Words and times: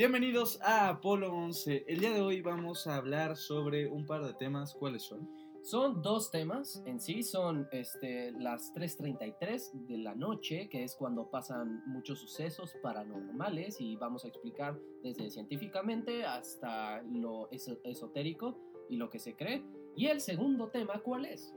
Bienvenidos 0.00 0.58
a 0.62 0.88
Apolo 0.88 1.30
11. 1.30 1.84
El 1.86 2.00
día 2.00 2.14
de 2.14 2.22
hoy 2.22 2.40
vamos 2.40 2.86
a 2.86 2.96
hablar 2.96 3.36
sobre 3.36 3.86
un 3.86 4.06
par 4.06 4.24
de 4.24 4.32
temas. 4.32 4.74
¿Cuáles 4.74 5.02
son? 5.02 5.28
Son 5.62 6.00
dos 6.00 6.30
temas 6.30 6.82
en 6.86 6.98
sí, 6.98 7.22
son 7.22 7.68
este, 7.70 8.32
las 8.32 8.72
3.33 8.72 9.72
de 9.86 9.98
la 9.98 10.14
noche, 10.14 10.70
que 10.70 10.84
es 10.84 10.94
cuando 10.94 11.28
pasan 11.28 11.82
muchos 11.84 12.18
sucesos 12.18 12.74
paranormales 12.82 13.78
y 13.78 13.94
vamos 13.96 14.24
a 14.24 14.28
explicar 14.28 14.80
desde 15.02 15.28
científicamente 15.28 16.24
hasta 16.24 17.02
lo 17.02 17.50
esotérico 17.50 18.58
y 18.88 18.96
lo 18.96 19.10
que 19.10 19.18
se 19.18 19.36
cree. 19.36 19.62
Y 19.96 20.06
el 20.06 20.22
segundo 20.22 20.68
tema, 20.68 21.02
¿cuál 21.02 21.26
es? 21.26 21.54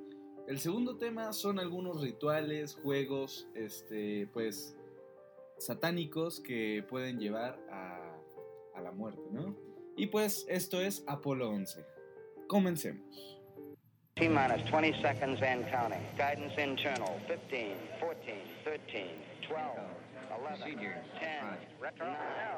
El 0.50 0.60
segundo 0.60 0.98
tema 0.98 1.32
son 1.32 1.60
algunos 1.60 2.02
rituales, 2.02 2.75
juegos, 2.75 3.48
este, 3.55 4.28
pues, 4.34 4.78
satánicos 5.60 6.41
que 6.41 6.86
pueden 6.89 7.20
llevar 7.20 7.57
a, 7.71 8.12
a 8.76 8.82
la 8.82 8.92
muerte, 8.92 9.21
¿no? 9.32 9.55
Y 9.95 10.08
pues 10.08 10.45
esto 10.50 10.82
es 10.82 11.04
Apolo 11.08 11.50
11. 11.50 11.86
Comencemos. 12.48 13.40
T 14.16 14.30
minus 14.30 14.62
20 14.70 15.02
seconds 15.02 15.41
and 15.41 15.66
counting. 15.72 16.02
Guidance 16.18 16.54
internal 16.58 17.20
15, 17.27 17.76
14, 17.99 18.34
13, 18.63 19.08
12, 19.48 19.80
11, 20.40 20.77
10, 21.20 21.58
retro, 21.80 22.05
9, 22.05 22.18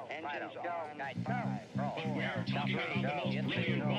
engines 0.10 0.54
go, 0.56 0.62
guide. 0.98 1.18
5, 1.26 1.36
roll, 1.76 1.94
4, 2.04 2.46
3, 2.46 3.02
go, 3.02 3.30
into, 3.32 3.80
go, 3.80 3.96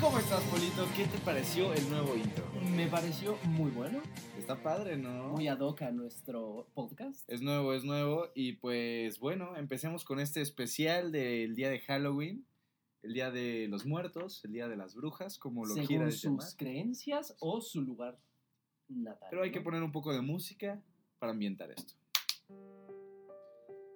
¿Cómo 0.00 0.18
estás, 0.18 0.42
Polito? 0.44 0.86
¿Qué 0.96 1.06
te 1.06 1.18
pareció 1.18 1.72
el 1.72 1.88
nuevo 1.88 2.14
intro? 2.16 2.44
Me 2.76 2.86
pareció 2.86 3.36
muy 3.44 3.70
bueno. 3.70 4.02
Está 4.38 4.62
padre, 4.62 4.96
¿no? 4.96 5.28
Muy 5.28 5.48
ad 5.48 5.60
hoc 5.60 5.82
a 5.82 5.90
nuestro 5.90 6.68
podcast. 6.74 7.28
Es 7.30 7.40
nuevo, 7.40 7.74
es 7.74 7.84
nuevo. 7.84 8.28
Y 8.34 8.54
pues 8.54 9.18
bueno, 9.18 9.56
empecemos 9.56 10.04
con 10.04 10.20
este 10.20 10.40
especial 10.40 11.12
del 11.12 11.54
día 11.54 11.70
de 11.70 11.80
Halloween, 11.80 12.44
el 13.02 13.14
día 13.14 13.30
de 13.30 13.68
los 13.68 13.86
muertos, 13.86 14.44
el 14.44 14.52
día 14.52 14.68
de 14.68 14.76
las 14.76 14.94
brujas, 14.94 15.38
como 15.38 15.64
lo 15.64 15.74
Según 15.74 15.86
quieras 15.86 16.16
sus 16.16 16.54
creencias 16.56 17.36
o 17.40 17.60
su 17.60 17.80
lugar 17.80 18.18
natal. 18.88 19.28
Pero 19.30 19.42
hay 19.42 19.52
que 19.52 19.60
poner 19.60 19.82
un 19.82 19.92
poco 19.92 20.12
de 20.12 20.20
música 20.20 20.82
para 21.18 21.32
ambientar 21.32 21.70
esto. 21.70 21.94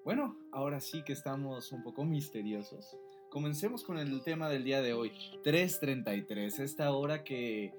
Bueno, 0.04 0.38
ahora 0.52 0.80
sí 0.80 1.02
que 1.04 1.12
estamos 1.12 1.70
un 1.72 1.82
poco 1.82 2.04
misteriosos. 2.04 2.96
Comencemos 3.30 3.82
con 3.82 3.98
el 3.98 4.22
tema 4.22 4.48
del 4.48 4.64
día 4.64 4.80
de 4.80 4.94
hoy. 4.94 5.12
3.33, 5.44 6.60
esta 6.60 6.92
hora 6.92 7.24
que, 7.24 7.74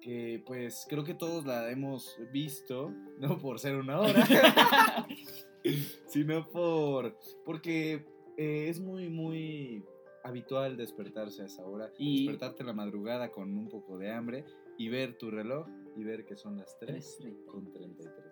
que 0.00 0.42
pues 0.44 0.86
creo 0.88 1.04
que 1.04 1.14
todos 1.14 1.46
la 1.46 1.70
hemos 1.70 2.18
visto, 2.32 2.92
no 3.18 3.38
por 3.38 3.60
ser 3.60 3.76
una 3.76 4.00
hora, 4.00 4.26
sino 6.06 6.48
por 6.48 7.16
porque 7.44 8.04
eh, 8.36 8.66
es 8.68 8.80
muy, 8.80 9.08
muy 9.08 9.84
habitual 10.24 10.76
despertarse 10.76 11.42
a 11.42 11.46
esa 11.46 11.64
hora, 11.64 11.92
y 11.96 12.26
despertarte 12.26 12.62
en 12.62 12.66
la 12.66 12.72
madrugada 12.72 13.30
con 13.30 13.56
un 13.56 13.68
poco 13.68 13.98
de 13.98 14.10
hambre 14.10 14.44
y 14.78 14.88
ver 14.88 15.16
tu 15.16 15.30
reloj 15.30 15.68
y 15.96 16.02
ver 16.02 16.24
que 16.24 16.34
son 16.34 16.56
las 16.56 16.76
3 16.80 17.18
con 17.46 17.72
33. 17.72 18.31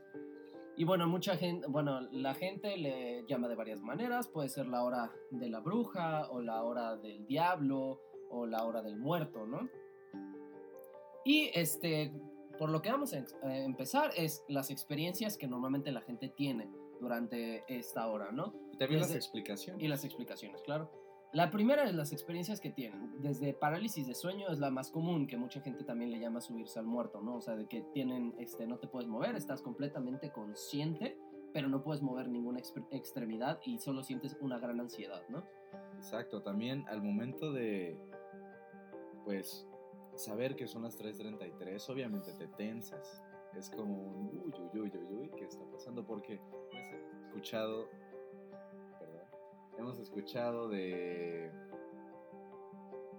Y 0.81 0.85
bueno, 0.85 1.07
mucha 1.07 1.37
gente, 1.37 1.67
bueno, 1.67 2.01
la 2.11 2.33
gente 2.33 2.79
le 2.79 3.27
llama 3.29 3.49
de 3.49 3.55
varias 3.55 3.83
maneras, 3.83 4.29
puede 4.29 4.49
ser 4.49 4.67
la 4.67 4.83
hora 4.83 5.13
de 5.31 5.51
la 5.51 5.61
bruja 5.61 6.31
o 6.31 6.41
la 6.41 6.63
hora 6.63 6.97
del 6.97 7.27
diablo 7.27 8.01
o 8.31 8.47
la 8.47 8.65
hora 8.65 8.81
del 8.81 8.97
muerto, 8.97 9.45
¿no? 9.45 9.69
Y 11.23 11.51
este, 11.53 12.15
por 12.59 12.71
lo 12.71 12.81
que 12.81 12.91
vamos 12.91 13.13
a 13.13 13.19
empezar 13.59 14.13
es 14.17 14.43
las 14.49 14.71
experiencias 14.71 15.37
que 15.37 15.47
normalmente 15.47 15.93
la 15.93 16.01
gente 16.01 16.31
tiene 16.31 16.71
durante 16.99 17.63
esta 17.69 18.07
hora, 18.07 18.33
¿no? 18.33 18.55
Y 18.73 18.79
también 18.79 19.03
las 19.03 19.15
explicaciones. 19.15 19.85
Y 19.85 19.87
las 19.87 20.03
explicaciones, 20.07 20.63
claro. 20.63 20.91
La 21.33 21.53
primera 21.53 21.85
es 21.85 21.95
las 21.95 22.13
experiencias 22.13 22.61
que 22.61 22.71
tienen. 22.71 23.23
Desde 23.23 23.55
parálisis 23.55 24.07
de 24.09 24.15
sueño 24.15 24.49
es 24.51 24.59
la 24.59 24.71
más 24.71 24.91
común, 24.91 25.29
que 25.29 25.37
mucha 25.37 25.61
gente 25.61 25.85
también 25.85 26.11
le 26.11 26.19
llama 26.19 26.41
subirse 26.41 26.81
al 26.81 26.87
muerto, 26.87 27.21
¿no? 27.21 27.37
O 27.37 27.41
sea, 27.41 27.55
de 27.55 27.67
que 27.67 27.83
tienen, 27.93 28.35
este, 28.39 28.67
no 28.67 28.79
te 28.79 28.89
puedes 28.89 29.09
mover, 29.09 29.37
estás 29.37 29.63
completamente 29.63 30.33
consciente, 30.33 31.17
pero 31.53 31.69
no 31.69 31.85
puedes 31.85 32.03
mover 32.03 32.29
ninguna 32.29 32.59
extremidad 32.91 33.61
y 33.65 33.79
solo 33.79 34.03
sientes 34.03 34.37
una 34.41 34.59
gran 34.59 34.81
ansiedad, 34.81 35.23
¿no? 35.29 35.45
Exacto, 35.95 36.43
también 36.43 36.85
al 36.89 37.01
momento 37.01 37.53
de, 37.53 37.97
pues, 39.25 39.69
saber 40.17 40.57
que 40.57 40.67
son 40.67 40.83
las 40.83 40.99
3.33, 40.99 41.89
obviamente 41.91 42.33
te 42.33 42.49
tensas. 42.49 43.23
Es 43.57 43.71
como 43.71 44.31
uy, 44.33 44.53
uy, 44.73 44.81
uy, 44.81 44.93
uy, 44.95 45.17
uy, 45.17 45.31
¿qué 45.37 45.45
está 45.45 45.65
pasando? 45.71 46.05
Porque 46.05 46.41
he 46.73 47.27
escuchado 47.27 47.89
hemos 49.81 49.99
escuchado 49.99 50.69
de 50.69 51.51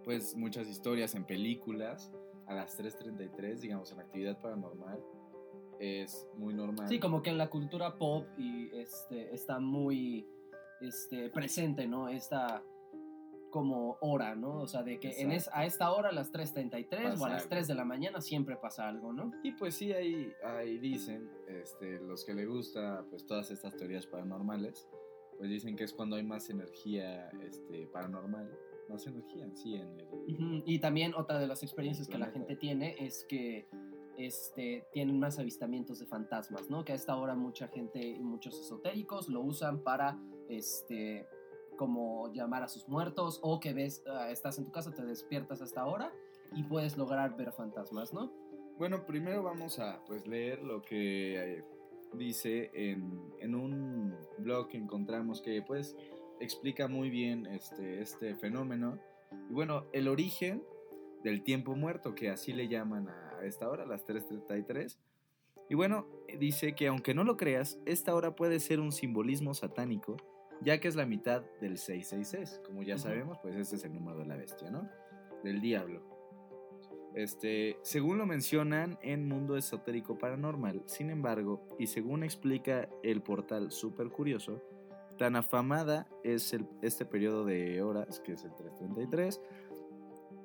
pues 0.03 0.35
muchas 0.35 0.67
historias 0.67 1.13
en 1.15 1.25
películas 1.25 2.11
a 2.47 2.55
las 2.55 2.79
3.33, 2.79 3.59
digamos, 3.59 3.91
en 3.91 3.99
actividad 3.99 4.39
paranormal, 4.41 4.99
es 5.79 6.27
muy 6.35 6.53
normal. 6.53 6.87
Sí, 6.87 6.99
como 6.99 7.21
que 7.21 7.29
en 7.29 7.37
la 7.37 7.49
cultura 7.49 7.97
pop 7.97 8.27
y 8.37 8.69
este, 8.75 9.33
está 9.33 9.59
muy 9.59 10.27
este, 10.79 11.29
presente, 11.29 11.87
¿no? 11.87 12.09
Esta 12.09 12.63
como 13.51 13.97
hora, 13.99 14.33
¿no? 14.33 14.61
O 14.61 14.67
sea, 14.67 14.81
de 14.81 14.99
que 14.99 15.21
en 15.21 15.31
a 15.31 15.65
esta 15.65 15.91
hora, 15.91 16.09
a 16.09 16.11
las 16.13 16.31
3.33 16.31 17.19
o 17.19 17.25
a 17.25 17.29
las 17.29 17.49
3 17.49 17.67
de 17.67 17.75
la 17.75 17.83
mañana, 17.83 18.21
siempre 18.21 18.55
pasa 18.55 18.87
algo, 18.87 19.11
¿no? 19.11 19.31
Y 19.43 19.51
pues 19.51 19.75
sí, 19.75 19.91
ahí, 19.91 20.31
ahí 20.43 20.79
dicen, 20.79 21.29
este, 21.47 21.99
los 21.99 22.23
que 22.23 22.33
le 22.33 22.45
gusta, 22.45 23.05
pues 23.09 23.25
todas 23.25 23.51
estas 23.51 23.75
teorías 23.75 24.07
paranormales, 24.07 24.87
pues 25.41 25.49
dicen 25.49 25.75
que 25.75 25.85
es 25.85 25.91
cuando 25.91 26.17
hay 26.17 26.23
más 26.23 26.51
energía 26.51 27.31
este, 27.41 27.87
paranormal, 27.87 28.47
más 28.87 29.07
energía 29.07 29.43
en 29.43 29.57
sí 29.57 29.73
en 29.73 29.99
el... 29.99 30.63
Y 30.67 30.77
también 30.77 31.15
otra 31.15 31.39
de 31.39 31.47
las 31.47 31.63
experiencias 31.63 32.07
que 32.07 32.19
la 32.19 32.27
gente 32.27 32.55
tiene 32.55 32.95
es 32.99 33.25
que 33.27 33.67
este, 34.17 34.85
tienen 34.93 35.19
más 35.19 35.39
avistamientos 35.39 35.97
de 35.97 36.05
fantasmas, 36.05 36.69
¿no? 36.69 36.85
Que 36.85 36.91
a 36.91 36.95
esta 36.95 37.17
hora 37.17 37.33
mucha 37.33 37.67
gente 37.69 38.07
y 38.07 38.19
muchos 38.19 38.53
esotéricos 38.59 39.29
lo 39.29 39.41
usan 39.41 39.81
para, 39.81 40.19
este, 40.47 41.25
como 41.75 42.31
llamar 42.31 42.61
a 42.61 42.67
sus 42.67 42.87
muertos 42.87 43.39
o 43.41 43.59
que 43.59 43.73
ves, 43.73 44.03
ah, 44.05 44.29
estás 44.29 44.59
en 44.59 44.65
tu 44.65 44.71
casa, 44.71 44.93
te 44.93 45.03
despiertas 45.03 45.59
a 45.61 45.63
esta 45.63 45.87
hora 45.87 46.13
y 46.53 46.61
puedes 46.61 46.97
lograr 46.97 47.35
ver 47.35 47.51
fantasmas, 47.51 48.13
¿no? 48.13 48.31
Bueno, 48.77 49.07
primero 49.07 49.41
vamos 49.41 49.79
a 49.79 50.03
pues 50.05 50.27
leer 50.27 50.61
lo 50.61 50.83
que 50.83 51.57
eh, 51.57 51.63
dice 52.13 52.71
en, 52.73 53.55
un 53.55 54.15
blog 54.37 54.69
que 54.69 54.77
encontramos 54.77 55.41
que 55.41 55.61
pues 55.61 55.95
explica 56.39 56.87
muy 56.87 57.09
bien 57.09 57.45
este, 57.45 58.01
este 58.01 58.35
fenómeno. 58.35 58.99
Y 59.49 59.53
bueno, 59.53 59.85
el 59.93 60.07
origen 60.07 60.63
del 61.23 61.43
tiempo 61.43 61.75
muerto, 61.75 62.15
que 62.15 62.29
así 62.29 62.53
le 62.53 62.67
llaman 62.67 63.09
a 63.09 63.45
esta 63.45 63.69
hora, 63.69 63.85
las 63.85 64.05
3.33. 64.05 64.97
Y 65.69 65.75
bueno, 65.75 66.05
dice 66.37 66.73
que 66.73 66.87
aunque 66.87 67.13
no 67.13 67.23
lo 67.23 67.37
creas, 67.37 67.79
esta 67.85 68.13
hora 68.13 68.35
puede 68.35 68.59
ser 68.59 68.79
un 68.79 68.91
simbolismo 68.91 69.53
satánico, 69.53 70.17
ya 70.61 70.79
que 70.79 70.87
es 70.87 70.95
la 70.95 71.05
mitad 71.05 71.43
del 71.61 71.77
666. 71.77 72.61
Como 72.65 72.83
ya 72.83 72.97
sabemos, 72.97 73.37
pues 73.41 73.55
ese 73.55 73.77
es 73.77 73.85
el 73.85 73.93
número 73.93 74.19
de 74.19 74.25
la 74.25 74.35
bestia, 74.35 74.69
¿no? 74.69 74.89
Del 75.43 75.61
diablo. 75.61 76.10
Este, 77.13 77.77
según 77.81 78.17
lo 78.17 78.25
mencionan 78.25 78.97
en 79.01 79.27
Mundo 79.27 79.57
Esotérico 79.57 80.17
Paranormal, 80.17 80.83
sin 80.85 81.09
embargo, 81.09 81.67
y 81.77 81.87
según 81.87 82.23
explica 82.23 82.87
el 83.03 83.21
portal 83.21 83.71
Super 83.71 84.09
Curioso, 84.09 84.61
tan 85.17 85.35
afamada 85.35 86.07
es 86.23 86.55
este 86.81 87.05
periodo 87.05 87.45
de 87.45 87.81
horas, 87.81 88.19
que 88.21 88.33
es 88.33 88.43
el 88.43 88.55
333, 88.55 89.41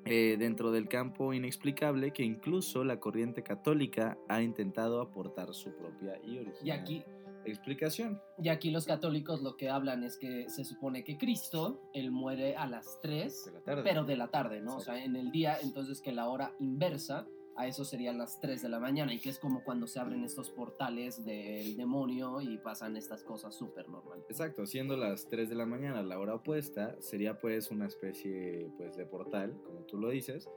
eh, 0.05 0.37
dentro 0.37 0.71
del 0.71 0.87
campo 0.87 1.33
inexplicable 1.33 2.11
que 2.11 2.23
incluso 2.23 2.83
la 2.83 2.99
corriente 2.99 3.43
católica 3.43 4.17
ha 4.29 4.41
intentado 4.41 5.01
aportar 5.01 5.53
su 5.53 5.75
propia 5.75 6.17
y 6.23 6.37
original. 6.37 6.65
Y 6.65 6.71
aquí, 6.71 7.03
explicación. 7.51 8.21
Y 8.37 8.49
aquí 8.49 8.71
los 8.71 8.85
católicos 8.85 9.41
lo 9.41 9.57
que 9.57 9.69
hablan 9.69 10.03
es 10.03 10.17
que 10.17 10.49
se 10.49 10.63
supone 10.63 11.03
que 11.03 11.17
Cristo, 11.17 11.89
él 11.93 12.11
muere 12.11 12.55
a 12.55 12.67
las 12.67 12.99
3, 13.01 13.45
de 13.45 13.51
la 13.51 13.61
tarde. 13.61 13.83
pero 13.83 14.03
de 14.05 14.17
la 14.17 14.27
tarde, 14.29 14.61
¿no? 14.61 14.77
O 14.77 14.79
sea, 14.79 15.03
en 15.03 15.15
el 15.15 15.31
día, 15.31 15.57
entonces 15.61 16.01
que 16.01 16.11
la 16.11 16.29
hora 16.29 16.53
inversa 16.59 17.27
a 17.57 17.67
eso 17.67 17.83
serían 17.83 18.19
las 18.19 18.39
3 18.39 18.61
de 18.61 18.69
la 18.69 18.79
mañana 18.79 19.13
y 19.13 19.19
que 19.19 19.29
es 19.29 19.39
como 19.39 19.63
cuando 19.63 19.87
se 19.87 19.99
abren 19.99 20.23
estos 20.23 20.51
portales 20.51 21.25
del 21.25 21.75
demonio 21.75 22.39
y 22.39 22.57
pasan 22.59 22.95
estas 22.95 23.23
cosas 23.23 23.55
súper 23.55 23.89
normales. 23.89 24.25
Exacto, 24.29 24.65
siendo 24.67 24.95
las 24.95 25.27
3 25.27 25.49
de 25.49 25.55
la 25.55 25.65
mañana 25.65 26.03
la 26.03 26.19
hora 26.19 26.35
opuesta, 26.35 26.95
sería 27.01 27.39
pues 27.39 27.71
una 27.71 27.87
especie 27.87 28.69
pues 28.77 28.95
de 28.95 29.05
portal, 29.07 29.59
como 29.65 29.79
tú 29.81 29.97
lo 29.97 30.09
dices, 30.09 30.47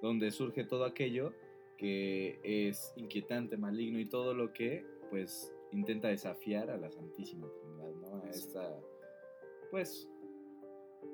donde 0.00 0.30
surge 0.30 0.64
todo 0.64 0.84
aquello 0.84 1.32
que 1.76 2.38
es 2.44 2.92
inquietante, 2.96 3.56
maligno 3.56 3.98
y 3.98 4.08
todo 4.08 4.32
lo 4.32 4.52
que 4.52 4.86
pues 5.10 5.52
intenta 5.74 6.08
desafiar 6.08 6.70
a 6.70 6.76
la 6.76 6.90
Santísima 6.90 7.48
Trinidad, 7.52 7.90
¿no? 7.94 8.22
A 8.22 8.30
esta, 8.30 8.80
pues, 9.70 10.08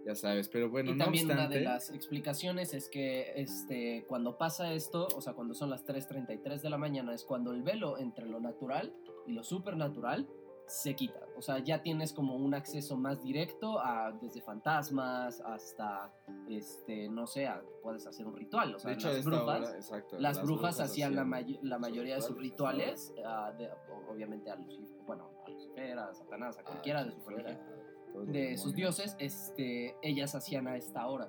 ya 0.06 0.14
sabes, 0.14 0.48
pero 0.48 0.70
bueno, 0.70 0.90
y 0.90 0.94
no 0.94 1.04
también 1.04 1.30
una 1.30 1.48
de 1.48 1.60
las 1.60 1.90
explicaciones 1.90 2.72
es 2.74 2.88
que 2.88 3.32
este, 3.36 4.04
cuando 4.08 4.38
pasa 4.38 4.72
esto, 4.72 5.08
o 5.14 5.20
sea, 5.20 5.34
cuando 5.34 5.54
son 5.54 5.70
las 5.70 5.84
3.33 5.84 6.60
de 6.60 6.70
la 6.70 6.78
mañana, 6.78 7.14
es 7.14 7.24
cuando 7.24 7.52
el 7.52 7.62
velo 7.62 7.98
entre 7.98 8.26
lo 8.26 8.40
natural 8.40 8.94
y 9.26 9.32
lo 9.32 9.42
supernatural 9.42 10.28
se 10.70 10.94
quita. 10.94 11.20
O 11.36 11.42
sea, 11.42 11.58
ya 11.58 11.82
tienes 11.82 12.12
como 12.12 12.36
un 12.36 12.54
acceso 12.54 12.96
más 12.96 13.20
directo 13.22 13.80
a 13.80 14.12
desde 14.12 14.40
fantasmas 14.40 15.40
hasta, 15.40 16.12
este, 16.48 17.08
no 17.08 17.26
sé, 17.26 17.46
a- 17.48 17.60
puedes 17.82 18.06
hacer 18.06 18.26
un 18.26 18.36
ritual. 18.36 18.74
O 18.76 18.78
sea, 18.78 18.90
de 18.90 18.94
hecho, 18.96 19.08
las 19.08 19.24
brujas, 19.24 19.60
hora, 19.68 19.74
exacto, 19.76 20.18
las, 20.18 20.42
brujas, 20.42 20.80
hacían 20.80 21.16
la, 21.16 21.24
may- 21.24 21.58
la 21.62 21.78
mayoría 21.78 22.14
de 22.14 22.20
sus 22.22 22.38
rituales 22.38 23.12
de- 23.14 23.68
o- 23.90 24.12
obviamente 24.12 24.50
a 24.50 24.56
Lucifer, 24.56 24.96
bueno, 25.06 25.28
a 25.44 25.50
Lucifer, 25.50 25.98
a 25.98 26.14
Satanás, 26.14 26.56
a 26.58 26.62
cualquiera 26.62 27.02
de 27.04 27.10
quien 27.10 27.20
su 27.20 27.24
fuera, 27.24 27.42
religión, 27.48 27.68
a 27.68 28.12
todos 28.12 28.24
los 28.26 28.32
de 28.32 28.56
sus 28.56 28.74
dioses, 28.74 29.16
este, 29.18 29.96
ellas 30.02 30.34
hacían 30.36 30.68
a 30.68 30.76
esta 30.76 31.06
hora. 31.08 31.28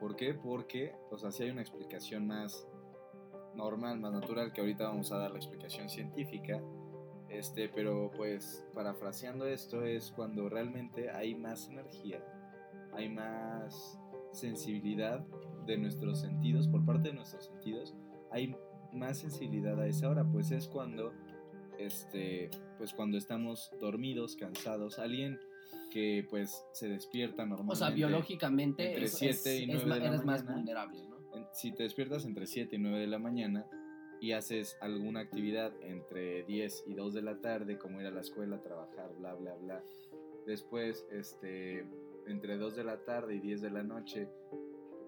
¿Por 0.00 0.16
qué? 0.16 0.32
Porque, 0.34 0.94
o 1.10 1.18
sea, 1.18 1.30
sí 1.30 1.42
hay 1.42 1.50
una 1.50 1.62
explicación 1.62 2.26
más 2.26 2.66
normal, 3.54 3.98
más 3.98 4.12
natural, 4.12 4.52
que 4.52 4.60
ahorita 4.60 4.84
vamos 4.84 5.10
a 5.12 5.18
dar 5.18 5.30
la 5.30 5.38
explicación 5.38 5.88
científica. 5.88 6.60
Este, 7.28 7.68
pero 7.68 8.10
pues, 8.16 8.64
parafraseando 8.74 9.46
esto, 9.46 9.82
es 9.84 10.12
cuando 10.12 10.48
realmente 10.48 11.10
hay 11.10 11.34
más 11.34 11.68
energía, 11.68 12.24
hay 12.92 13.08
más 13.08 13.98
sensibilidad 14.32 15.20
de 15.66 15.76
nuestros 15.76 16.20
sentidos, 16.20 16.68
por 16.68 16.84
parte 16.84 17.08
de 17.08 17.14
nuestros 17.14 17.46
sentidos, 17.46 17.94
hay 18.30 18.54
más 18.92 19.18
sensibilidad 19.18 19.78
a 19.80 19.86
esa 19.88 20.08
hora, 20.08 20.24
pues 20.24 20.50
es 20.52 20.68
cuando, 20.68 21.12
este, 21.78 22.50
pues 22.78 22.92
cuando 22.94 23.18
estamos 23.18 23.70
dormidos, 23.80 24.36
cansados, 24.36 24.98
alguien 24.98 25.38
que 25.90 26.26
pues 26.30 26.64
se 26.72 26.88
despierta 26.88 27.44
normalmente. 27.44 27.72
O 27.72 27.76
sea, 27.76 27.90
biológicamente 27.90 28.88
entre 28.88 29.04
es- 29.06 29.14
siete 29.18 29.56
es- 29.56 29.60
y 29.60 29.64
es 29.64 29.68
nueve 29.84 29.86
ma- 29.88 29.94
de 29.96 30.00
la 30.00 30.06
eres 30.08 30.24
más 30.24 30.46
vulnerable, 30.46 31.08
¿no? 31.08 31.16
Si 31.52 31.72
te 31.72 31.82
despiertas 31.82 32.24
entre 32.24 32.46
7 32.46 32.76
y 32.76 32.78
9 32.78 32.98
de 33.00 33.06
la 33.06 33.18
mañana 33.18 33.66
y 34.20 34.32
haces 34.32 34.76
alguna 34.80 35.20
actividad 35.20 35.72
entre 35.82 36.42
10 36.44 36.84
y 36.86 36.94
2 36.94 37.14
de 37.14 37.22
la 37.22 37.40
tarde, 37.40 37.78
como 37.78 38.00
ir 38.00 38.06
a 38.06 38.10
la 38.10 38.20
escuela, 38.20 38.60
trabajar, 38.62 39.14
bla, 39.18 39.34
bla, 39.34 39.54
bla. 39.56 39.84
Después, 40.46 41.06
este, 41.10 41.86
entre 42.26 42.56
2 42.56 42.76
de 42.76 42.84
la 42.84 43.04
tarde 43.04 43.34
y 43.36 43.40
10 43.40 43.60
de 43.62 43.70
la 43.70 43.82
noche, 43.82 44.28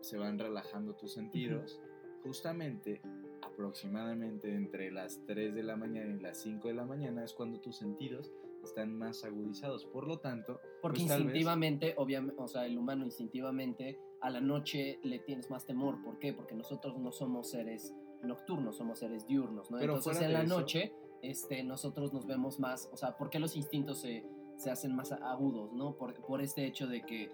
se 0.01 0.19
van 0.19 0.39
relajando 0.39 0.95
tus 0.95 1.13
sentidos. 1.13 1.81
Justamente, 2.23 3.01
aproximadamente 3.43 4.55
entre 4.55 4.91
las 4.91 5.25
3 5.27 5.55
de 5.55 5.63
la 5.63 5.77
mañana 5.77 6.15
y 6.17 6.21
las 6.21 6.39
5 6.43 6.69
de 6.69 6.75
la 6.75 6.85
mañana 6.85 7.25
es 7.25 7.33
cuando 7.33 7.61
tus 7.61 7.77
sentidos 7.77 8.33
están 8.63 8.97
más 8.97 9.25
agudizados. 9.25 9.87
Por 9.87 10.07
lo 10.07 10.19
tanto, 10.19 10.61
Porque 10.83 10.99
pues, 11.01 11.09
vez- 11.11 11.19
instintivamente, 11.19 11.95
obviamente, 11.97 12.41
o 12.43 12.49
sea, 12.49 12.67
el 12.67 12.77
humano 12.79 13.05
instintivamente 13.05 13.99
a 14.21 14.31
la 14.31 14.41
noche 14.41 14.99
le 15.03 15.19
tienes 15.21 15.51
más 15.51 15.65
temor. 15.65 16.03
¿Por 16.03 16.19
qué? 16.19 16.33
Porque 16.33 16.55
nosotros 16.55 16.99
no 16.99 17.11
somos 17.13 17.51
seres 17.51 17.95
nocturnos, 18.23 18.77
somos 18.77 18.99
seres 18.99 19.27
diurnos, 19.27 19.71
¿no? 19.71 19.79
Pero 19.79 19.97
Entonces 19.97 20.23
en 20.23 20.33
la 20.33 20.43
eso- 20.43 20.59
noche 20.61 20.93
este, 21.23 21.63
nosotros 21.65 22.13
nos 22.13 22.27
vemos 22.27 22.59
más, 22.61 22.89
o 22.93 22.97
sea, 22.97 23.17
¿por 23.17 23.29
qué 23.31 23.39
los 23.39 23.57
instintos 23.57 24.01
se, 24.01 24.25
se 24.57 24.71
hacen 24.71 24.95
más 24.95 25.13
agudos, 25.13 25.73
¿no? 25.73 25.97
Por, 25.97 26.15
por 26.25 26.41
este 26.41 26.65
hecho 26.67 26.87
de 26.87 27.03
que 27.03 27.31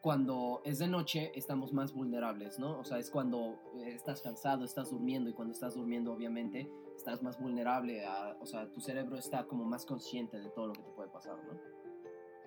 cuando 0.00 0.62
es 0.64 0.78
de 0.78 0.88
noche 0.88 1.30
estamos 1.34 1.72
más 1.74 1.92
vulnerables, 1.92 2.58
¿no? 2.58 2.78
O 2.78 2.84
sea, 2.84 2.98
es 2.98 3.10
cuando 3.10 3.58
eh, 3.76 3.92
estás 3.94 4.22
cansado, 4.22 4.64
estás 4.64 4.90
durmiendo 4.90 5.28
y 5.28 5.34
cuando 5.34 5.52
estás 5.52 5.74
durmiendo 5.74 6.12
obviamente 6.12 6.70
estás 6.96 7.22
más 7.22 7.38
vulnerable, 7.38 8.04
a, 8.06 8.36
o 8.40 8.46
sea, 8.46 8.70
tu 8.72 8.80
cerebro 8.80 9.16
está 9.18 9.46
como 9.46 9.64
más 9.64 9.84
consciente 9.84 10.38
de 10.38 10.48
todo 10.50 10.68
lo 10.68 10.72
que 10.72 10.82
te 10.82 10.90
puede 10.92 11.10
pasar, 11.10 11.36
¿no? 11.44 11.58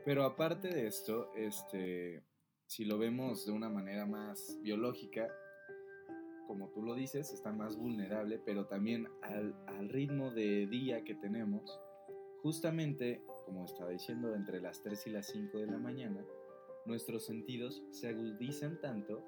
Pero 0.03 0.23
aparte 0.25 0.67
de 0.69 0.87
esto, 0.87 1.31
este, 1.35 2.23
si 2.65 2.85
lo 2.85 2.97
vemos 2.97 3.45
de 3.45 3.51
una 3.51 3.69
manera 3.69 4.05
más 4.05 4.57
biológica, 4.61 5.27
como 6.53 6.69
tú 6.69 6.83
lo 6.83 6.93
dices, 6.93 7.33
está 7.33 7.51
más 7.51 7.77
vulnerable, 7.77 8.39
pero 8.45 8.67
también 8.67 9.07
al, 9.23 9.55
al 9.65 9.89
ritmo 9.89 10.29
de 10.29 10.67
día 10.67 11.03
que 11.03 11.15
tenemos, 11.15 11.79
justamente, 12.43 13.23
como 13.45 13.65
estaba 13.65 13.89
diciendo, 13.89 14.35
entre 14.35 14.61
las 14.61 14.83
3 14.83 15.07
y 15.07 15.09
las 15.09 15.25
5 15.31 15.57
de 15.57 15.65
la 15.65 15.79
mañana, 15.79 16.23
nuestros 16.85 17.25
sentidos 17.25 17.83
se 17.89 18.09
agudizan 18.09 18.79
tanto 18.79 19.25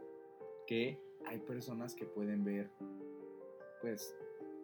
que 0.67 0.99
hay 1.25 1.39
personas 1.39 1.95
que 1.95 2.05
pueden 2.05 2.43
ver, 2.43 2.69
pues, 3.81 4.15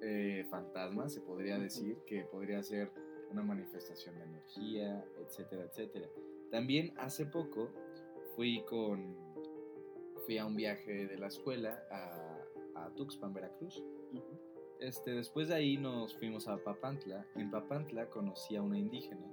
eh, 0.04 0.46
fantasmas, 0.52 1.14
se 1.14 1.22
podría 1.22 1.58
decir, 1.58 1.98
que 2.06 2.26
podría 2.26 2.62
ser 2.62 2.92
una 3.32 3.42
manifestación 3.42 4.20
de 4.20 4.26
energía, 4.26 5.04
etcétera, 5.20 5.64
etcétera. 5.64 6.08
También 6.52 6.94
hace 6.98 7.26
poco 7.26 7.72
fui 8.36 8.64
con 8.66 9.31
fui 10.26 10.38
a 10.38 10.46
un 10.46 10.56
viaje 10.56 11.08
de 11.08 11.18
la 11.18 11.28
escuela 11.28 11.84
a, 11.92 12.84
a 12.86 12.90
Tuxpan, 12.96 13.34
Veracruz. 13.34 13.84
Este, 14.80 15.12
después 15.12 15.48
de 15.50 15.56
ahí 15.56 15.78
nos 15.78 16.16
fuimos 16.18 16.48
a 16.48 16.58
Papantla. 16.58 17.26
En 17.36 17.52
Papantla 17.52 18.10
conocí 18.10 18.56
a 18.56 18.62
una 18.64 18.78
indígena, 18.80 19.32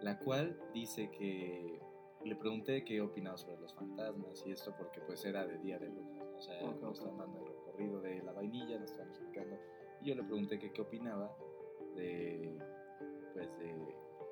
la 0.00 0.18
cual 0.18 0.58
dice 0.72 1.10
que 1.10 1.80
le 2.24 2.36
pregunté 2.36 2.84
qué 2.84 3.00
opinaba 3.00 3.36
sobre 3.36 3.60
los 3.60 3.74
fantasmas 3.74 4.44
y 4.46 4.52
esto 4.52 4.74
porque 4.76 5.00
pues 5.00 5.24
era 5.24 5.46
de 5.46 5.58
Día 5.58 5.78
de 5.78 5.88
Brujas, 5.88 6.24
¿no? 6.28 6.36
o 6.36 6.40
sea, 6.40 6.64
Ok, 6.68 6.80
nos 6.82 7.00
ok. 7.00 7.06
estaban 7.06 7.18
dando 7.18 7.40
el 7.40 7.46
recorrido 7.46 8.00
de 8.00 8.22
la 8.22 8.32
vainilla, 8.32 8.78
nos 8.78 8.90
estaban 8.90 9.10
explicando 9.10 9.56
y 10.02 10.08
yo 10.08 10.14
le 10.16 10.24
pregunté 10.24 10.58
que 10.58 10.72
qué 10.72 10.82
opinaba 10.82 11.36
de 11.94 12.58
pues 13.32 13.56
de 13.58 13.74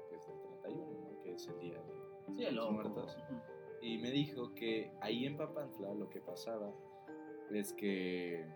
pues 0.09 0.27
del 0.27 0.41
31, 0.41 0.87
¿no? 0.93 1.21
que 1.21 1.35
es 1.35 1.47
el 1.49 1.59
día 1.61 1.81
de 1.83 2.35
Sí, 2.35 2.51
los 2.55 2.71
muertos. 2.73 3.17
Ujú. 3.17 3.41
Y 3.85 3.99
me 3.99 4.11
dijo 4.11 4.55
que 4.55 4.91
ahí 5.03 5.27
en 5.27 5.37
Papantla 5.37 5.93
lo 5.93 6.09
que 6.09 6.21
pasaba 6.21 6.73
es 7.51 7.73
que, 7.75 8.47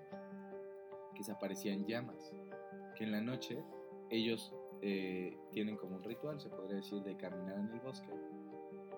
que 1.15 1.23
se 1.23 1.33
aparecían 1.33 1.85
llamas. 1.85 2.33
Que 2.97 3.05
en 3.05 3.13
la 3.13 3.21
noche 3.21 3.63
ellos 4.09 4.55
eh, 4.81 5.37
tienen 5.53 5.77
como 5.77 5.97
un 5.97 6.03
ritual, 6.05 6.41
se 6.41 6.49
podría 6.49 6.77
decir, 6.77 7.03
de 7.03 7.15
caminar 7.17 7.59
en 7.59 7.69
el 7.69 7.81
bosque. 7.81 8.09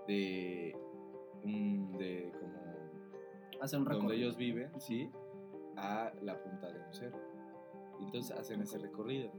De, 0.06 0.76
un- 1.42 1.96
de 1.98 2.32
como 2.38 2.60
Hace 3.60 3.76
un 3.76 3.84
donde 3.84 3.98
recorrido. 3.98 4.12
ellos 4.26 4.36
viven, 4.36 4.80
¿sí? 4.80 5.10
A 5.76 6.12
la 6.22 6.40
punta 6.42 6.72
de 6.72 6.78
un 6.80 6.94
cerro. 6.94 7.18
Entonces 8.00 8.30
hacen 8.38 8.62
ese 8.62 8.78
recorrido. 8.78 9.32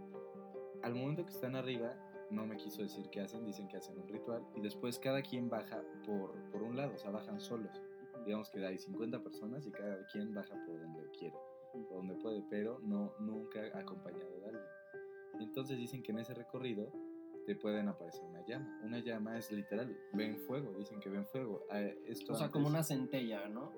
Al 0.84 0.94
momento 0.94 1.24
que 1.26 1.32
están 1.32 1.56
arriba, 1.56 1.96
no 2.32 2.46
me 2.46 2.58
quiso 2.58 2.82
decir 2.82 3.10
qué 3.10 3.22
hacen, 3.22 3.46
dicen 3.46 3.68
que 3.68 3.78
hacen 3.78 3.98
un 4.00 4.08
ritual 4.08 4.46
y 4.56 4.62
después 4.62 4.98
cada 5.00 5.22
quien 5.22 5.50
baja 5.50 5.84
por, 6.06 6.34
por 6.52 6.64
un 6.64 6.76
lado, 6.78 6.94
o 6.96 6.98
sea, 6.98 7.12
bajan 7.12 7.40
solos. 7.40 7.72
Digamos 8.26 8.50
que 8.50 8.66
hay 8.66 8.78
50 8.78 9.22
personas 9.24 9.66
y 9.66 9.72
cada 9.72 10.06
quien 10.08 10.34
baja 10.34 10.56
por 10.66 10.80
donde 10.80 11.10
quiere, 11.18 11.36
por 11.74 11.90
donde 11.90 12.16
puede, 12.16 12.44
pero 12.50 12.80
no 12.82 13.14
nunca 13.20 13.60
acompañado 13.78 14.30
de 14.40 14.46
alguien. 14.46 14.64
Y 15.40 15.44
entonces 15.44 15.78
dicen 15.78 16.04
que 16.04 16.12
en 16.12 16.20
ese 16.20 16.34
recorrido 16.34 16.92
te 17.46 17.56
pueden 17.56 17.88
aparecer 17.88 18.24
una 18.24 18.46
llama. 18.46 18.80
Una 18.84 19.00
llama 19.00 19.38
es 19.38 19.52
literal, 19.52 19.98
ven 20.14 20.38
fuego, 20.38 20.72
dicen 20.78 21.00
que 21.00 21.10
ven 21.10 21.26
fuego. 21.26 21.66
Eh, 21.74 22.00
esto 22.06 22.34
O 22.34 22.36
sea, 22.36 22.52
como 22.52 22.68
una 22.68 22.84
centella, 22.84 23.48
¿no? 23.50 23.72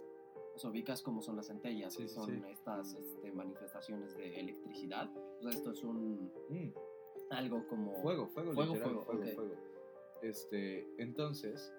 O 0.56 0.60
sea, 0.60 0.70
ubicas 0.70 1.02
cómo 1.02 1.22
son 1.22 1.36
las 1.38 1.48
centellas, 1.48 1.94
Sí, 1.94 2.04
que 2.04 2.10
son 2.10 2.26
sí. 2.30 2.42
estas 2.52 2.94
este, 2.94 3.32
manifestaciones 3.32 4.16
de 4.18 4.40
electricidad. 4.40 5.10
O 5.40 5.42
sea, 5.42 5.52
esto 5.52 5.72
es 5.72 5.84
un 5.84 6.32
Mm. 6.50 6.74
Algo 7.34 7.68
como 7.68 7.94
Fuego, 8.02 8.28
fuego, 8.28 8.54
Fuego, 8.54 8.74
literal, 8.74 9.06
fuego, 9.06 9.24
fuego. 9.36 9.56
Este, 10.22 10.88
entonces, 10.98 11.74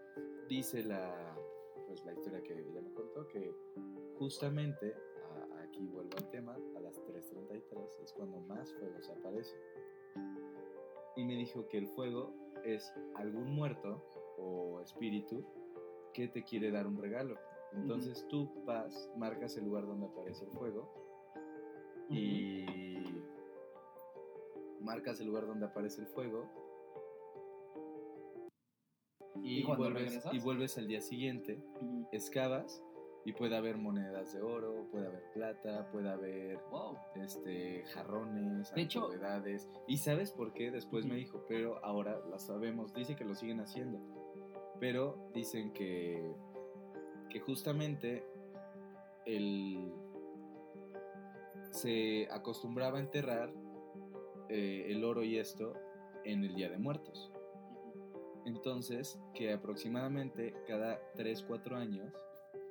dice 0.48 0.84
la, 0.84 1.36
pues 1.86 2.04
la 2.04 2.12
historia 2.12 2.42
que 2.42 2.52
ella 2.52 2.80
me 2.82 2.92
contó 2.92 3.26
que 3.28 3.54
justamente, 4.18 4.94
a- 5.22 5.62
aquí 5.62 5.86
vuelvo 5.86 6.10
al 6.18 6.28
tema, 6.30 6.56
a 6.76 6.80
las 6.80 7.00
3.33 7.06 8.02
es 8.02 8.12
cuando 8.12 8.40
más 8.40 8.72
fuego 8.74 9.00
se 9.00 9.12
aparece. 9.12 9.56
Y 11.16 11.24
me 11.24 11.34
dijo 11.36 11.66
que 11.68 11.78
el 11.78 11.86
fuego 11.88 12.34
es 12.64 12.92
algún 13.14 13.50
muerto 13.54 14.04
o 14.38 14.80
espíritu 14.80 15.44
que 16.12 16.28
te 16.28 16.42
quiere 16.44 16.70
dar 16.70 16.86
un 16.86 16.96
regalo. 16.98 17.36
Entonces 17.72 18.26
tú 18.28 18.48
vas, 18.64 19.10
marcas 19.16 19.56
el 19.56 19.64
lugar 19.64 19.86
donde 19.86 20.06
aparece 20.06 20.44
el 20.44 20.50
fuego 20.52 20.88
y 22.10 22.83
marcas 24.84 25.18
el 25.20 25.26
lugar 25.26 25.46
donde 25.46 25.66
aparece 25.66 26.00
el 26.02 26.06
fuego 26.06 26.48
y, 29.42 29.60
¿Y 29.60 29.62
cuando 29.64 29.84
vuelves, 29.84 30.02
regresas? 30.04 30.34
y 30.34 30.38
vuelves 30.40 30.78
al 30.78 30.86
día 30.86 31.00
siguiente, 31.00 31.58
Ujú. 31.80 32.06
excavas 32.12 32.82
y 33.26 33.32
puede 33.32 33.56
haber 33.56 33.76
monedas 33.78 34.32
de 34.34 34.42
oro, 34.42 34.86
puede 34.90 35.06
haber 35.06 35.22
plata, 35.32 35.90
puede 35.90 36.10
haber 36.10 36.58
Wow. 36.70 36.96
este 37.16 37.82
jarrones, 37.86 38.72
De 38.74 38.82
hecho- 38.82 39.04
antigüedades. 39.06 39.68
¿Y 39.88 39.96
sabes 39.98 40.30
por 40.30 40.52
qué? 40.52 40.70
Después 40.70 41.06
me 41.06 41.14
dijo, 41.16 41.44
pero 41.48 41.82
ahora 41.84 42.20
la 42.30 42.38
sabemos, 42.38 42.92
dice 42.94 43.16
que 43.16 43.24
lo 43.24 43.34
siguen 43.34 43.60
haciendo. 43.60 43.98
Pero 44.78 45.30
dicen 45.34 45.72
que, 45.72 46.34
que 47.30 47.40
justamente 47.40 48.24
el, 49.24 49.90
se 51.70 52.28
acostumbraba 52.30 52.98
a 52.98 53.00
enterrar 53.00 53.52
eh, 54.48 54.86
el 54.88 55.04
oro 55.04 55.22
y 55.22 55.38
esto 55.38 55.74
en 56.24 56.44
el 56.44 56.54
Día 56.54 56.68
de 56.70 56.78
Muertos. 56.78 57.30
Entonces, 58.46 59.18
que 59.34 59.52
aproximadamente 59.52 60.54
cada 60.66 61.00
3-4 61.16 61.74
años 61.76 62.12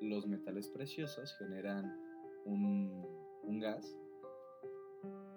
los 0.01 0.27
metales 0.27 0.67
preciosos 0.69 1.35
generan 1.37 1.99
un, 2.45 3.05
un 3.43 3.59
gas, 3.59 3.97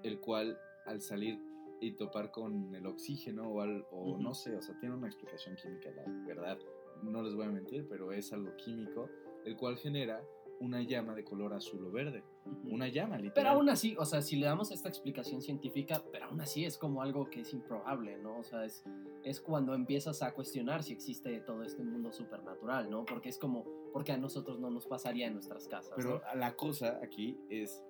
el 0.03 0.21
cual 0.21 0.59
al 0.87 1.01
salir 1.01 1.39
y 1.81 1.93
topar 1.93 2.31
con 2.31 2.75
el 2.75 2.87
oxígeno 2.87 3.49
o, 3.51 3.61
al- 3.61 3.87
o 3.91 4.19
no 4.19 4.35
sé, 4.35 4.57
o 4.57 4.63
sea, 4.63 4.79
tiene 4.79 4.95
una 4.95 5.07
explicación 5.09 5.57
química, 5.57 5.91
la 5.93 6.05
verdad, 6.27 6.59
no 7.03 7.23
les 7.23 7.35
voy 7.35 7.47
a 7.47 7.51
mentir, 7.51 7.87
pero 7.89 8.13
es 8.13 8.33
algo 8.33 8.55
químico, 8.57 9.09
el 9.45 9.57
cual 9.57 9.77
genera 9.77 10.23
una 10.61 10.83
llama 10.83 11.15
de 11.15 11.25
color 11.25 11.55
azul 11.55 11.85
o 11.85 11.91
verde, 11.91 12.25
una 12.65 12.89
llama 12.89 13.17
literal. 13.17 13.35
Pero 13.35 13.49
aún 13.51 13.69
así, 13.69 13.97
o 13.99 14.05
sea, 14.05 14.23
si 14.23 14.37
le 14.37 14.47
damos 14.47 14.71
esta 14.71 14.89
explicación 14.89 15.43
científica, 15.43 16.03
pero 16.13 16.27
aún 16.27 16.41
así 16.41 16.65
es 16.65 16.79
como 16.79 17.03
algo 17.03 17.29
que 17.29 17.41
es 17.41 17.53
improbable, 17.53 18.17
¿no? 18.19 18.39
O 18.39 18.45
sea, 18.45 18.65
es, 18.65 18.85
es 19.23 19.41
cuando 19.41 19.75
empiezas 19.75 20.23
a 20.23 20.33
cuestionar 20.33 20.83
si 20.83 20.93
existe 20.93 21.41
todo 21.41 21.63
este 21.63 21.83
mundo 21.83 22.13
supernatural, 22.13 22.91
¿no? 22.91 23.05
Porque 23.05 23.29
es 23.29 23.39
como, 23.39 23.65
porque 23.93 24.13
a 24.13 24.17
nosotros 24.17 24.59
no 24.59 24.71
nos 24.71 24.87
pasaría 24.87 25.27
en 25.27 25.35
nuestras 25.35 25.69
casas, 25.69 25.93
Pero 25.97 26.23
¿no? 26.35 26.39
la 26.41 26.57
cosa 26.57 27.01
aquí 27.03 27.39
es 27.51 27.83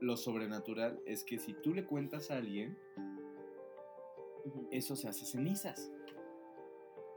lo 0.00 0.16
sobrenatural 0.16 1.00
es 1.06 1.24
que 1.24 1.38
si 1.38 1.54
tú 1.54 1.74
le 1.74 1.84
cuentas 1.84 2.30
a 2.30 2.36
alguien, 2.36 2.78
eso 4.70 4.96
se 4.96 5.08
hace 5.08 5.24
cenizas. 5.24 5.90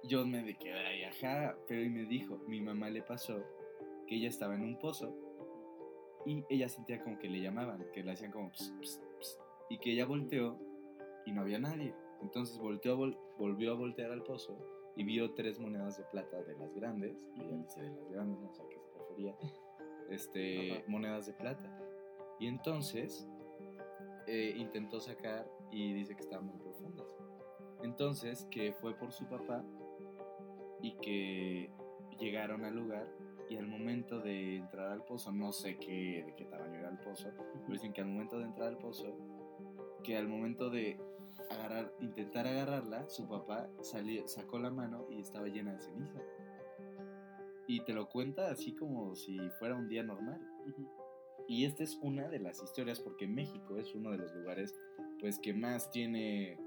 Yo 0.03 0.25
me 0.25 0.43
de 0.43 0.57
quedé 0.57 0.79
ahí, 0.79 1.03
ajá, 1.03 1.55
pero 1.67 1.83
y 1.83 1.89
me 1.89 2.05
dijo, 2.05 2.39
mi 2.47 2.59
mamá 2.59 2.89
le 2.89 3.03
pasó 3.03 3.43
que 4.11 4.17
ella 4.17 4.27
estaba 4.27 4.55
en 4.55 4.63
un 4.63 4.77
pozo 4.77 5.15
y 6.25 6.43
ella 6.49 6.67
sentía 6.67 7.01
como 7.01 7.17
que 7.17 7.29
le 7.29 7.39
llamaban, 7.39 7.81
que 7.93 8.03
le 8.03 8.11
hacían 8.11 8.29
como 8.33 8.51
ps, 8.51 8.73
ps, 8.81 9.01
ps, 9.17 9.39
y 9.69 9.77
que 9.79 9.93
ella 9.93 10.05
volteó 10.05 10.59
y 11.25 11.31
no 11.31 11.39
había 11.39 11.59
nadie. 11.59 11.95
Entonces 12.21 12.57
volteó, 12.59 12.97
vol- 12.97 13.17
volvió 13.37 13.71
a 13.71 13.75
voltear 13.75 14.11
al 14.11 14.21
pozo 14.23 14.57
y 14.97 15.05
vio 15.05 15.33
tres 15.33 15.61
monedas 15.61 15.97
de 15.97 16.03
plata 16.11 16.43
de 16.43 16.57
las 16.57 16.75
grandes, 16.75 17.15
que 17.33 17.41
ella 17.41 17.55
dice 17.55 17.81
de 17.83 17.89
las 17.89 18.09
grandes, 18.11 18.37
no 18.41 18.51
sé 18.53 18.61
a 18.63 18.67
qué 18.67 18.79
se 18.81 18.99
refería, 18.99 19.35
este, 20.09 20.71
Ajá. 20.73 20.83
monedas 20.89 21.27
de 21.27 21.33
plata. 21.33 21.79
Y 22.37 22.47
entonces 22.47 23.25
eh, 24.27 24.53
intentó 24.57 24.99
sacar 24.99 25.49
y 25.71 25.93
dice 25.93 26.15
que 26.15 26.21
estaban 26.23 26.47
muy 26.47 26.57
profundas. 26.59 27.07
Entonces, 27.81 28.45
que 28.51 28.73
fue 28.73 28.93
por 28.93 29.13
su 29.13 29.25
papá 29.29 29.63
y 30.81 30.97
que 30.97 31.71
llegaron 32.19 32.65
al 32.65 32.75
lugar 32.75 33.07
y 33.51 33.57
al 33.57 33.67
momento 33.67 34.21
de 34.21 34.55
entrar 34.55 34.87
al 34.87 35.03
pozo, 35.03 35.29
no 35.33 35.51
sé 35.51 35.77
qué, 35.77 36.23
de 36.25 36.33
qué 36.37 36.45
tamaño 36.45 36.79
era 36.79 36.89
el 36.89 36.97
pozo, 36.99 37.29
pero 37.35 37.73
dicen 37.73 37.91
que 37.91 37.99
al 37.99 38.07
momento 38.07 38.37
de 38.39 38.45
entrar 38.45 38.69
al 38.69 38.77
pozo, 38.77 39.13
que 40.05 40.15
al 40.15 40.29
momento 40.29 40.69
de 40.69 40.97
agarrar, 41.49 41.93
intentar 41.99 42.47
agarrarla, 42.47 43.09
su 43.09 43.27
papá 43.27 43.69
salió, 43.81 44.25
sacó 44.25 44.57
la 44.57 44.69
mano 44.69 45.05
y 45.09 45.19
estaba 45.19 45.47
llena 45.47 45.73
de 45.73 45.81
ceniza. 45.81 46.21
Y 47.67 47.81
te 47.83 47.91
lo 47.91 48.07
cuenta 48.07 48.49
así 48.49 48.73
como 48.73 49.15
si 49.15 49.37
fuera 49.59 49.75
un 49.75 49.89
día 49.89 50.03
normal. 50.03 50.39
Y 51.45 51.65
esta 51.65 51.83
es 51.83 51.99
una 52.01 52.29
de 52.29 52.39
las 52.39 52.63
historias 52.63 53.01
porque 53.01 53.27
México 53.27 53.77
es 53.77 53.93
uno 53.93 54.11
de 54.11 54.17
los 54.17 54.33
lugares 54.33 54.73
pues 55.19 55.39
que 55.39 55.53
más 55.53 55.91
tiene 55.91 56.57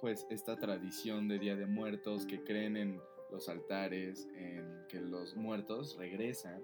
pues 0.00 0.24
esta 0.30 0.56
tradición 0.56 1.26
de 1.26 1.40
Día 1.40 1.56
de 1.56 1.66
Muertos 1.66 2.26
que 2.26 2.44
creen 2.44 2.76
en 2.76 3.00
los 3.30 3.48
altares, 3.48 4.28
en 4.36 4.64
que 4.88 5.00
los 5.00 5.36
muertos 5.36 5.96
regresan. 5.96 6.62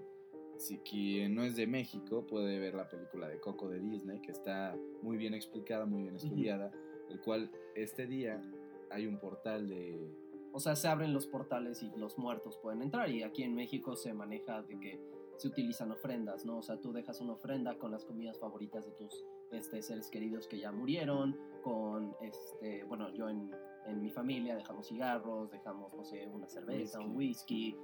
Si 0.56 0.78
quien 0.78 1.35
no 1.35 1.44
es 1.44 1.54
de 1.54 1.66
México 1.66 2.26
puede 2.26 2.58
ver 2.58 2.75
la 2.75 2.88
película 2.88 3.28
de 3.28 3.38
Coco 3.38 3.68
de 3.68 3.78
Disney 3.78 4.20
que 4.20 4.32
está 4.32 4.75
muy 5.02 5.16
bien 5.18 5.35
explicada, 5.35 5.85
muy 5.85 6.02
bien 6.02 6.16
estudiada, 6.16 6.73
el 7.11 7.20
cual 7.20 7.50
este 7.75 8.06
día 8.06 8.42
hay 8.90 9.06
un 9.06 9.18
portal 9.18 9.68
de 9.68 10.11
O 10.52 10.61
sea, 10.61 10.75
se 10.75 10.88
abren 10.88 11.12
los 11.12 11.26
portales 11.26 11.82
y 11.82 11.90
los 11.96 12.16
muertos 12.16 12.58
pueden 12.62 12.82
entrar. 12.82 13.11
Y 13.11 13.23
aquí 13.23 13.42
en 13.42 13.54
México 13.54 13.96
se 13.96 14.14
maneja 14.14 14.62
de 14.62 14.78
que 14.80 15.00
se 15.37 15.49
utilizan 15.49 15.90
ofrendas, 15.92 16.46
¿no? 16.46 16.58
O 16.58 16.62
sea, 16.62 16.80
tú 16.80 16.92
dejas 16.92 17.20
una 17.20 17.35
ofrenda 17.35 17.76
con 17.76 17.90
las 17.90 18.04
comidas 18.04 18.38
favoritas 18.38 18.87
de 18.87 18.92
tus 18.92 19.25
este, 19.50 19.82
seres 19.82 20.08
queridos 20.08 20.46
que 20.49 20.58
ya 20.58 20.73
murieron, 20.73 21.37
con, 21.62 22.14
este, 22.23 22.85
bueno, 22.85 23.12
yo 23.12 23.28
en, 23.28 23.50
en 23.87 24.00
mi 24.00 24.11
familia 24.11 24.57
dejamos 24.57 24.88
cigarros, 24.88 25.50
dejamos, 25.50 25.95
no 25.95 26.05
sé, 26.05 26.26
una 26.26 26.49
cerveza, 26.49 27.00
un 27.00 27.16
whisky, 27.16 27.76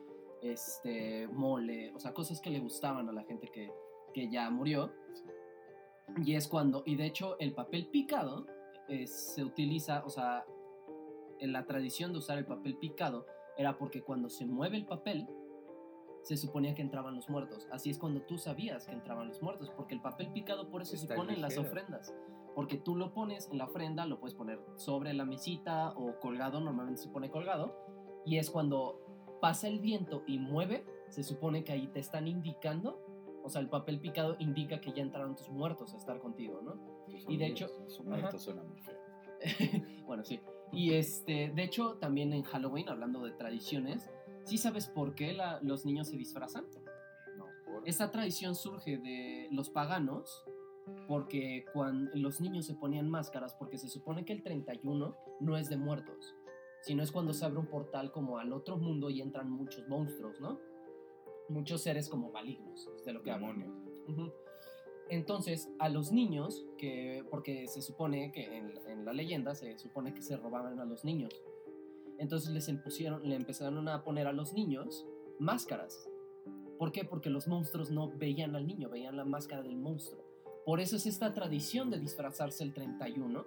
este, 0.43 1.29
mole, 1.29 1.93
o 1.95 2.01
sea, 2.01 2.13
cosas 2.13 2.41
que 2.41 2.51
le 2.51 2.61
gustaban 2.61 3.09
a 3.09 3.13
la 3.13 3.23
gente 3.25 3.49
que, 3.49 3.73
que 4.13 4.29
ya 4.29 4.51
murió. 4.51 4.93
Y 6.25 6.35
es 6.35 6.49
cuando, 6.49 6.83
y 6.85 6.97
de 6.97 7.07
hecho 7.07 7.39
el 7.39 7.55
papel 7.55 7.87
picado 7.87 8.47
se 9.07 9.45
utiliza, 9.45 10.05
o 10.05 10.11
sea, 10.11 10.45
en 11.39 11.53
la 11.53 11.65
tradición 11.67 12.13
de 12.13 12.19
usar 12.19 12.39
el 12.39 12.45
papel 12.45 12.77
picado 12.77 13.27
era 13.57 13.79
porque 13.79 14.03
cuando 14.03 14.29
se 14.29 14.47
mueve 14.47 14.77
el 14.77 14.87
papel, 14.87 15.27
se 16.23 16.37
suponía 16.37 16.75
que 16.75 16.83
entraban 16.83 17.17
los 17.17 17.29
muertos. 17.29 17.69
Así 17.73 17.91
es 17.91 17.99
cuando 17.99 18.23
tú 18.23 18.39
sabías 18.39 18.87
que 18.87 18.93
entraban 18.93 19.29
los 19.29 19.43
muertos, 19.43 19.71
porque 19.77 19.95
el 19.95 20.01
papel 20.01 20.33
picado 20.33 20.69
por 20.71 20.83
eso 20.83 20.97
se 20.97 21.13
pone 21.15 21.35
en 21.35 21.43
las 21.43 21.59
ofrendas. 21.59 22.15
Porque 22.55 22.77
tú 22.77 22.97
lo 22.97 23.13
pones 23.15 23.49
en 23.51 23.59
la 23.59 23.65
ofrenda, 23.65 24.05
lo 24.07 24.21
puedes 24.21 24.35
poner 24.35 24.61
sobre 24.77 25.13
la 25.15 25.25
mesita 25.25 25.91
o 25.97 26.19
colgado, 26.21 26.61
normalmente 26.61 27.01
se 27.03 27.09
pone 27.09 27.31
colgado, 27.31 27.77
y 28.27 28.37
es 28.37 28.51
cuando 28.51 29.01
pasa 29.41 29.69
el 29.69 29.81
viento 29.81 30.23
y 30.27 30.39
mueve, 30.39 30.85
se 31.09 31.23
supone 31.23 31.65
que 31.65 31.73
ahí 31.73 31.89
te 31.89 32.01
están 32.01 32.29
indicando, 32.29 33.01
o 33.43 33.49
sea, 33.49 33.61
el 33.61 33.69
papel 33.69 34.01
picado 34.01 34.37
indica 34.39 34.81
que 34.81 34.93
ya 34.93 35.03
entraron 35.03 35.35
tus 35.35 35.49
muertos 35.51 35.95
a 35.95 35.97
estar 35.97 36.21
contigo, 36.21 36.61
¿no? 36.63 36.75
Y 37.29 37.37
de 37.37 37.47
hecho- 37.47 37.69
suena 38.39 38.63
muy 38.63 38.81
feo. 38.81 38.97
bueno, 40.07 40.25
sí. 40.25 40.41
Y 40.71 40.93
este, 40.95 41.51
de 41.55 41.63
hecho, 41.65 41.97
también 41.99 42.33
en 42.33 42.43
Halloween, 42.45 42.89
hablando 42.89 43.23
de 43.25 43.33
tradiciones, 43.33 44.11
¿sí 44.45 44.59
sabes 44.59 44.87
por 44.87 45.15
qué 45.15 45.33
la- 45.33 45.59
los 45.63 45.85
niños 45.85 46.09
se 46.09 46.17
disfrazan? 46.17 46.67
No, 47.37 47.47
por- 47.65 47.87
Esta 47.89 48.11
tradición 48.11 48.55
surge 48.55 48.99
de 48.99 49.49
los 49.51 49.69
paganos, 49.71 50.45
porque 51.07 51.65
cuando 51.73 52.11
los 52.15 52.41
niños 52.41 52.67
se 52.67 52.75
ponían 52.75 53.09
máscaras, 53.09 53.55
porque 53.55 53.79
se 53.79 53.89
supone 53.89 54.25
que 54.25 54.33
el 54.33 54.43
31 54.43 55.17
no 55.41 55.57
es 55.57 55.69
de 55.69 55.77
muertos, 55.77 56.35
sino 56.83 57.03
es 57.03 57.13
cuando 57.13 57.33
se 57.33 57.45
abre 57.45 57.59
un 57.59 57.67
portal 57.67 58.11
como 58.11 58.39
al 58.39 58.53
otro 58.53 58.77
mundo 58.77 59.11
y 59.11 59.21
entran 59.21 59.51
muchos 59.51 59.89
monstruos, 59.89 60.41
¿no? 60.41 60.61
Muchos 61.49 61.83
seres 61.83 62.09
como 62.09 62.31
malignos, 62.31 62.89
es 62.97 63.05
de 63.05 63.13
lo 63.13 63.23
que 63.23 63.31
demonios. 63.31 63.71
Ujú. 64.09 64.33
Entonces, 65.09 65.71
a 65.79 65.89
los 65.89 66.11
niños, 66.11 66.65
que, 66.79 67.25
porque 67.31 67.67
se 67.69 67.83
supone 67.83 68.33
que 68.33 68.57
en, 68.57 68.73
en 68.89 69.05
la 69.05 69.13
leyenda 69.13 69.55
se 69.55 69.79
supone 69.79 70.15
que 70.15 70.23
se 70.23 70.37
robaban 70.37 70.81
a 70.81 70.85
los 70.85 71.05
niños. 71.05 71.43
Entonces 72.19 72.51
les 72.51 72.69
impusieron, 72.69 73.29
le 73.29 73.35
empezaron 73.35 73.89
a 73.89 74.05
poner 74.05 74.27
a 74.27 74.33
los 74.33 74.55
niños 74.55 75.07
máscaras. 75.39 76.09
¿Por 76.79 76.93
qué? 76.93 77.05
Porque 77.05 77.31
los 77.31 77.47
monstruos 77.47 77.91
no 77.91 78.11
veían 78.17 78.57
al 78.57 78.67
niño, 78.67 78.89
veían 78.89 79.17
la 79.17 79.25
máscara 79.25 79.63
del 79.63 79.77
monstruo. 79.77 80.32
Por 80.65 80.81
eso 80.81 80.97
es 80.97 81.07
esta 81.07 81.35
tradición 81.35 81.91
de 81.91 81.99
disfrazarse 81.99 82.65
el 82.65 82.73
31. 82.73 83.45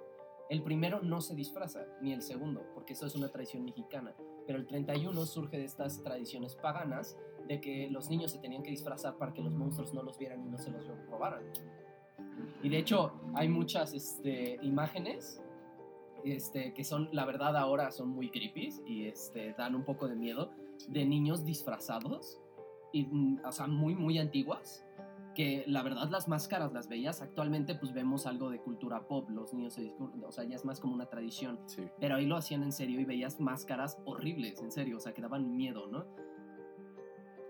El 0.49 0.61
primero 0.61 1.01
no 1.01 1.21
se 1.21 1.33
disfraza, 1.33 1.85
ni 2.01 2.13
el 2.13 2.21
segundo, 2.21 2.63
porque 2.73 2.93
eso 2.93 3.05
es 3.05 3.15
una 3.15 3.29
tradición 3.29 3.63
mexicana. 3.63 4.13
Pero 4.45 4.59
el 4.59 4.67
31 4.67 5.25
surge 5.25 5.57
de 5.57 5.65
estas 5.65 6.03
tradiciones 6.03 6.55
paganas 6.55 7.17
de 7.47 7.61
que 7.61 7.89
los 7.89 8.09
niños 8.09 8.31
se 8.31 8.39
tenían 8.39 8.63
que 8.63 8.71
disfrazar 8.71 9.17
para 9.17 9.33
que 9.33 9.41
los 9.41 9.53
monstruos 9.55 9.93
no 9.93 10.03
los 10.03 10.17
vieran 10.17 10.45
y 10.45 10.49
no 10.49 10.57
se 10.57 10.71
los 10.71 10.85
robaran. 11.09 11.43
Y 12.61 12.69
de 12.69 12.77
hecho, 12.77 13.13
hay 13.33 13.47
muchas 13.47 13.93
este, 13.93 14.59
imágenes 14.61 15.41
este, 16.23 16.73
que 16.73 16.83
son, 16.83 17.09
la 17.11 17.25
verdad, 17.25 17.55
ahora 17.55 17.91
son 17.91 18.09
muy 18.09 18.29
creepy 18.29 18.69
y 18.85 19.05
este, 19.05 19.53
dan 19.53 19.75
un 19.75 19.83
poco 19.83 20.07
de 20.07 20.15
miedo 20.15 20.51
de 20.87 21.05
niños 21.05 21.45
disfrazados, 21.45 22.39
y, 22.91 23.05
mm, 23.05 23.41
o 23.45 23.51
sea, 23.51 23.67
muy, 23.67 23.95
muy 23.95 24.19
antiguas. 24.19 24.84
Que 25.35 25.65
la 25.67 25.83
verdad, 25.83 26.09
las 26.09 26.27
máscaras 26.27 26.71
las 26.73 26.87
veías. 26.87 27.21
Actualmente, 27.21 27.75
pues 27.75 27.93
vemos 27.93 28.25
algo 28.25 28.49
de 28.49 28.59
cultura 28.59 29.05
pop. 29.07 29.29
Los 29.29 29.53
niños 29.53 29.73
se 29.73 29.81
discur- 29.81 30.11
o 30.25 30.31
sea, 30.31 30.45
ya 30.45 30.55
es 30.55 30.63
más 30.65 30.79
como 30.79 30.93
una 30.95 31.07
tradición. 31.07 31.59
Sí. 31.65 31.83
Pero 31.99 32.15
ahí 32.15 32.25
lo 32.25 32.37
hacían 32.37 32.63
en 32.63 32.71
serio 32.71 32.99
y 33.01 33.05
veías 33.05 33.39
máscaras 33.41 33.99
horribles, 34.05 34.61
en 34.61 34.71
serio, 34.71 34.97
o 34.97 34.99
sea, 35.01 35.13
que 35.13 35.21
daban 35.21 35.55
miedo, 35.55 35.87
¿no? 35.87 36.05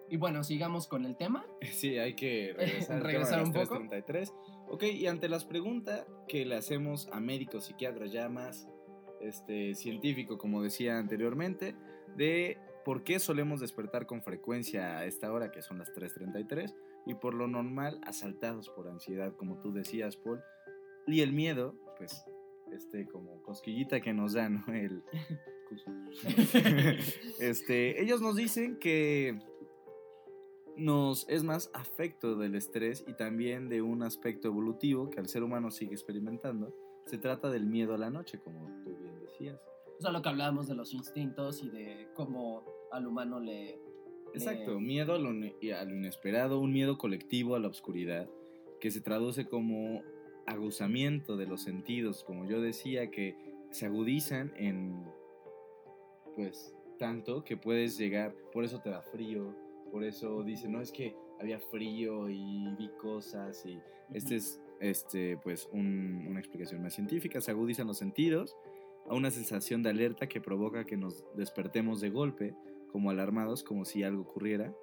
Y 0.10 0.18
bueno, 0.18 0.44
sigamos 0.44 0.88
con 0.88 1.06
el 1.06 1.16
tema. 1.16 1.46
Sí, 1.72 1.98
hay 1.98 2.16
que 2.16 2.54
regresar, 2.90 3.44
un 3.44 3.54
poco. 3.54 3.76
3:33. 3.80 4.34
Ok, 4.70 4.84
y 4.84 5.08
ante 5.08 5.30
las 5.30 5.46
preguntas 5.46 6.06
que 6.28 6.46
le 6.46 6.56
hacemos 6.56 7.08
a 7.12 7.20
médicos, 7.20 7.66
psiquiatras, 7.66 8.12
ya 8.12 8.30
más 8.30 8.68
este, 9.22 9.76
científico, 9.76 10.38
como 10.38 10.62
decía 10.64 10.98
anteriormente, 10.98 11.76
de 12.16 12.58
por 12.84 13.04
qué 13.04 13.20
solemos 13.20 13.60
despertar 13.60 14.06
con 14.06 14.22
frecuencia 14.22 14.98
a 14.98 15.06
esta 15.06 15.32
hora, 15.32 15.52
que 15.52 15.62
son 15.62 15.78
las 15.80 15.92
3.33, 15.94 16.74
y 17.06 17.16
por 17.16 17.34
lo 17.34 17.48
normal 17.48 18.00
asaltados 18.04 18.70
por 18.70 18.88
ansiedad, 18.88 19.36
como 19.36 19.60
tú 19.60 19.72
decías, 19.72 20.18
Paul, 20.18 20.42
y 21.08 21.22
el 21.22 21.34
miedo, 21.34 21.76
pues, 21.98 22.26
este, 22.72 23.08
como 23.08 23.42
cosquillita 23.44 24.02
que 24.02 24.14
nos 24.14 24.34
da, 24.34 24.50
¿no? 24.50 24.66
El... 24.74 25.04
este, 27.40 28.02
ellos 28.02 28.22
nos 28.22 28.36
dicen 28.36 28.78
que 28.78 29.40
nos 30.78 31.28
es 31.30 31.44
más 31.44 31.70
afecto 31.74 32.36
del 32.36 32.56
estrés 32.56 33.04
y 33.08 33.14
también 33.14 33.70
de 33.70 33.82
un 33.82 34.04
aspecto 34.04 34.48
evolutivo 34.48 35.10
que 35.10 35.20
el 35.20 35.28
ser 35.28 35.44
humano 35.44 35.72
sigue 35.72 35.94
experimentando. 35.94 36.76
Se 37.06 37.18
trata 37.18 37.50
del 37.50 37.66
miedo 37.66 37.94
a 37.94 37.98
la 37.98 38.10
noche, 38.10 38.40
como 38.40 38.68
tú 38.84 38.96
bien 38.98 39.20
decías. 39.22 39.60
O 39.98 40.02
sea, 40.02 40.12
lo 40.12 40.22
que 40.22 40.30
hablábamos 40.30 40.68
de 40.68 40.76
los 40.76 40.94
instintos 40.94 41.64
y 41.64 41.70
de 41.70 42.10
cómo 42.14 42.64
al 42.92 43.08
humano 43.08 43.40
le... 43.40 43.80
Exacto, 44.36 44.76
le- 44.76 44.80
miedo 44.82 45.14
a 45.14 45.20
lo, 45.20 45.30
a 45.30 45.84
inesperado, 45.84 46.60
un 46.60 46.72
miedo 46.74 46.98
colectivo 46.98 47.56
a 47.56 47.60
la 47.60 47.68
oscuridad, 47.68 48.30
que 48.80 48.92
se 48.92 49.02
traduce 49.02 49.46
como 49.46 50.04
aguzamiento 50.46 51.38
de 51.38 51.48
los 51.48 51.62
sentidos, 51.64 52.24
como 52.24 52.46
yo 52.46 52.62
decía, 52.62 53.10
que 53.10 53.36
se 53.72 53.86
agudizan 53.88 54.54
en, 54.58 55.04
pues, 56.36 56.74
tanto 57.00 57.44
que 57.44 57.58
puedes 57.58 57.98
llegar, 57.98 58.34
por 58.54 58.64
eso 58.64 58.80
te 58.80 58.90
da 58.90 59.02
frío, 59.02 59.56
por 59.92 60.04
eso 60.04 60.44
dice, 60.44 60.68
no, 60.70 60.82
es 60.82 60.92
que 60.92 61.16
había 61.40 61.60
frío 61.60 62.30
y 62.30 62.68
vi 62.78 62.90
cosas 63.02 63.66
y 63.66 63.80
este 64.14 64.36
es, 64.38 64.62
este, 64.80 65.38
pues, 65.38 65.68
un- 65.72 66.26
una 66.28 66.40
explicación 66.40 66.82
más 66.84 66.94
científica, 66.94 67.42
se 67.42 67.52
agudizan 67.52 67.88
los 67.88 67.98
sentidos 67.98 68.56
a 69.10 69.14
una 69.16 69.32
sensación 69.32 69.84
de 69.84 69.90
alerta 69.90 70.28
que 70.28 70.42
provoca 70.42 70.84
que 70.86 70.98
nos 70.98 71.24
despertemos 71.36 72.02
de 72.02 72.10
golpe, 72.10 72.56
como 72.96 73.10
alarmados, 73.10 73.62
como 73.62 73.84
si 73.84 74.04
algo 74.04 74.22
ocurriera, 74.22 74.74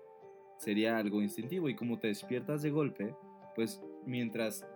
sería 0.58 0.98
algo 0.98 1.22
instintivo 1.22 1.70
y 1.70 1.74
como 1.74 1.98
te 1.98 2.08
despiertas 2.08 2.60
de 2.60 2.70
golpe, 2.70 3.16
pues 3.54 3.82
mientras 4.04 4.66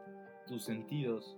tus 0.46 0.64
sentidos 0.64 1.36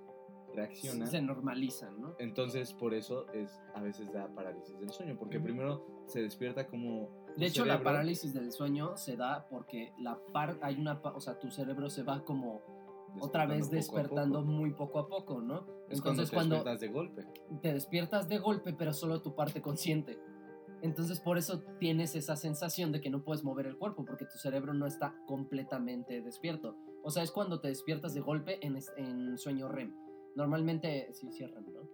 reaccionan, 0.54 1.08
se 1.08 1.20
normalizan, 1.20 2.00
¿no? 2.00 2.14
entonces 2.20 2.72
por 2.72 2.94
eso 2.94 3.28
es 3.32 3.50
a 3.74 3.82
veces 3.82 4.12
da 4.12 4.28
parálisis 4.32 4.78
del 4.78 4.90
sueño, 4.90 5.16
porque 5.18 5.38
Ujú. 5.38 5.44
primero 5.46 5.84
se 6.06 6.22
despierta 6.22 6.68
como 6.68 7.10
De 7.36 7.46
hecho, 7.46 7.64
la 7.64 7.74
cerebro- 7.74 7.84
parálisis 7.90 8.32
del 8.32 8.52
sueño 8.52 8.96
se 8.96 9.16
da 9.16 9.48
porque 9.50 9.92
la 9.98 10.20
par 10.32 10.56
hay 10.62 10.76
una, 10.80 11.00
o 11.02 11.20
sea, 11.20 11.36
tu 11.40 11.50
cerebro 11.50 11.90
se 11.90 12.04
va 12.04 12.24
como 12.24 12.62
otra 13.20 13.44
vez 13.44 13.62
poco 13.64 13.74
despertando 13.74 14.38
poco. 14.42 14.52
muy 14.52 14.70
poco 14.72 15.00
a 15.00 15.08
poco, 15.08 15.40
¿no? 15.40 15.66
Es 15.88 16.00
cuando 16.00 16.22
Entonces 16.22 16.30
te 16.30 16.36
cuando 16.36 16.54
despiertas 16.54 16.80
de 16.80 16.88
golpe. 16.90 17.26
te 17.60 17.72
despiertas 17.72 18.28
de 18.28 18.38
golpe, 18.38 18.72
pero 18.72 18.92
solo 18.92 19.20
tu 19.20 19.34
parte 19.34 19.60
consciente. 19.60 20.16
Entonces 20.82 21.20
por 21.20 21.38
eso 21.38 21.62
tienes 21.78 22.14
esa 22.14 22.36
sensación 22.36 22.92
de 22.92 23.00
que 23.00 23.10
no 23.10 23.24
puedes 23.24 23.42
mover 23.42 23.66
el 23.66 23.76
cuerpo 23.76 24.04
porque 24.04 24.26
tu 24.26 24.38
cerebro 24.38 24.74
no 24.74 24.86
está 24.86 25.14
completamente 25.26 26.22
despierto. 26.22 26.76
O 27.02 27.10
sea, 27.10 27.22
es 27.22 27.30
cuando 27.30 27.60
te 27.60 27.68
despiertas 27.68 28.14
de 28.14 28.20
golpe 28.20 28.64
en, 28.64 28.78
en 28.96 29.38
sueño 29.38 29.68
REM. 29.68 29.94
Normalmente, 30.36 31.12
sí, 31.12 31.32
sí 31.32 31.44
es 31.44 31.50
REM, 31.50 31.72
¿no? 31.72 31.88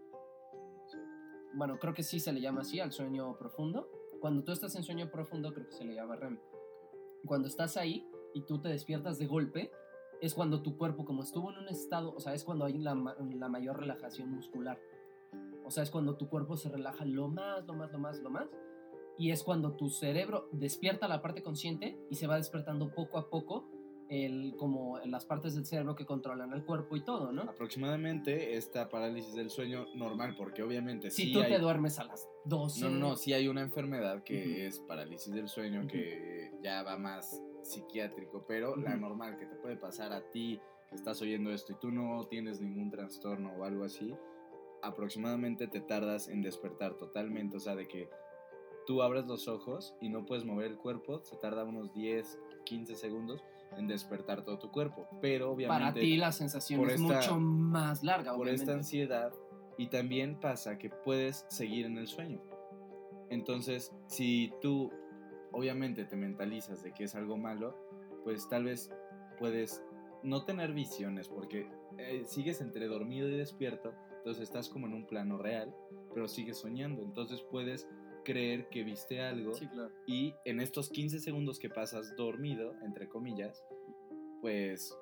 Bueno, 1.55 1.79
creo 1.79 1.95
que 1.95 2.03
sí 2.03 2.19
se 2.21 2.33
le 2.33 2.41
llama 2.41 2.63
así 2.63 2.81
al 2.81 2.93
sueño 2.93 3.37
profundo. 3.39 3.89
Cuando 4.21 4.43
tú 4.43 4.53
estás 4.53 4.75
en 4.75 4.83
sueño 4.83 5.11
profundo, 5.11 5.53
creo 5.55 5.67
que 5.67 5.73
se 5.73 5.85
le 5.85 5.95
llama 5.95 6.17
REM. 6.17 6.39
Cuando 7.25 7.49
estás 7.49 7.77
ahí 7.77 8.07
y 8.35 8.43
tú 8.43 8.61
te 8.61 8.69
despiertas 8.69 9.19
de 9.19 9.27
golpe, 9.27 9.71
es 10.21 10.35
cuando 10.35 10.63
tu 10.63 10.77
cuerpo, 10.77 11.05
como 11.05 11.23
estuvo 11.23 11.51
en 11.53 11.59
un 11.59 11.69
estado, 11.69 12.15
o 12.15 12.21
sea, 12.21 12.35
es 12.35 12.45
cuando 12.45 12.65
hay 12.65 12.79
la, 12.79 12.95
la 12.95 13.49
mayor 13.49 13.79
relajación 13.79 14.31
muscular. 14.31 14.79
O 15.65 15.71
sea, 15.71 15.83
es 15.83 15.91
cuando 15.91 16.17
tu 16.17 16.29
cuerpo 16.29 16.57
se 16.57 16.69
relaja 16.69 17.05
lo 17.05 17.29
más, 17.29 17.65
lo 17.67 17.75
más, 17.75 17.93
lo 17.93 17.99
más, 17.99 18.19
lo 18.21 18.31
más. 18.31 18.49
Y 19.17 19.31
es 19.31 19.43
cuando 19.43 19.73
tu 19.77 19.91
cerebro 19.91 20.49
despierta 20.53 21.07
la 21.09 21.23
parte 21.23 21.43
consciente 21.43 21.97
y 22.11 22.17
se 22.17 22.27
va 22.27 22.37
despertando 22.37 22.93
poco 22.95 23.19
a 23.19 23.31
poco 23.31 23.69
el, 24.09 24.55
como 24.59 24.99
las 25.07 25.25
partes 25.25 25.55
del 25.55 25.65
cerebro 25.65 25.95
que 25.95 26.05
controlan 26.05 26.53
el 26.53 26.65
cuerpo 26.65 26.97
y 26.97 27.05
todo, 27.05 27.33
¿no? 27.33 27.43
Aproximadamente 27.43 28.57
esta 28.57 28.89
parálisis 28.89 29.35
del 29.35 29.51
sueño 29.51 29.87
normal, 29.95 30.35
porque 30.37 30.63
obviamente 30.63 31.11
Si 31.11 31.27
sí 31.27 31.33
tú 31.33 31.41
hay... 31.41 31.53
te 31.53 31.59
duermes 31.59 31.99
a 31.99 32.05
las 32.05 32.29
12. 32.45 32.81
No, 32.85 32.91
no, 32.91 32.99
no, 32.99 33.17
sí 33.17 33.33
hay 33.33 33.49
una 33.49 33.63
enfermedad 33.63 34.23
que 34.23 34.43
Ujú. 34.43 34.61
es 34.69 34.79
parálisis 34.81 35.33
del 35.33 35.49
sueño, 35.49 35.81
Ujú. 35.81 35.89
que 35.89 36.53
ya 36.63 36.83
va 36.83 36.99
más 36.99 37.41
psiquiátrico, 37.63 38.45
pero 38.47 38.77
la 38.77 38.91
Ujú. 38.91 39.01
normal 39.01 39.39
que 39.39 39.47
te 39.47 39.55
puede 39.57 39.77
pasar 39.77 40.13
a 40.13 40.21
ti, 40.31 40.61
que 40.91 40.97
estás 40.97 41.23
oyendo 41.23 41.51
esto 41.51 41.73
y 41.73 41.77
tú 41.77 41.91
no 41.91 42.25
tienes 42.29 42.61
ningún 42.61 42.91
trastorno 42.91 43.53
o 43.55 43.65
algo 43.65 43.85
así, 43.85 44.15
aproximadamente 44.83 45.67
te 45.67 45.81
tardas 45.81 46.29
en 46.29 46.43
despertar 46.43 46.95
totalmente, 46.99 47.57
o 47.57 47.61
sea, 47.61 47.75
de 47.75 47.89
que 47.89 48.11
tú 48.87 49.03
abres 49.03 49.27
los 49.27 49.49
ojos 49.49 49.95
y 50.01 50.09
no 50.09 50.25
puedes 50.27 50.45
mover 50.45 50.67
el 50.67 50.77
cuerpo, 50.77 51.21
se 51.25 51.37
tarda 51.37 51.65
unos 51.65 51.93
10, 51.95 52.39
15 52.65 52.95
segundos 52.95 53.43
en 53.77 53.87
despertar 53.89 54.45
todo 54.45 54.59
tu 54.59 54.71
cuerpo, 54.71 55.07
pero 55.21 55.51
obviamente 55.51 55.83
Para 55.85 55.95
ti 55.95 56.17
la 56.17 56.33
sensación 56.33 56.81
es 56.89 57.01
esta- 57.01 57.15
mucho 57.15 57.39
más 57.41 58.03
larga, 58.05 58.33
por 58.33 58.43
obviamente. 58.43 58.63
esta 58.63 58.73
ansiedad 58.75 59.33
y 59.79 59.89
también 59.89 60.39
pasa 60.39 60.79
que 60.79 60.91
puedes 60.91 61.45
seguir 61.49 61.87
en 61.87 61.99
el 61.99 62.07
sueño. 62.07 62.41
Entonces, 63.31 63.93
si 64.07 64.53
tú 64.61 64.93
obviamente 65.53 66.05
te 66.05 66.17
mentalizas 66.17 66.83
de 66.83 66.93
que 66.93 67.05
es 67.05 67.15
algo 67.15 67.37
malo, 67.37 67.77
pues 68.23 68.49
tal 68.49 68.65
vez 68.65 68.91
puedes 69.39 69.83
no 70.23 70.45
tener 70.45 70.73
visiones 70.73 71.29
porque 71.29 71.69
eh, 71.99 72.23
sigues 72.27 72.61
entre 72.61 72.87
dormido 72.87 73.29
y 73.29 73.37
despierto, 73.37 73.93
entonces 74.19 74.45
estás 74.45 74.69
como 74.69 74.87
en 74.87 74.95
un 74.95 75.07
plano 75.07 75.37
real, 75.39 75.75
pero 76.13 76.29
sigues 76.29 76.59
soñando, 76.59 77.03
entonces 77.03 77.43
puedes 77.51 77.89
creer 78.25 78.69
que 78.71 78.83
viste 78.83 79.21
algo 79.21 79.55
Sí, 79.55 79.69
claro. 79.69 79.93
y 80.07 80.35
en 80.45 80.61
estos 80.61 80.89
15 80.91 81.21
segundos 81.21 81.59
que 81.59 81.69
pasas 81.71 82.17
dormido, 82.17 82.75
entre 82.83 83.09
comillas, 83.09 83.63
pues 84.41 84.97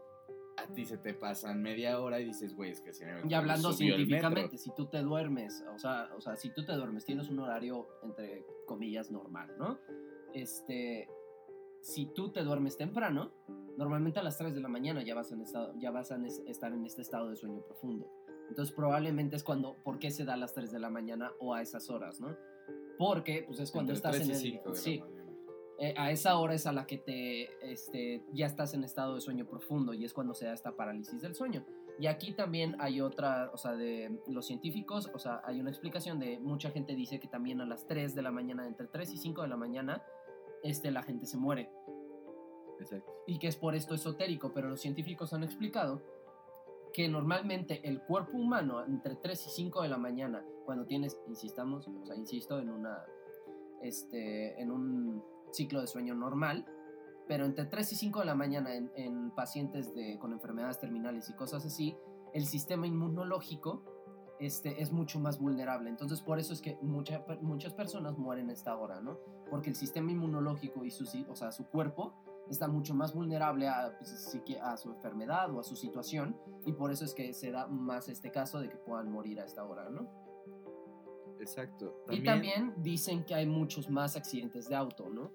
a 0.58 0.66
ti 0.74 0.84
se 0.84 0.98
te 0.98 1.14
pasan 1.14 1.62
media 1.62 1.98
hora 1.98 2.20
y 2.20 2.26
dices, 2.26 2.54
güey, 2.54 2.70
es 2.70 2.80
que 2.82 2.92
se 2.92 3.06
me 3.06 3.22
Y 3.28 3.34
hablando 3.34 3.72
subió 3.72 3.94
el 3.94 4.02
metro". 4.02 4.06
científicamente, 4.30 4.58
si 4.58 4.70
tú 4.74 4.86
te 4.86 4.98
duermes, 5.00 5.64
o 5.74 5.78
sea, 5.78 6.10
o 6.16 6.20
sea, 6.20 6.36
si 6.36 6.50
tú 6.50 6.64
te 6.66 6.72
duermes, 6.72 7.04
tienes 7.06 7.28
un 7.30 7.38
horario 7.38 7.88
entre 8.02 8.44
comillas 8.66 9.10
normal, 9.10 9.50
¿no? 9.58 9.78
Este, 10.34 11.08
si 11.80 12.06
tú 12.06 12.30
te 12.32 12.42
duermes 12.42 12.76
temprano, 12.76 13.32
normalmente 13.78 14.18
a 14.20 14.22
las 14.22 14.36
3 14.38 14.54
de 14.54 14.60
la 14.60 14.68
mañana 14.68 15.02
ya 15.02 15.14
vas, 15.14 15.32
en 15.32 15.40
estado, 15.40 15.74
ya 15.78 15.90
vas 15.90 16.12
a 16.12 16.18
estar 16.46 16.72
en 16.72 16.84
este 16.84 17.00
estado 17.02 17.30
de 17.30 17.36
sueño 17.36 17.62
profundo. 17.62 18.10
Entonces 18.48 18.74
probablemente 18.74 19.36
es 19.36 19.42
cuando, 19.42 19.76
¿por 19.82 19.98
qué 19.98 20.10
se 20.10 20.24
da 20.26 20.34
a 20.34 20.36
las 20.36 20.52
3 20.52 20.70
de 20.70 20.78
la 20.78 20.90
mañana 20.90 21.32
o 21.40 21.54
a 21.54 21.62
esas 21.62 21.88
horas, 21.88 22.20
no? 22.20 22.36
Porque 23.02 23.42
pues 23.44 23.58
es 23.58 23.72
cuando 23.72 23.92
Entre 23.92 24.10
estás 24.10 24.24
en 24.24 24.30
el... 24.30 24.36
cinco 24.36 24.74
sí, 24.76 25.02
eh, 25.78 25.92
a 25.96 26.12
esa 26.12 26.38
hora 26.38 26.54
es 26.54 26.68
a 26.68 26.72
la 26.72 26.86
que 26.86 26.98
te, 26.98 27.72
este, 27.72 28.22
ya 28.32 28.46
estás 28.46 28.72
en 28.74 28.84
estado 28.84 29.16
de 29.16 29.20
sueño 29.20 29.44
profundo 29.46 29.92
y 29.92 30.04
es 30.04 30.12
cuando 30.12 30.32
se 30.32 30.44
da 30.44 30.52
esta 30.52 30.76
parálisis 30.76 31.20
del 31.20 31.34
sueño. 31.34 31.66
Y 31.98 32.06
aquí 32.06 32.32
también 32.32 32.76
hay 32.78 33.00
otra, 33.00 33.50
o 33.52 33.56
sea, 33.56 33.72
de 33.72 34.20
los 34.28 34.46
científicos, 34.46 35.10
o 35.12 35.18
sea, 35.18 35.42
hay 35.44 35.58
una 35.58 35.70
explicación 35.70 36.20
de 36.20 36.38
mucha 36.38 36.70
gente 36.70 36.94
dice 36.94 37.18
que 37.18 37.26
también 37.26 37.60
a 37.60 37.66
las 37.66 37.84
3 37.88 38.14
de 38.14 38.22
la 38.22 38.30
mañana, 38.30 38.68
entre 38.68 38.86
3 38.86 39.12
y 39.12 39.18
5 39.18 39.42
de 39.42 39.48
la 39.48 39.56
mañana, 39.56 40.04
este, 40.62 40.92
la 40.92 41.02
gente 41.02 41.26
se 41.26 41.36
muere. 41.36 41.68
Exacto. 42.78 43.12
Y 43.26 43.40
que 43.40 43.48
es 43.48 43.56
por 43.56 43.74
esto 43.74 43.96
esotérico, 43.96 44.52
pero 44.52 44.68
los 44.68 44.80
científicos 44.80 45.32
han 45.32 45.42
explicado 45.42 46.00
que 46.92 47.08
normalmente 47.08 47.86
el 47.88 48.02
cuerpo 48.02 48.36
humano 48.36 48.84
entre 48.84 49.16
3 49.16 49.46
y 49.46 49.50
5 49.50 49.82
de 49.82 49.88
la 49.88 49.98
mañana, 49.98 50.44
cuando 50.64 50.84
tienes, 50.86 51.18
insistamos, 51.26 51.88
o 51.88 52.06
sea, 52.06 52.16
insisto, 52.16 52.58
en 52.58 52.68
una, 52.70 53.02
este, 53.80 54.60
en 54.60 54.70
un 54.70 55.22
ciclo 55.50 55.80
de 55.80 55.86
sueño 55.86 56.14
normal, 56.14 56.66
pero 57.28 57.44
entre 57.44 57.66
3 57.66 57.92
y 57.92 57.96
5 57.96 58.20
de 58.20 58.24
la 58.26 58.34
mañana 58.34 58.74
en, 58.74 58.90
en 58.96 59.30
pacientes 59.30 59.94
de, 59.94 60.18
con 60.18 60.32
enfermedades 60.32 60.78
terminales 60.80 61.28
y 61.30 61.34
cosas 61.34 61.64
así, 61.64 61.96
el 62.32 62.46
sistema 62.46 62.86
inmunológico 62.86 63.82
este, 64.38 64.82
es 64.82 64.90
mucho 64.92 65.20
más 65.20 65.38
vulnerable. 65.38 65.88
Entonces, 65.88 66.20
por 66.20 66.38
eso 66.38 66.52
es 66.52 66.60
que 66.60 66.76
mucha- 66.82 67.24
muchas 67.42 67.74
personas 67.74 68.18
mueren 68.18 68.50
a 68.50 68.52
esta 68.52 68.76
hora, 68.76 69.00
¿no? 69.00 69.18
Porque 69.50 69.70
el 69.70 69.76
sistema 69.76 70.10
inmunológico 70.10 70.84
y 70.84 70.90
su, 70.90 71.04
o 71.28 71.36
sea, 71.36 71.52
su 71.52 71.66
cuerpo 71.68 72.12
está 72.52 72.68
mucho 72.68 72.94
más 72.94 73.14
vulnerable 73.14 73.68
a, 73.68 73.96
pues, 73.98 74.36
a 74.60 74.76
su 74.76 74.90
enfermedad 74.90 75.50
o 75.54 75.60
a 75.60 75.64
su 75.64 75.76
situación 75.76 76.36
y 76.64 76.72
por 76.72 76.92
eso 76.92 77.04
es 77.04 77.14
que 77.14 77.32
se 77.32 77.50
da 77.50 77.66
más 77.66 78.08
este 78.08 78.30
caso 78.30 78.60
de 78.60 78.68
que 78.68 78.76
puedan 78.76 79.10
morir 79.10 79.40
a 79.40 79.44
esta 79.44 79.64
hora, 79.64 79.88
¿no? 79.90 80.08
Exacto. 81.40 82.04
Y 82.10 82.22
también 82.22 82.74
dicen 82.78 83.24
que 83.24 83.34
hay 83.34 83.46
muchos 83.46 83.90
más 83.90 84.16
accidentes 84.16 84.68
de 84.68 84.76
auto, 84.76 85.08
¿no? 85.08 85.32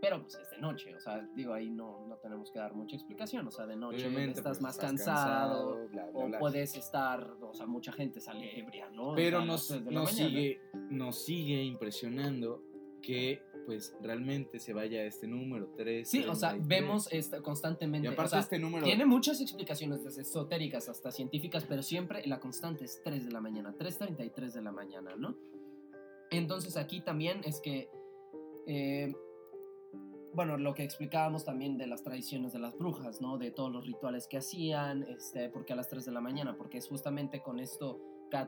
Pero 0.00 0.22
pues 0.22 0.36
es 0.36 0.50
de 0.50 0.58
noche, 0.58 0.94
o 0.94 1.00
sea, 1.00 1.28
digo, 1.34 1.52
ahí 1.52 1.68
no, 1.68 2.06
no 2.06 2.16
tenemos 2.16 2.50
que 2.50 2.58
dar 2.58 2.74
mucha 2.74 2.96
explicación, 2.96 3.46
o 3.46 3.50
sea, 3.50 3.66
de 3.66 3.76
noche 3.76 3.98
obviamente, 3.98 4.38
estás 4.38 4.58
pues, 4.58 4.62
más 4.62 4.76
estás 4.76 4.90
cansado, 4.90 5.88
bla, 5.88 6.06
bla, 6.06 6.10
o 6.14 6.26
bla. 6.26 6.38
puedes 6.38 6.74
estar, 6.74 7.36
o 7.42 7.52
sea, 7.52 7.66
mucha 7.66 7.92
gente 7.92 8.18
sale 8.18 8.58
ebria, 8.58 8.88
¿no? 8.90 9.14
Pero 9.14 9.44
nos, 9.44 9.70
nos 9.70 9.82
mañana. 9.84 10.10
sigue, 10.10 10.60
nos 10.88 11.22
sigue 11.22 11.62
impresionando 11.62 12.62
que 13.02 13.42
pues 13.70 13.94
realmente 14.02 14.58
se 14.58 14.72
vaya 14.72 15.02
a 15.02 15.04
este 15.04 15.28
número 15.28 15.68
3. 15.76 16.10
Sí, 16.10 16.24
o 16.24 16.34
sea, 16.34 16.56
vemos 16.60 17.06
esto 17.12 17.40
constantemente. 17.40 18.08
Y 18.08 18.10
o 18.10 18.14
aparte 18.14 18.30
sea, 18.30 18.40
este 18.40 18.58
número... 18.58 18.82
Tiene 18.82 19.06
muchas 19.06 19.40
explicaciones, 19.40 20.02
desde 20.02 20.22
esotéricas 20.22 20.88
hasta 20.88 21.12
científicas, 21.12 21.64
pero 21.68 21.80
siempre 21.84 22.26
la 22.26 22.40
constante 22.40 22.84
es 22.84 23.00
3 23.04 23.26
de 23.26 23.30
la 23.30 23.40
mañana, 23.40 23.72
3.33 23.78 24.54
de 24.54 24.62
la 24.62 24.72
mañana, 24.72 25.14
¿no? 25.16 25.36
Entonces 26.32 26.76
aquí 26.76 27.00
también 27.00 27.42
es 27.44 27.60
que, 27.60 27.88
eh, 28.66 29.14
bueno, 30.34 30.56
lo 30.58 30.74
que 30.74 30.82
explicábamos 30.82 31.44
también 31.44 31.78
de 31.78 31.86
las 31.86 32.02
tradiciones 32.02 32.52
de 32.52 32.58
las 32.58 32.76
brujas, 32.76 33.20
¿no? 33.20 33.38
De 33.38 33.52
todos 33.52 33.70
los 33.70 33.86
rituales 33.86 34.26
que 34.26 34.38
hacían, 34.38 35.04
este, 35.04 35.48
porque 35.48 35.74
a 35.74 35.76
las 35.76 35.88
3 35.88 36.04
de 36.04 36.10
la 36.10 36.20
mañana, 36.20 36.56
porque 36.56 36.78
es 36.78 36.88
justamente 36.88 37.40
con 37.40 37.60
esto, 37.60 38.00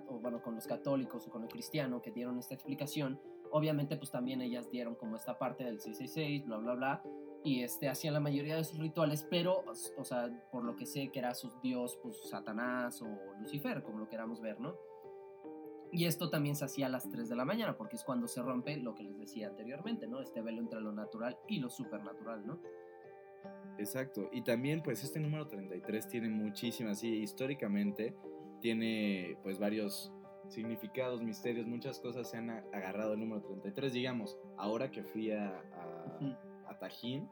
o 0.08 0.18
bueno, 0.18 0.42
con 0.42 0.56
los 0.56 0.66
católicos 0.66 1.28
o 1.28 1.30
con 1.30 1.44
el 1.44 1.48
cristiano 1.48 2.02
que 2.02 2.11
dieron 2.11 2.40
esta 2.40 2.54
explicación, 2.54 3.20
obviamente 3.53 3.97
pues 3.97 4.11
también 4.11 4.41
ellas 4.41 4.71
dieron 4.71 4.95
como 4.95 5.17
esta 5.17 5.38
parte 5.38 5.65
del 5.65 5.81
666, 5.81 6.47
bla, 6.47 6.57
bla, 6.59 6.75
bla, 6.75 7.03
y 7.45 7.62
este, 7.62 7.88
hacían 7.88 8.15
la 8.15 8.21
mayoría 8.21 8.57
de 8.57 8.65
sus 8.65 8.79
rituales, 8.79 9.27
pero, 9.29 9.65
o 9.97 10.05
sea, 10.05 10.31
por 10.51 10.65
lo 10.65 10.77
que 10.77 10.87
sé 10.87 11.11
que 11.11 11.19
era 11.19 11.35
su 11.35 11.51
dios, 11.61 11.99
pues 12.03 12.17
Satanás 12.29 13.03
o 13.03 13.09
Lucifer, 13.41 13.83
como 13.83 13.99
lo 13.99 14.09
queramos 14.09 14.41
ver, 14.41 14.61
¿no? 14.61 14.77
Y 15.91 16.07
esto 16.07 16.31
también 16.31 16.55
se 16.55 16.65
hacía 16.65 16.87
a 16.87 16.88
las 16.88 17.11
3 17.11 17.29
de 17.29 17.37
la 17.37 17.45
mañana, 17.45 17.77
porque 17.77 17.97
es 17.97 18.05
cuando 18.05 18.29
se 18.29 18.41
rompe 18.41 18.77
lo 18.77 18.95
que 18.95 19.03
les 19.03 19.19
decía 19.19 19.49
anteriormente, 19.49 20.07
¿no? 20.07 20.23
Este 20.23 20.41
velo 20.41 20.61
entre 20.61 20.81
lo 20.81 20.93
natural 20.93 21.37
y 21.49 21.59
lo 21.59 21.69
supernatural, 21.69 22.47
¿no? 22.47 22.61
Exacto. 23.77 24.29
Y 24.33 24.43
también, 24.43 24.83
pues, 24.83 25.03
este 25.03 25.21
número 25.21 25.49
33 25.49 26.09
tiene 26.09 26.29
muchísimas, 26.29 27.01
sí, 27.01 27.09
históricamente 27.09 28.15
tiene, 28.61 29.37
pues, 29.43 29.59
varios 29.59 30.12
significados, 30.53 31.23
misterios, 31.23 31.67
muchas 31.67 31.99
cosas 31.99 32.29
se 32.31 32.37
han 32.37 32.51
agarrado 32.51 33.15
el 33.15 33.21
número 33.21 33.43
33. 33.43 33.93
Digamos, 33.93 34.38
ahora 34.57 34.91
que 34.91 35.03
fui 35.03 35.31
a, 35.31 35.62
a 36.67 36.79
Tajín, 36.79 37.29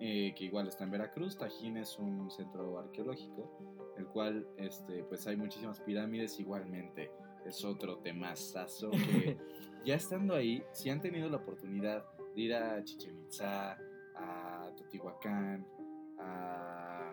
eh, 0.00 0.32
que 0.36 0.44
igual 0.44 0.68
está 0.68 0.84
en 0.84 0.92
Veracruz, 0.92 1.36
Tajín 1.36 1.76
es 1.76 1.98
un 1.98 2.30
centro 2.30 2.78
arqueológico, 2.78 3.50
el 3.96 4.06
cual, 4.06 4.46
este, 4.56 5.02
pues, 5.04 5.26
hay 5.26 5.36
muchísimas 5.36 5.80
pirámides 5.80 6.38
igualmente. 6.38 7.10
Es 7.44 7.64
otro 7.64 7.98
temazazo 7.98 8.90
que 8.90 9.36
ya 9.84 9.96
estando 9.96 10.34
ahí, 10.34 10.62
si 10.72 10.90
han 10.90 11.00
tenido 11.00 11.28
la 11.28 11.38
oportunidad 11.38 12.04
de 12.34 12.40
ir 12.40 12.54
a 12.54 12.82
Chichen 12.84 13.18
Itza, 13.24 13.76
a 14.14 14.70
Teotihuacán, 14.76 15.66
a, 16.20 17.12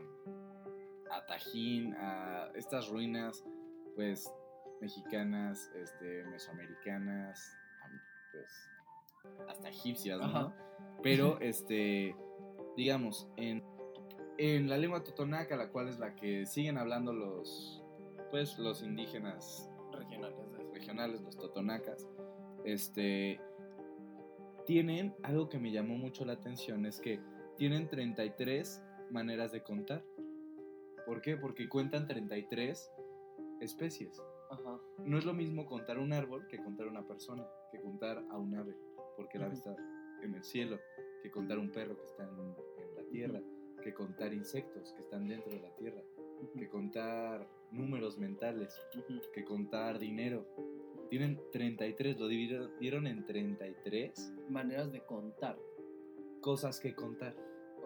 a 1.10 1.26
Tajín, 1.26 1.94
a 1.96 2.52
estas 2.54 2.88
ruinas, 2.90 3.44
pues, 3.96 4.32
mexicanas, 4.82 5.72
este, 5.76 6.24
mesoamericanas, 6.26 7.58
am- 7.84 8.02
pues, 8.32 8.70
hasta 9.50 9.70
egipcias, 9.70 10.20
¿no? 10.20 10.26
Ajá. 10.26 10.56
Pero, 11.02 11.38
este, 11.42 12.16
digamos, 12.78 13.28
en, 13.38 13.64
en 14.38 14.70
la 14.70 14.78
lengua 14.78 15.04
totonaca, 15.04 15.56
la 15.56 15.70
cual 15.70 15.88
es 15.88 16.00
la 16.00 16.16
que 16.16 16.46
siguen 16.46 16.78
hablando 16.78 17.14
los, 17.14 17.84
pues, 18.32 18.58
los 18.60 18.82
indígenas 18.84 19.70
Regionales. 19.92 20.38
regionales, 20.74 21.22
los 21.22 21.38
totonacas, 21.38 22.06
este, 22.66 23.40
tienen 24.66 25.16
algo 25.24 25.48
que 25.48 25.58
me 25.60 25.72
llamó 25.72 25.96
mucho 25.96 26.26
la 26.26 26.34
atención, 26.34 26.86
es 26.86 27.00
que 27.00 27.22
tienen 27.56 27.88
33 27.88 28.84
maneras 29.12 29.52
de 29.52 29.64
contar. 29.64 30.04
¿Por 31.06 31.22
qué? 31.22 31.38
Porque 31.38 31.70
cuentan 31.70 32.08
33 32.08 32.92
especies. 33.62 34.22
Ajá. 34.60 34.80
No 35.06 35.18
es 35.18 35.26
lo 35.26 35.34
mismo 35.34 35.66
contar 35.66 36.00
un 36.00 36.14
árbol 36.14 36.48
que 36.48 36.58
contar 36.58 36.88
una 36.88 37.06
persona, 37.08 37.48
que 37.72 37.80
contar 37.82 38.24
a 38.30 38.38
un 38.38 38.56
ave, 38.56 38.76
porque 39.16 39.38
el 39.38 39.44
ave 39.44 39.54
está 39.54 39.76
en 40.22 40.34
el 40.34 40.44
cielo, 40.44 40.80
que 41.22 41.30
contar 41.32 41.60
un 41.60 41.72
perro 41.72 41.98
que 41.98 42.06
está 42.06 42.24
en, 42.24 42.30
en 42.40 42.96
la 42.96 43.04
tierra, 43.10 43.42
que 43.84 43.94
contar 43.94 44.34
insectos 44.34 44.92
que 44.94 45.02
están 45.02 45.28
dentro 45.28 45.52
de 45.52 45.62
la 45.62 45.76
tierra, 45.76 46.02
que 46.58 46.68
contar 46.70 47.48
números 47.72 48.18
mentales, 48.18 48.76
que 49.34 49.44
contar 49.46 50.00
dinero. 50.00 50.46
Tienen 51.10 51.40
33, 51.52 52.20
lo 52.20 52.28
dividieron 52.28 53.06
en 53.06 53.26
33 53.26 54.34
Maneras 54.50 54.92
de 54.92 55.02
contar. 55.02 55.58
cosas 56.42 56.80
que 56.80 56.96
contar. 56.96 57.36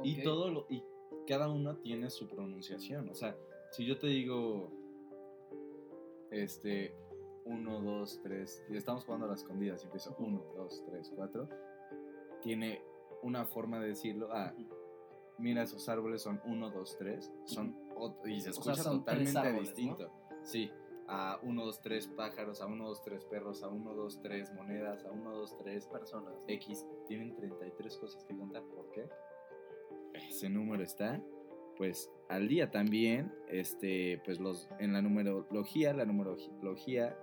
Y 0.03 0.23
todo 0.23 0.49
lo, 0.49 0.65
y 0.69 0.81
cada 1.27 1.49
uno 1.49 1.77
tiene 1.77 2.09
su 2.09 2.27
pronunciación. 2.27 3.09
O 3.09 3.15
sea, 3.15 3.35
si 3.71 3.85
yo 3.85 3.97
te 3.97 4.07
digo, 4.07 4.71
este, 6.31 6.95
1, 7.45 7.81
2, 7.81 8.19
3, 8.23 8.65
y 8.69 8.77
estamos 8.77 9.05
jugando 9.05 9.25
a 9.25 9.29
las 9.29 9.41
escondidas 9.41 9.81
y 9.83 9.85
empiezo 9.85 10.15
1, 10.19 10.43
2, 10.55 10.83
3, 10.85 11.11
4, 11.15 11.49
tiene 12.41 12.81
una 13.21 13.45
forma 13.45 13.79
de 13.79 13.89
decirlo. 13.89 14.29
Ah, 14.31 14.53
mira, 15.37 15.63
esos 15.63 15.87
árboles 15.89 16.21
son 16.21 16.41
1, 16.45 16.69
2, 16.69 16.97
3, 16.97 17.31
son 17.45 17.75
y 18.25 18.41
se 18.41 18.49
O 18.49 18.53
sea, 18.53 18.73
escucha 18.73 18.83
totalmente 18.83 19.37
árboles, 19.37 19.75
distinto. 19.75 20.11
Sí, 20.43 20.71
a 21.07 21.39
1, 21.41 21.65
2, 21.65 21.81
3 21.81 22.07
pájaros, 22.09 22.61
a 22.61 22.67
1, 22.67 22.87
2, 22.87 23.03
3 23.03 23.25
perros, 23.25 23.63
a 23.63 23.67
1, 23.67 23.93
2, 23.93 24.21
3 24.21 24.53
monedas, 24.53 25.05
a 25.05 25.11
1, 25.11 25.31
2, 25.31 25.57
3 25.57 25.87
personas. 25.87 26.33
¿no? 26.35 26.43
X 26.47 26.85
tienen 27.07 27.35
33 27.35 27.97
cosas 27.97 28.23
que 28.23 28.37
contar. 28.37 28.63
¿Por 28.63 28.91
qué? 28.91 29.09
Ese 30.13 30.49
número 30.49 30.83
está, 30.83 31.21
pues, 31.79 32.11
al 32.29 32.47
día 32.47 32.69
también. 32.69 33.33
Este, 33.47 34.21
pues, 34.23 34.39
los 34.39 34.69
en 34.79 34.93
la 34.93 35.01
numerología, 35.01 35.93
la 35.93 36.05
numerología, 36.05 37.17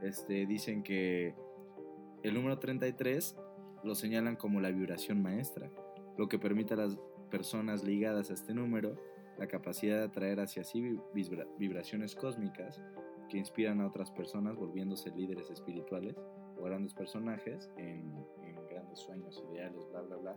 este, 0.00 0.46
dicen 0.46 0.82
que 0.82 1.34
el 2.22 2.32
número 2.32 2.58
33 2.58 3.36
lo 3.84 3.94
señalan 3.94 4.36
como 4.36 4.60
la 4.60 4.70
vibración 4.70 5.22
maestra, 5.22 5.70
lo 6.16 6.28
que 6.28 6.38
permite 6.38 6.74
a 6.74 6.78
las 6.78 6.96
personas 7.30 7.84
ligadas 7.84 8.30
a 8.30 8.34
este 8.34 8.54
número 8.54 8.96
la 9.38 9.46
capacidad 9.48 9.98
de 9.98 10.04
atraer 10.04 10.40
hacia 10.40 10.64
sí 10.64 10.80
vi- 10.80 11.00
vibra- 11.12 11.46
vibraciones 11.58 12.14
cósmicas 12.14 12.80
que 13.28 13.36
inspiran 13.36 13.80
a 13.80 13.86
otras 13.88 14.10
personas 14.12 14.56
volviéndose 14.56 15.10
líderes 15.10 15.50
espirituales 15.50 16.16
o 16.58 16.62
grandes 16.62 16.94
personajes 16.94 17.70
en, 17.76 18.14
en 18.42 18.66
grandes 18.70 19.00
sueños, 19.00 19.44
ideales, 19.52 19.86
bla, 19.90 20.00
bla, 20.02 20.16
bla. 20.16 20.36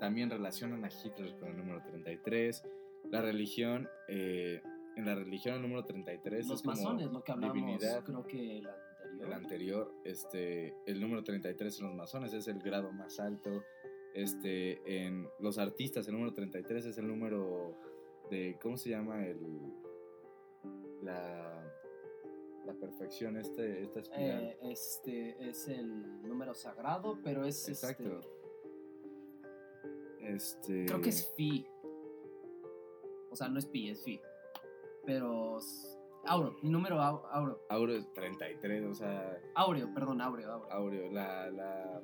También 0.00 0.30
relacionan 0.30 0.84
a 0.84 0.88
Hitler 0.88 1.36
con 1.38 1.48
el 1.50 1.56
número 1.58 1.82
33. 1.82 2.62
La 3.10 3.20
religión, 3.20 3.88
eh, 4.08 4.62
en 4.96 5.06
la 5.06 5.14
religión 5.14 5.56
el 5.56 5.62
número 5.62 5.84
33 5.84 6.46
Los 6.48 6.58
es 6.58 6.62
como 6.62 6.76
masones, 6.76 7.10
lo 7.10 7.22
que 7.22 7.32
hablamos, 7.32 7.54
divinidad. 7.54 8.04
creo 8.04 8.26
que 8.26 8.58
el 8.58 8.66
anterior. 8.66 9.26
El 9.26 9.32
anterior, 9.32 9.94
este, 10.04 10.74
el 10.86 11.00
número 11.00 11.22
33 11.22 11.78
en 11.80 11.86
los 11.86 11.94
masones 11.94 12.32
es 12.32 12.48
el 12.48 12.58
grado 12.60 12.90
más 12.92 13.20
alto. 13.20 13.62
Este, 14.14 15.06
en 15.06 15.28
los 15.40 15.58
artistas, 15.58 16.06
el 16.08 16.14
número 16.14 16.32
33 16.32 16.86
es 16.86 16.98
el 16.98 17.06
número 17.08 17.76
de, 18.30 18.58
¿cómo 18.62 18.76
se 18.76 18.90
llama? 18.90 19.26
El, 19.26 19.38
la, 21.02 21.64
la 22.64 22.74
perfección, 22.74 23.36
este, 23.36 23.82
esta 23.82 24.00
espiral. 24.00 24.42
Eh, 24.44 24.58
este 24.62 25.48
es 25.48 25.68
el 25.68 26.22
número 26.22 26.54
sagrado, 26.54 27.18
pero 27.22 27.44
es 27.44 27.68
Exacto. 27.68 28.20
este. 30.20 30.34
Este, 30.34 30.86
Creo 30.86 31.00
que 31.02 31.10
es 31.10 31.32
Fi. 31.36 31.66
O 33.34 33.36
sea, 33.36 33.48
no 33.48 33.58
es 33.58 33.66
Pi, 33.66 33.90
es 33.90 34.00
Fi. 34.04 34.20
Pero. 35.04 35.58
Auro, 36.26 36.56
número 36.62 37.00
au- 37.00 37.20
Auro. 37.32 37.60
Aureo 37.68 37.96
es 37.98 38.10
33, 38.14 38.84
o 38.86 38.94
sea, 38.94 39.36
Aureo, 39.56 39.92
perdón, 39.92 40.22
Aureo, 40.22 40.52
Aureo. 40.52 40.72
Aureo, 40.72 41.10
la, 41.12 41.50
la, 41.50 42.00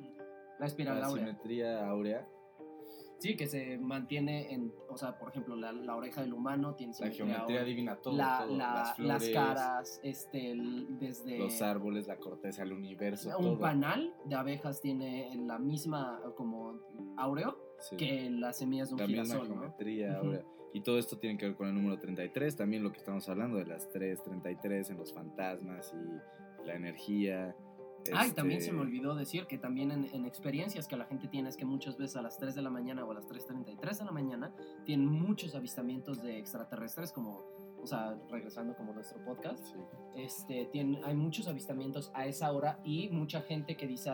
La 0.59 0.67
espiral 0.67 1.01
la 1.01 1.07
áurea. 1.07 1.25
simetría 1.27 1.89
áurea, 1.89 2.29
Sí, 3.19 3.37
que 3.37 3.47
se 3.47 3.79
mantiene 3.79 4.53
en. 4.53 4.73
O 4.89 4.97
sea, 4.97 5.19
por 5.19 5.29
ejemplo, 5.29 5.55
la, 5.55 5.73
la 5.73 5.95
oreja 5.95 6.21
del 6.23 6.33
humano 6.35 6.75
tiene 6.75 6.93
la 7.01 7.11
geometría 7.11 7.43
áurea. 7.45 7.65
divina, 7.65 7.97
todo, 7.97 8.17
la, 8.17 8.39
todo, 8.45 8.57
la- 8.57 8.75
las 8.75 8.97
flores, 8.97 9.31
caras, 9.33 10.01
este, 10.03 10.51
el- 10.51 10.99
desde. 10.99 11.39
los 11.39 11.63
árboles, 11.63 12.07
la 12.09 12.17
corteza, 12.17 12.63
el 12.65 12.73
universo, 12.73 13.31
un 13.39 13.45
todo. 13.45 13.59
panal 13.61 14.15
de 14.27 14.35
abejas 14.35 14.81
tiene 14.83 15.33
la 15.47 15.59
misma 15.59 16.21
como 16.37 16.79
áureo 17.17 17.57
Sí. 17.79 17.97
que 17.97 18.29
las 18.31 18.59
semillas 18.59 18.89
de 18.89 18.95
un 18.97 19.01
la 19.01 19.07
misma 19.07 19.25
girasol, 19.25 19.49
¿no? 19.49 19.55
geometría 19.55 20.19
áurea. 20.19 20.45
Y 20.73 20.83
todo 20.83 20.99
esto 20.99 21.19
tiene 21.19 21.37
que 21.37 21.47
ver 21.47 21.57
con 21.57 21.69
el 21.69 21.75
número 21.75 21.99
33, 21.99 22.55
también 22.57 22.83
lo 22.83 22.93
que 22.93 22.99
estamos 22.99 23.29
hablando 23.29 23.59
de 23.59 23.67
las 23.67 23.89
333 23.91 24.91
en 24.91 24.97
los 24.99 25.13
fantasmas 25.13 25.93
y 25.95 26.65
la 26.67 26.75
energía. 26.75 27.57
Ay, 28.15 28.29
este, 28.29 28.37
también 28.37 28.63
se 28.63 28.73
me 28.73 28.81
olvidó 28.81 29.15
decir 29.15 29.47
que 29.47 29.59
también 29.59 29.91
en, 29.91 30.05
en 30.15 30.25
experiencias 30.25 30.87
que 30.89 30.97
la 30.97 31.05
gente 31.05 31.29
tiene 31.29 31.49
es 31.51 31.57
que 31.57 31.65
muchas 31.67 31.99
veces 31.99 32.17
a 32.17 32.23
las 32.23 32.39
3 32.39 32.55
de 32.55 32.63
la 32.63 32.71
mañana 32.71 33.05
o 33.05 33.11
a 33.11 33.15
las 33.15 33.27
3.33 33.29 33.99
de 33.99 34.05
la 34.05 34.13
mañana 34.13 34.55
tienen 34.85 35.07
muchos 35.07 35.55
avistamientos 35.55 36.23
de 36.23 36.39
extraterrestres 36.39 37.13
como, 37.13 37.43
o 37.83 37.87
sea, 37.87 38.17
regresando 38.31 38.75
como 38.77 38.93
nuestro 38.95 39.23
podcast, 39.25 39.63
Sí. 39.67 39.75
este, 40.17 40.67
tienen, 40.73 41.05
hay 41.05 41.15
muchos 41.15 41.47
avistamientos 41.49 42.11
a 42.15 42.27
esa 42.27 42.51
hora 42.53 42.81
y 42.85 43.11
mucha 43.11 43.43
gente 43.43 43.77
que 43.77 43.87
dice, 43.87 44.11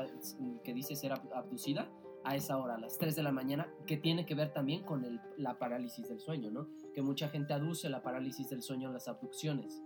que 0.64 0.74
dice 0.74 0.96
ser 0.96 1.12
ab- 1.12 1.30
abducida 1.32 1.88
a 2.26 2.34
esa 2.36 2.58
hora, 2.58 2.74
a 2.74 2.78
las 2.78 2.98
3 2.98 3.14
de 3.14 3.22
la 3.22 3.30
mañana, 3.32 3.72
que 3.86 3.96
tiene 3.96 4.26
que 4.26 4.34
ver 4.34 4.52
también 4.52 4.82
con 4.82 5.04
el- 5.04 5.20
la 5.36 5.58
parálisis 5.58 6.08
del 6.08 6.18
sueño, 6.20 6.50
¿no? 6.50 6.68
Que 6.92 7.00
mucha 7.02 7.28
gente 7.28 7.52
aduce 7.54 7.88
la 7.88 8.02
parálisis 8.02 8.50
del 8.50 8.62
sueño 8.62 8.88
en 8.88 8.94
las 8.94 9.06
abducciones. 9.08 9.80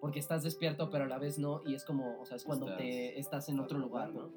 Porque 0.00 0.18
estás 0.18 0.42
despierto, 0.42 0.90
pero 0.90 1.04
a 1.04 1.08
la 1.08 1.18
vez 1.18 1.38
no, 1.38 1.62
y 1.66 1.74
es 1.74 1.84
como, 1.84 2.20
o 2.20 2.24
sea, 2.26 2.36
es 2.36 2.44
cuando 2.44 2.66
Estás- 2.66 2.78
te 2.78 3.18
estás 3.18 3.48
en 3.48 3.58
otro 3.58 3.78
lugar, 3.78 4.12
¿no? 4.14 4.30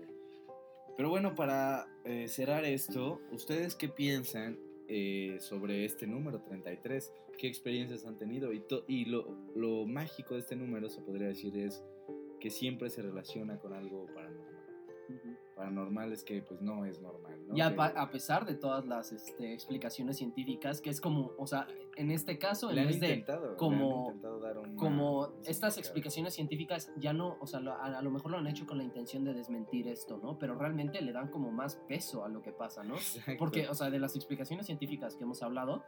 Pero 0.97 1.09
bueno, 1.09 1.35
para 1.35 1.87
eh, 2.03 2.27
cerrar 2.27 2.65
esto, 2.65 3.19
¿ustedes 3.31 3.75
qué 3.75 3.87
piensan 3.89 4.57
eh, 4.87 5.37
sobre 5.39 5.85
este 5.85 6.05
número 6.07 6.41
33? 6.41 7.13
¿Qué 7.37 7.47
experiencias 7.47 8.05
han 8.05 8.17
tenido? 8.17 8.51
Y, 8.51 8.59
to- 8.61 8.83
y 8.87 9.05
lo, 9.05 9.25
lo 9.55 9.85
mágico 9.85 10.33
de 10.33 10.41
este 10.41 10.55
número, 10.55 10.89
se 10.89 11.01
podría 11.01 11.27
decir, 11.27 11.55
es 11.57 11.81
que 12.39 12.49
siempre 12.49 12.89
se 12.89 13.01
relaciona 13.01 13.57
con 13.59 13.73
algo 13.73 14.05
paranormal. 14.07 14.50
Paranormal 15.61 16.11
es 16.11 16.23
que 16.23 16.41
pues 16.41 16.61
no 16.61 16.85
es 16.85 17.01
normal, 17.01 17.37
¿no? 17.47 17.55
Y 17.55 17.61
a, 17.61 17.69
Que- 17.69 17.75
pa- 17.75 17.93
a 17.95 18.09
pesar 18.09 18.45
de 18.45 18.55
todas 18.55 18.85
las 18.85 19.11
este, 19.11 19.53
explicaciones 19.53 20.17
científicas, 20.17 20.81
que 20.81 20.89
es 20.89 20.99
como, 20.99 21.31
o 21.37 21.45
sea, 21.45 21.67
en 21.97 22.09
este 22.11 22.37
caso, 22.39 22.69
en 22.71 22.87
vez 22.87 22.99
de, 22.99 23.07
como- 23.57 24.13
dar 24.41 24.57
una- 24.57 24.75
como 24.75 25.29
estas 25.45 25.77
explicaciones 25.77 26.33
científicas 26.33 26.91
ya 26.97 27.13
no, 27.13 27.37
o 27.39 27.45
sea, 27.47 27.59
lo- 27.59 27.73
a, 27.73 27.85
a 27.97 28.01
lo 28.01 28.09
mejor 28.11 28.31
lo 28.31 28.37
han 28.37 28.47
hecho 28.47 28.65
con 28.65 28.77
la 28.77 28.83
intención 28.83 29.23
de 29.23 29.33
desmentir 29.33 29.87
esto, 29.87 30.19
¿no? 30.21 30.39
Pero 30.39 30.55
realmente 30.55 31.01
le 31.01 31.11
dan 31.11 31.27
como 31.29 31.51
más 31.51 31.75
peso 31.87 32.23
a 32.25 32.29
lo 32.29 32.41
que 32.41 32.51
pasa, 32.51 32.83
¿no? 32.83 32.95
Exacto. 32.95 33.33
Porque, 33.37 33.67
o 33.69 33.75
sea, 33.75 33.89
de 33.89 33.99
las 33.99 34.15
explicaciones 34.15 34.65
científicas 34.65 35.15
que 35.15 35.23
hemos 35.23 35.43
hablado 35.43 35.83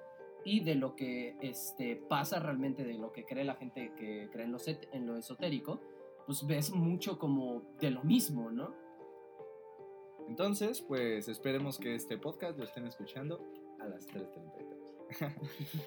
y 0.45 0.59
de 0.59 0.75
lo 0.75 0.95
que 0.95 1.36
este, 1.41 1.95
pasa 1.95 2.39
realmente, 2.39 2.83
de 2.83 2.93
lo 2.95 3.12
que 3.12 3.25
cree 3.25 3.43
la 3.45 3.55
gente 3.55 3.93
que 3.95 4.29
cree 4.31 4.45
en 4.45 4.51
lo, 4.51 4.59
set- 4.59 4.88
en 4.91 5.07
lo 5.07 5.15
esotérico, 5.17 5.79
pues 6.25 6.45
ves 6.45 6.71
mucho 6.73 7.17
como 7.17 7.63
de 7.79 7.91
lo 7.91 8.03
mismo, 8.03 8.51
¿no? 8.51 8.75
Entonces, 10.27 10.81
pues 10.81 11.27
esperemos 11.27 11.77
que 11.77 11.95
este 11.95 12.17
podcast 12.17 12.57
lo 12.57 12.63
estén 12.63 12.88
escuchando 12.88 13.43
a 13.79 13.86
las 13.88 14.07
3.33. 14.07 15.33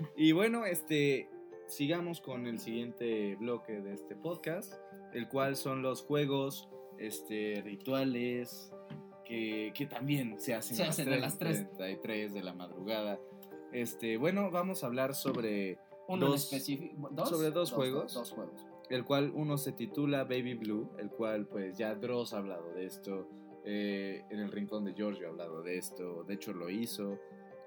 y 0.17 0.33
bueno, 0.33 0.65
este, 0.67 1.29
sigamos 1.67 2.21
con 2.21 2.47
el 2.47 2.59
siguiente 2.59 3.37
bloque 3.37 3.81
de 3.81 3.95
este 3.95 4.15
podcast, 4.15 4.75
el 5.13 5.29
cual 5.29 5.57
son 5.57 5.83
los 5.83 6.03
juegos, 6.03 6.69
este, 6.99 7.63
rituales, 7.65 8.73
que, 9.25 9.73
que 9.75 9.87
también 9.87 10.39
se 10.39 10.55
hacen, 10.55 10.77
Se 10.77 10.85
hacen 10.85 11.13
a 11.13 11.17
las 11.17 11.39
3.33 11.39 12.33
de 12.33 12.43
la 12.43 12.55
madrugada. 12.55 13.19
Este, 13.73 14.17
bueno, 14.17 14.51
vamos 14.51 14.85
a 14.85 14.87
hablar 14.87 15.15
sobre 15.15 15.79
Uno 16.09 16.27
Dos-. 16.27 16.51
¿Dos? 17.11 17.29
sobre 17.29 17.51
dos 17.51 17.73
juegos. 17.73 18.15
Dos, 18.15 18.31
juegos. 18.31 18.65
el 18.89 19.05
cual 19.05 19.33
uno 19.35 19.59
se 19.59 19.73
titula 19.73 20.25
Baby 20.25 20.55
Blue, 20.55 20.91
el 20.99 21.11
cual 21.11 21.47
pues 21.47 21.77
ya 21.77 21.95
Dross 21.95 22.33
ha 22.33 22.39
hablado 22.39 22.73
de 22.73 22.87
esto, 22.87 23.29
eh, 23.67 24.25
en 24.31 24.39
el 24.39 24.53
rincón 24.53 24.85
de 24.85 24.95
Giorgio 24.95 25.27
ha 25.27 25.31
hablado 25.31 25.63
de 25.63 25.77
esto, 25.77 26.23
de 26.25 26.35
hecho 26.35 26.53
lo 26.53 26.71
hizo. 26.71 27.19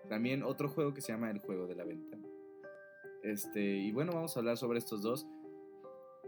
También 0.08 0.44
otro 0.44 0.70
juego 0.70 0.94
que 0.94 1.02
se 1.02 1.12
llama 1.12 1.30
El 1.30 1.40
Juego 1.40 1.68
de 1.68 1.76
la 1.76 1.84
Ventana. 1.84 2.26
Este, 3.22 3.62
y 3.62 3.92
bueno, 3.92 4.14
vamos 4.14 4.36
a 4.36 4.40
hablar 4.40 4.58
sobre 4.58 4.80
estos 4.80 5.02
dos. 5.02 5.28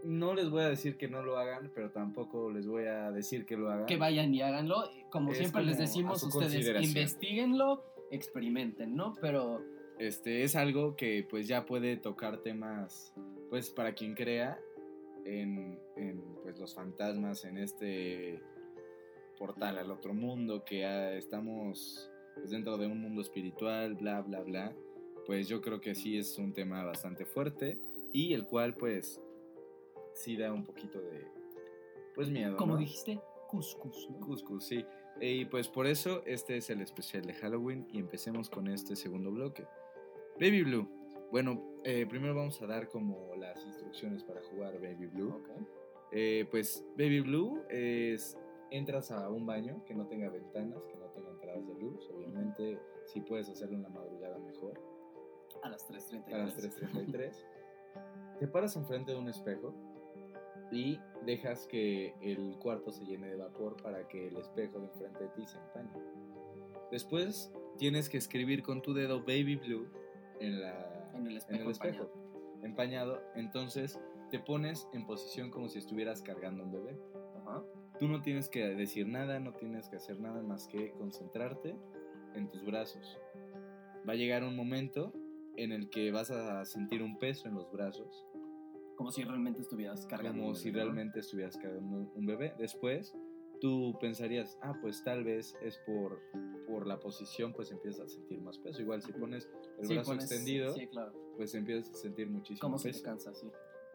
No 0.04 0.34
les 0.34 0.50
voy 0.50 0.62
a 0.62 0.68
decir 0.68 0.96
que 0.98 1.08
no 1.08 1.22
lo 1.22 1.38
hagan, 1.38 1.70
pero 1.74 1.90
tampoco 1.90 2.50
les 2.50 2.66
voy 2.66 2.84
a 2.84 3.10
decir 3.10 3.46
que 3.46 3.56
lo 3.56 3.70
hagan. 3.70 3.86
Que 3.86 3.96
vayan 3.96 4.34
y 4.34 4.42
háganlo. 4.42 4.84
Como 5.10 5.32
Es 5.32 5.38
siempre 5.38 5.62
les 5.62 5.76
como 5.76 5.82
a 5.82 5.86
decimos, 5.86 6.22
ustedes 6.22 6.84
investiguenlo, 6.84 7.82
experimenten, 8.10 8.94
¿no? 8.94 9.14
Pero 9.20 9.62
Este 9.98 10.42
es 10.42 10.54
algo 10.54 10.96
que 10.96 11.26
pues 11.28 11.48
ya 11.48 11.64
puede 11.64 11.96
tocar 11.96 12.38
temas, 12.38 13.14
pues 13.48 13.70
para 13.70 13.94
quien 13.94 14.14
crea 14.14 14.60
en, 15.24 15.78
en, 15.96 16.20
pues 16.42 16.58
los 16.58 16.74
fantasmas, 16.74 17.44
en 17.44 17.58
este 17.58 18.42
portal 19.38 19.78
al 19.78 19.90
otro 19.90 20.14
mundo, 20.14 20.64
que 20.64 20.84
ah, 20.84 21.12
estamos 21.14 22.10
pues, 22.34 22.50
dentro 22.50 22.76
de 22.78 22.86
un 22.86 23.00
mundo 23.00 23.20
espiritual, 23.20 23.94
bla, 23.94 24.20
bla, 24.22 24.40
bla, 24.40 24.74
pues 25.26 25.48
yo 25.48 25.60
creo 25.60 25.80
que 25.80 25.94
sí 25.94 26.18
es 26.18 26.38
un 26.38 26.52
tema 26.52 26.84
bastante 26.84 27.24
fuerte 27.24 27.78
y 28.12 28.34
el 28.34 28.46
cual 28.46 28.74
pues 28.74 29.20
sí 30.14 30.36
da 30.36 30.52
un 30.52 30.64
poquito 30.64 31.00
de, 31.00 31.26
pues 32.14 32.28
miedo. 32.28 32.56
como 32.56 32.74
¿no? 32.74 32.78
dijiste, 32.78 33.20
cuscus, 33.48 34.08
¿no? 34.10 34.20
Cuscus, 34.20 34.64
sí. 34.64 34.84
Y 35.20 35.44
pues 35.44 35.68
por 35.68 35.86
eso 35.86 36.22
este 36.26 36.56
es 36.56 36.70
el 36.70 36.80
especial 36.80 37.24
de 37.24 37.34
Halloween 37.34 37.86
y 37.92 37.98
empecemos 37.98 38.48
con 38.48 38.66
este 38.68 38.96
segundo 38.96 39.30
bloque. 39.30 39.66
Baby 40.40 40.62
Blue. 40.62 40.88
Bueno, 41.30 41.62
eh, 41.84 42.06
primero 42.08 42.34
vamos 42.34 42.60
a 42.62 42.66
dar 42.66 42.88
como 42.88 43.34
las 43.36 43.64
instrucciones 43.64 44.22
para 44.24 44.42
jugar 44.42 44.80
Baby 44.80 45.06
Blue. 45.06 45.30
Ok. 45.30 45.48
Eh, 46.12 46.46
pues 46.50 46.84
Baby 46.96 47.20
Blue 47.20 47.62
es 47.70 48.36
entras 48.76 49.10
a 49.10 49.28
un 49.28 49.46
baño 49.46 49.84
que 49.84 49.94
no 49.94 50.06
tenga 50.06 50.28
ventanas, 50.30 50.82
que 50.86 50.96
no 50.96 51.06
tenga 51.10 51.30
entradas 51.30 51.66
de 51.66 51.74
luz. 51.74 52.08
Obviamente, 52.10 52.80
si 53.06 53.20
puedes 53.20 53.48
hacerlo 53.48 53.76
en 53.76 53.82
la 53.82 53.88
madrugada 53.90 54.38
mejor. 54.38 54.80
A 55.62 55.68
las 55.68 55.88
3.33. 55.88 56.34
A 56.34 56.38
las 56.38 56.56
3.33. 56.56 57.46
Te 58.40 58.48
paras 58.48 58.74
enfrente 58.76 59.12
de 59.12 59.18
un 59.18 59.28
espejo 59.28 59.74
y 60.70 60.98
dejas 61.24 61.66
que 61.66 62.14
el 62.22 62.56
cuarto 62.58 62.90
se 62.90 63.04
llene 63.04 63.28
de 63.28 63.36
vapor 63.36 63.76
para 63.82 64.08
que 64.08 64.28
el 64.28 64.36
espejo 64.38 64.78
de 64.78 64.86
enfrente 64.86 65.24
de 65.24 65.28
ti 65.30 65.46
se 65.46 65.58
empañe. 65.58 65.90
Después 66.90 67.52
tienes 67.76 68.08
que 68.08 68.16
escribir 68.16 68.62
con 68.62 68.82
tu 68.82 68.94
dedo 68.94 69.20
Baby 69.20 69.56
Blue 69.56 69.86
en, 70.40 70.60
la, 70.60 71.10
En 71.14 71.26
el 71.26 71.36
espejo 71.36 71.60
en 71.60 71.66
el 71.66 71.70
espejo 71.70 72.10
empañado. 72.62 72.62
empañado. 72.62 73.22
Entonces 73.34 74.00
te 74.30 74.38
pones 74.38 74.88
en 74.92 75.06
posición 75.06 75.50
como 75.50 75.68
si 75.68 75.78
estuvieras 75.78 76.22
cargando 76.22 76.64
un 76.64 76.72
bebé. 76.72 76.98
Ajá. 77.36 77.62
Tú 77.98 78.08
no 78.08 78.22
tienes 78.22 78.48
que 78.48 78.64
decir 78.74 79.06
nada, 79.06 79.38
no 79.38 79.52
tienes 79.54 79.88
que 79.88 79.96
hacer 79.96 80.18
nada 80.20 80.42
más 80.42 80.66
que 80.66 80.90
concentrarte 80.92 81.76
en 82.34 82.48
tus 82.50 82.64
brazos. 82.64 83.18
Va 84.08 84.14
a 84.14 84.16
llegar 84.16 84.42
un 84.42 84.56
momento 84.56 85.12
en 85.56 85.70
el 85.72 85.88
que 85.90 86.10
vas 86.10 86.30
a 86.30 86.64
sentir 86.64 87.02
un 87.02 87.18
peso 87.18 87.46
en 87.48 87.54
los 87.54 87.70
brazos, 87.70 88.26
Como 88.96 89.10
si 89.10 89.22
realmente 89.24 89.60
estuvieras 89.60 90.06
cargando. 90.06 90.38
como 90.38 90.48
un 90.50 90.56
si 90.56 90.70
bebé, 90.70 90.78
¿no? 90.80 90.84
realmente 90.92 91.20
estuvieras 91.20 91.56
cargando 91.56 92.10
un 92.14 92.26
bebé. 92.26 92.54
Después, 92.58 93.14
tú 93.60 93.96
pensarías, 94.00 94.58
ah, 94.62 94.74
pues 94.80 95.04
tal 95.04 95.24
vez 95.24 95.54
es 95.62 95.78
por, 95.86 96.20
por 96.66 96.86
la 96.86 96.98
posición, 96.98 97.52
pues 97.52 97.70
empiezas 97.70 98.00
a 98.06 98.08
sentir 98.08 98.40
más 98.40 98.58
peso. 98.58 98.80
Igual 98.80 99.02
si 99.02 99.12
pones 99.12 99.48
el 99.78 99.86
Sí, 99.86 99.94
brazo 99.94 100.12
pones- 100.12 100.24
extendido, 100.30 100.74
Sí, 100.74 100.86
claro. 100.88 101.12
pues 101.36 101.54
empiezas 101.54 101.90
a 101.94 101.98
sentir 101.98 102.28
muchísimo 102.30 102.60
Como 102.60 102.78
se 102.78 102.88
te 102.88 102.92
peso. 102.94 103.04
cansa, 103.04 103.34
sí. 103.34 103.46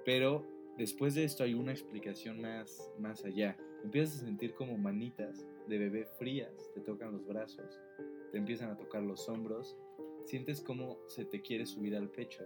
Pero 0.06 0.46
después 0.78 1.16
de 1.16 1.24
esto 1.26 1.44
hay 1.44 1.54
una 1.56 1.72
explicación 1.72 2.40
más, 2.42 2.92
más 3.00 3.26
allá. 3.26 3.58
Empiezas 3.84 4.22
a 4.22 4.26
sentir 4.26 4.54
como 4.54 4.78
manitas 4.78 5.46
de 5.68 5.78
bebé 5.78 6.06
frías, 6.18 6.72
te 6.74 6.82
tocan 6.82 7.12
los 7.14 7.26
brazos, 7.26 7.80
te 8.32 8.38
empiezan 8.38 8.70
a 8.72 8.78
tocar 8.78 9.02
los 9.04 9.28
hombros, 9.30 9.78
sientes 10.26 10.62
como 10.62 10.98
se 11.08 11.26
te 11.26 11.42
quiere 11.42 11.66
subir 11.66 11.96
al 11.96 12.10
pecho, 12.10 12.44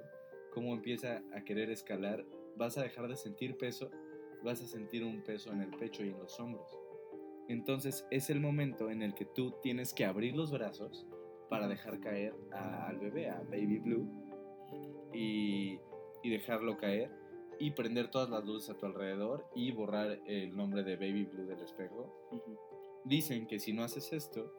cómo 0.54 0.74
empieza 0.74 1.24
a 1.34 1.44
querer 1.44 1.70
escalar, 1.72 2.26
vas 2.58 2.78
a 2.78 2.84
dejar 2.84 3.08
de 3.08 3.16
sentir 3.16 3.58
peso, 3.58 3.90
vas 4.44 4.62
a 4.62 4.68
sentir 4.68 5.04
un 5.04 5.24
peso 5.24 5.52
en 5.52 5.62
el 5.62 5.70
pecho 5.72 6.04
y 6.04 6.10
en 6.10 6.20
los 6.20 6.40
hombros. 6.40 6.78
Entonces 7.48 8.06
es 8.12 8.30
el 8.30 8.40
momento 8.40 8.90
en 8.90 9.02
el 9.02 9.14
que 9.14 9.26
tú 9.26 9.56
tienes 9.64 9.94
que 9.94 10.06
abrir 10.06 10.36
los 10.36 10.52
brazos 10.52 11.08
para 11.50 11.68
dejar 11.68 12.00
caer 12.00 12.34
a- 12.52 12.88
al 12.88 12.98
bebé, 13.00 13.30
a 13.30 13.42
Baby 13.50 13.80
Blue, 13.80 14.08
y, 15.14 15.80
y 16.24 16.30
dejarlo 16.30 16.78
caer 16.78 17.10
y 17.62 17.72
prender 17.72 18.10
todas 18.10 18.30
las 18.30 18.44
luces 18.46 18.70
a 18.72 18.78
tu 18.78 18.86
alrededor 18.86 19.46
y 19.56 19.72
borrar 19.72 20.20
el 20.26 20.56
nombre 20.56 20.84
de 20.84 20.96
Baby 20.96 21.26
Blue 21.26 21.46
del 21.46 21.60
espejo. 21.62 22.28
Ujú. 22.32 22.58
Dicen 23.06 23.48
que 23.48 23.60
si 23.60 23.72
no 23.74 23.84
haces 23.84 24.12
esto, 24.14 24.54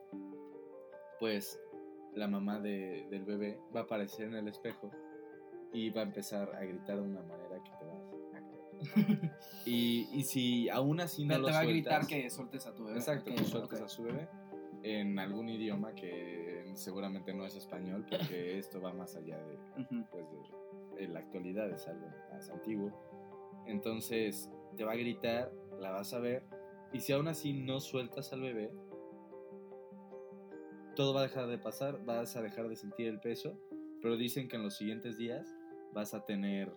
pues 1.18 1.60
la 2.14 2.28
mamá 2.28 2.58
de- 2.60 3.06
del 3.10 3.24
bebé 3.24 3.60
va 3.74 3.80
a 3.80 3.82
aparecer 3.84 4.28
en 4.28 4.34
el 4.34 4.48
espejo 4.48 4.90
y 5.72 5.90
va 5.90 6.02
a 6.02 6.04
empezar 6.04 6.54
a 6.54 6.60
gritar 6.64 6.96
de 6.96 7.02
una 7.08 7.22
manera 7.22 7.62
que 7.62 7.70
te 7.78 7.84
vas 7.84 8.02
a 8.08 8.22
y, 9.64 10.08
y 10.12 10.24
si 10.24 10.68
aún 10.68 11.00
así 11.00 11.22
no 11.24 11.28
Pero 11.34 11.40
lo 11.42 11.46
te 11.48 11.52
va 11.52 11.60
a 11.60 11.64
gritar 11.64 12.02
sueltas- 12.04 12.08
que 12.08 12.30
sueltes 12.30 12.66
a 12.66 12.74
tu 12.74 12.84
bebé. 12.84 12.98
Exacto, 12.98 13.30
Ok, 13.30 13.36
tú 13.36 13.44
sueltas 13.44 13.78
ok. 13.80 13.84
a 13.86 13.88
su 13.88 14.02
bebé 14.02 14.28
en 14.82 15.18
algún 15.20 15.48
idioma 15.48 15.94
que 15.94 16.72
seguramente 16.74 17.32
no 17.32 17.46
es 17.46 17.54
español 17.54 18.04
porque 18.10 18.58
esto 18.58 18.80
va 18.80 18.92
más 18.92 19.14
allá 19.16 19.38
de, 19.46 19.54
Ujú. 19.82 20.04
pues 20.10 20.24
de, 20.32 20.38
en 20.98 21.14
la 21.14 21.20
actualidad 21.20 21.70
es 21.70 21.86
algo 21.88 22.08
más 22.32 22.50
antiguo. 22.50 22.92
Entonces 23.66 24.50
te 24.76 24.84
va 24.84 24.92
a 24.92 24.96
gritar, 24.96 25.52
la 25.78 25.90
vas 25.90 26.12
a 26.14 26.18
ver, 26.18 26.44
y 26.92 27.00
si 27.00 27.12
aún 27.12 27.28
así 27.28 27.52
no 27.52 27.80
sueltas 27.80 28.32
al 28.32 28.42
bebé, 28.42 28.70
todo 30.94 31.14
va 31.14 31.20
a 31.20 31.22
dejar 31.24 31.46
de 31.46 31.58
pasar, 31.58 32.04
vas 32.04 32.36
a 32.36 32.42
dejar 32.42 32.68
de 32.68 32.76
sentir 32.76 33.08
el 33.08 33.18
peso, 33.20 33.58
pero 34.00 34.16
dicen 34.16 34.48
que 34.48 34.56
en 34.56 34.62
los 34.62 34.76
siguientes 34.76 35.16
días 35.16 35.54
vas 35.92 36.12
a 36.12 36.24
tener 36.24 36.72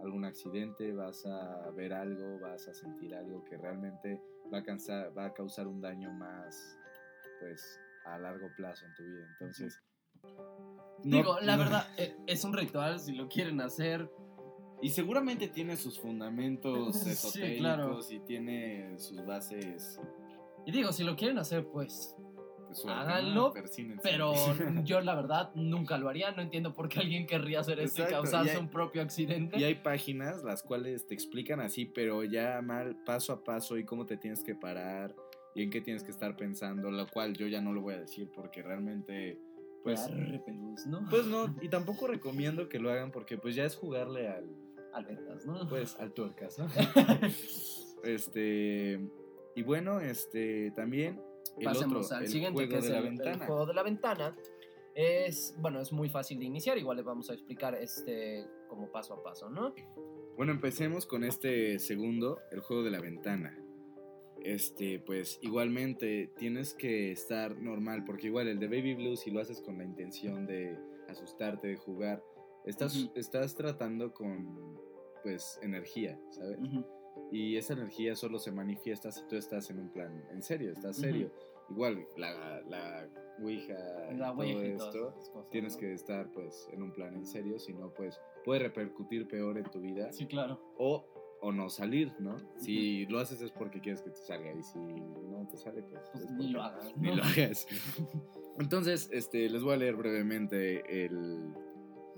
algún 0.00 0.24
accidente, 0.24 0.92
vas 0.92 1.26
a 1.26 1.70
ver 1.70 1.92
algo, 1.92 2.38
vas 2.38 2.68
a 2.68 2.74
sentir 2.74 3.14
algo 3.14 3.44
que 3.44 3.56
realmente 3.56 4.20
va 4.52 4.58
a, 4.58 5.08
va 5.10 5.24
a 5.26 5.32
causar 5.32 5.66
un 5.66 5.80
daño 5.80 6.12
más, 6.12 6.78
pues, 7.40 7.80
a 8.04 8.18
largo 8.18 8.48
plazo 8.56 8.86
en 8.86 8.94
tu 8.94 9.04
vida. 9.04 9.26
Entonces, 9.32 9.82
no- 11.06 11.16
Digo, 11.16 11.40
la 11.40 11.56
no- 11.56 11.62
verdad, 11.64 11.86
eh, 11.96 12.14
es 12.26 12.44
un 12.44 12.52
ritual, 12.52 12.98
si 13.00 13.12
lo 13.12 13.28
quieren 13.28 13.60
hacer. 13.60 14.10
Y 14.82 14.90
seguramente 14.90 15.48
tiene 15.48 15.76
sus 15.76 15.98
fundamentos 15.98 16.94
Sí, 17.02 17.10
esotéricos 17.10 17.58
claro. 17.60 17.98
y 18.10 18.18
tiene 18.20 18.98
sus 18.98 19.24
bases. 19.24 19.98
Y 20.66 20.72
digo, 20.72 20.92
si 20.92 21.04
lo 21.04 21.16
quieren 21.16 21.38
hacer, 21.38 21.64
pues. 21.66 22.14
pues, 22.66 22.84
Háganlo. 22.86 23.54
Pero 24.02 24.34
yo, 24.84 25.00
la 25.00 25.14
verdad, 25.14 25.50
nunca 25.54 25.96
lo 25.96 26.08
haría. 26.08 26.32
No 26.32 26.42
entiendo 26.42 26.74
por 26.74 26.88
qué 26.88 26.98
alguien 27.00 27.26
querría 27.26 27.60
hacer 27.60 27.78
esto 27.80 28.02
y 28.02 28.06
causarse 28.06 28.48
y 28.48 28.56
hay- 28.56 28.60
un 28.60 28.68
propio 28.68 29.00
accidente. 29.00 29.58
Y 29.58 29.64
hay 29.64 29.76
páginas 29.76 30.42
las 30.44 30.62
cuales 30.62 31.06
te 31.06 31.14
explican 31.14 31.60
así, 31.60 31.86
pero 31.86 32.24
ya 32.24 32.60
mal, 32.62 32.96
paso 33.04 33.32
a 33.32 33.44
paso, 33.44 33.78
y 33.78 33.84
cómo 33.84 34.04
te 34.06 34.16
tienes 34.18 34.42
que 34.42 34.54
parar, 34.54 35.14
y 35.54 35.62
en 35.62 35.70
qué 35.70 35.80
tienes 35.80 36.02
que 36.02 36.10
estar 36.10 36.36
pensando, 36.36 36.90
lo 36.90 37.06
cual 37.06 37.32
yo 37.34 37.46
ya 37.46 37.62
no 37.62 37.72
lo 37.72 37.80
voy 37.80 37.94
a 37.94 37.98
decir 38.00 38.28
porque 38.34 38.60
realmente, 38.62 39.40
pues, 39.86 40.00
Arre, 40.00 40.40
pelús, 40.44 40.86
¿no? 40.86 41.06
pues 41.08 41.26
no, 41.26 41.54
y 41.62 41.68
tampoco 41.68 42.06
recomiendo 42.06 42.68
que 42.68 42.78
lo 42.78 42.90
hagan 42.90 43.12
porque 43.12 43.38
pues 43.38 43.54
ya 43.54 43.64
es 43.64 43.76
jugarle 43.76 44.28
al, 44.28 44.50
Albertas, 44.92 45.46
¿no? 45.46 45.68
pues, 45.68 45.96
al 45.96 46.12
tuercas, 46.12 46.58
¿no? 46.58 46.66
este, 48.04 49.00
y 49.54 49.62
bueno, 49.62 50.00
este, 50.00 50.72
también 50.72 51.20
el 51.58 51.64
Pasemos 51.64 52.06
otro, 52.06 52.16
al 52.16 52.24
el 52.24 52.28
siguiente, 52.28 52.66
juego 52.66 52.70
que 52.70 52.78
es 52.78 52.84
de 52.84 52.90
la 52.90 52.98
el, 52.98 53.04
el 53.04 53.10
ventana. 53.10 53.46
juego 53.46 53.66
de 53.66 53.74
la 53.74 53.82
ventana. 53.82 54.36
Es, 54.94 55.54
bueno, 55.58 55.80
es 55.80 55.92
muy 55.92 56.08
fácil 56.08 56.38
de 56.38 56.46
iniciar. 56.46 56.78
Igual 56.78 56.96
les 56.96 57.06
vamos 57.06 57.30
a 57.30 57.34
explicar 57.34 57.74
este 57.74 58.46
como 58.68 58.90
paso 58.90 59.14
a 59.14 59.22
paso, 59.22 59.48
¿no? 59.50 59.74
Bueno, 60.36 60.52
empecemos 60.52 61.06
con 61.06 61.24
este 61.24 61.78
segundo, 61.78 62.40
el 62.50 62.60
juego 62.60 62.82
de 62.82 62.90
la 62.90 63.00
ventana. 63.00 63.56
Este, 64.46 65.00
pues 65.00 65.40
igualmente 65.42 66.30
tienes 66.38 66.72
que 66.72 67.10
estar 67.10 67.58
normal, 67.58 68.04
porque 68.04 68.28
igual 68.28 68.46
el 68.46 68.60
de 68.60 68.68
Baby 68.68 68.94
Blue, 68.94 69.16
si 69.16 69.32
lo 69.32 69.40
haces 69.40 69.60
con 69.60 69.78
la 69.78 69.84
intención 69.84 70.46
de 70.46 70.78
asustarte, 71.08 71.66
de 71.66 71.76
jugar, 71.76 72.22
estás, 72.64 73.10
estás 73.16 73.56
tratando 73.56 74.14
con, 74.14 74.78
pues, 75.24 75.58
energía, 75.62 76.16
¿sabes? 76.30 76.60
Y 77.32 77.56
esa 77.56 77.72
energía 77.72 78.14
solo 78.14 78.38
se 78.38 78.52
manifiesta 78.52 79.10
si 79.10 79.26
tú 79.26 79.34
estás 79.34 79.68
en 79.70 79.80
un 79.80 79.90
plan 79.90 80.24
en 80.30 80.40
serio, 80.42 80.70
estás 80.70 80.96
serio. 80.96 81.32
Igual, 81.68 82.06
la, 82.16 82.60
la 82.68 83.08
Ouija 83.40 83.74
y 84.12 84.16
todo 84.16 84.44
y 84.44 84.66
esto, 84.70 85.12
cosas, 85.12 85.50
tienes 85.50 85.74
¿no? 85.74 85.80
que 85.80 85.92
estar 85.92 86.30
pues 86.30 86.68
en 86.72 86.82
un 86.82 86.92
plan 86.92 87.14
en 87.14 87.26
serio, 87.26 87.58
si 87.58 87.74
no 87.74 87.92
pues 87.92 88.20
puede 88.44 88.60
repercutir 88.60 89.26
peor 89.26 89.58
en 89.58 89.64
tu 89.64 89.80
vida 89.80 90.12
Sí, 90.12 90.26
claro. 90.26 90.60
o, 90.78 91.04
o 91.46 91.52
no 91.52 91.70
salir, 91.70 92.12
¿no? 92.18 92.36
Si 92.58 93.06
lo 93.06 93.20
haces 93.20 93.40
es 93.40 93.52
porque 93.52 93.80
quieres 93.80 94.02
que 94.02 94.10
te 94.10 94.16
salga 94.16 94.52
y 94.52 94.64
si 94.64 94.80
no 94.80 95.46
te 95.48 95.56
sale 95.56 95.80
pues, 95.80 96.02
Pues 96.12 96.24
es 96.24 96.30
ni 96.32 96.48
lo 96.48 96.60
hagas. 96.60 96.96
ni 96.96 97.10
¿no? 97.10 97.16
lo 97.16 97.22
hagas. 97.22 97.68
Entonces, 98.58 99.08
este, 99.12 99.48
les 99.48 99.62
voy 99.62 99.74
a 99.74 99.76
leer 99.76 99.94
brevemente 99.94 101.04
el, 101.04 101.52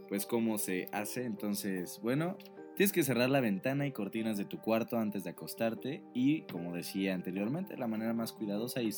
pues, 0.08 0.24
cómo 0.24 0.56
se 0.56 0.88
hace. 0.92 1.24
Entonces, 1.24 2.00
bueno, 2.02 2.38
tienes 2.74 2.90
que 2.90 3.02
cerrar 3.02 3.28
la 3.28 3.40
ventana 3.40 3.86
y 3.86 3.92
cortinas 3.92 4.38
de 4.38 4.46
tu 4.46 4.60
cuarto 4.62 4.96
antes 4.96 5.24
de 5.24 5.30
acostarte 5.30 6.02
y, 6.14 6.44
como 6.44 6.74
decía 6.74 7.14
anteriormente, 7.14 7.76
la 7.76 7.86
manera 7.86 8.14
más 8.14 8.32
cuidadosa 8.32 8.80
y, 8.80 8.88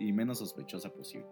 y 0.00 0.12
menos 0.12 0.38
sospechosa 0.40 0.92
posible. 0.92 1.28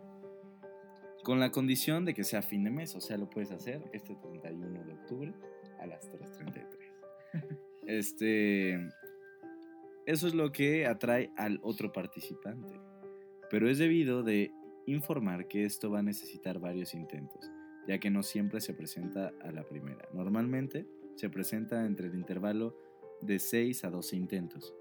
Con 1.25 1.41
la 1.41 1.51
condición 1.51 2.05
de 2.05 2.15
que 2.15 2.23
sea 2.23 2.41
fin 2.41 2.63
de 2.63 2.71
mes, 2.71 2.95
o 2.95 3.01
sea, 3.01 3.17
lo 3.17 3.29
puedes 3.29 3.51
hacer 3.51 3.83
este 3.93 4.15
31 4.15 4.85
de 4.85 4.93
octubre 4.93 5.35
a 5.81 5.87
las 5.87 6.09
3.33. 6.13 7.59
Este, 7.87 8.75
eso 10.07 10.27
es 10.27 10.35
lo 10.35 10.53
que 10.53 10.87
atrae 10.87 11.31
al 11.37 11.61
otro 11.63 11.93
participante. 11.93 12.81
Pero 13.51 13.69
es 13.69 13.79
debido 13.79 14.23
de 14.23 14.53
informar 14.87 15.49
que 15.49 15.65
esto 15.65 15.91
va 15.91 16.01
a 16.01 16.03
necesitar 16.03 16.59
varios 16.59 16.95
intentos, 16.95 17.51
ya 17.87 17.99
que 17.99 18.11
no 18.11 18.23
siempre 18.23 18.61
se 18.61 18.75
presenta 18.75 19.33
a 19.43 19.51
la 19.53 19.65
primera. 19.65 20.09
Normalmente 20.13 20.87
se 21.15 21.31
presenta 21.31 21.85
entre 21.87 22.09
el 22.09 22.15
intervalo 22.15 22.77
de 23.21 23.39
6 23.39 23.85
a 23.85 23.91
12 23.91 24.17
intentos. 24.17 24.75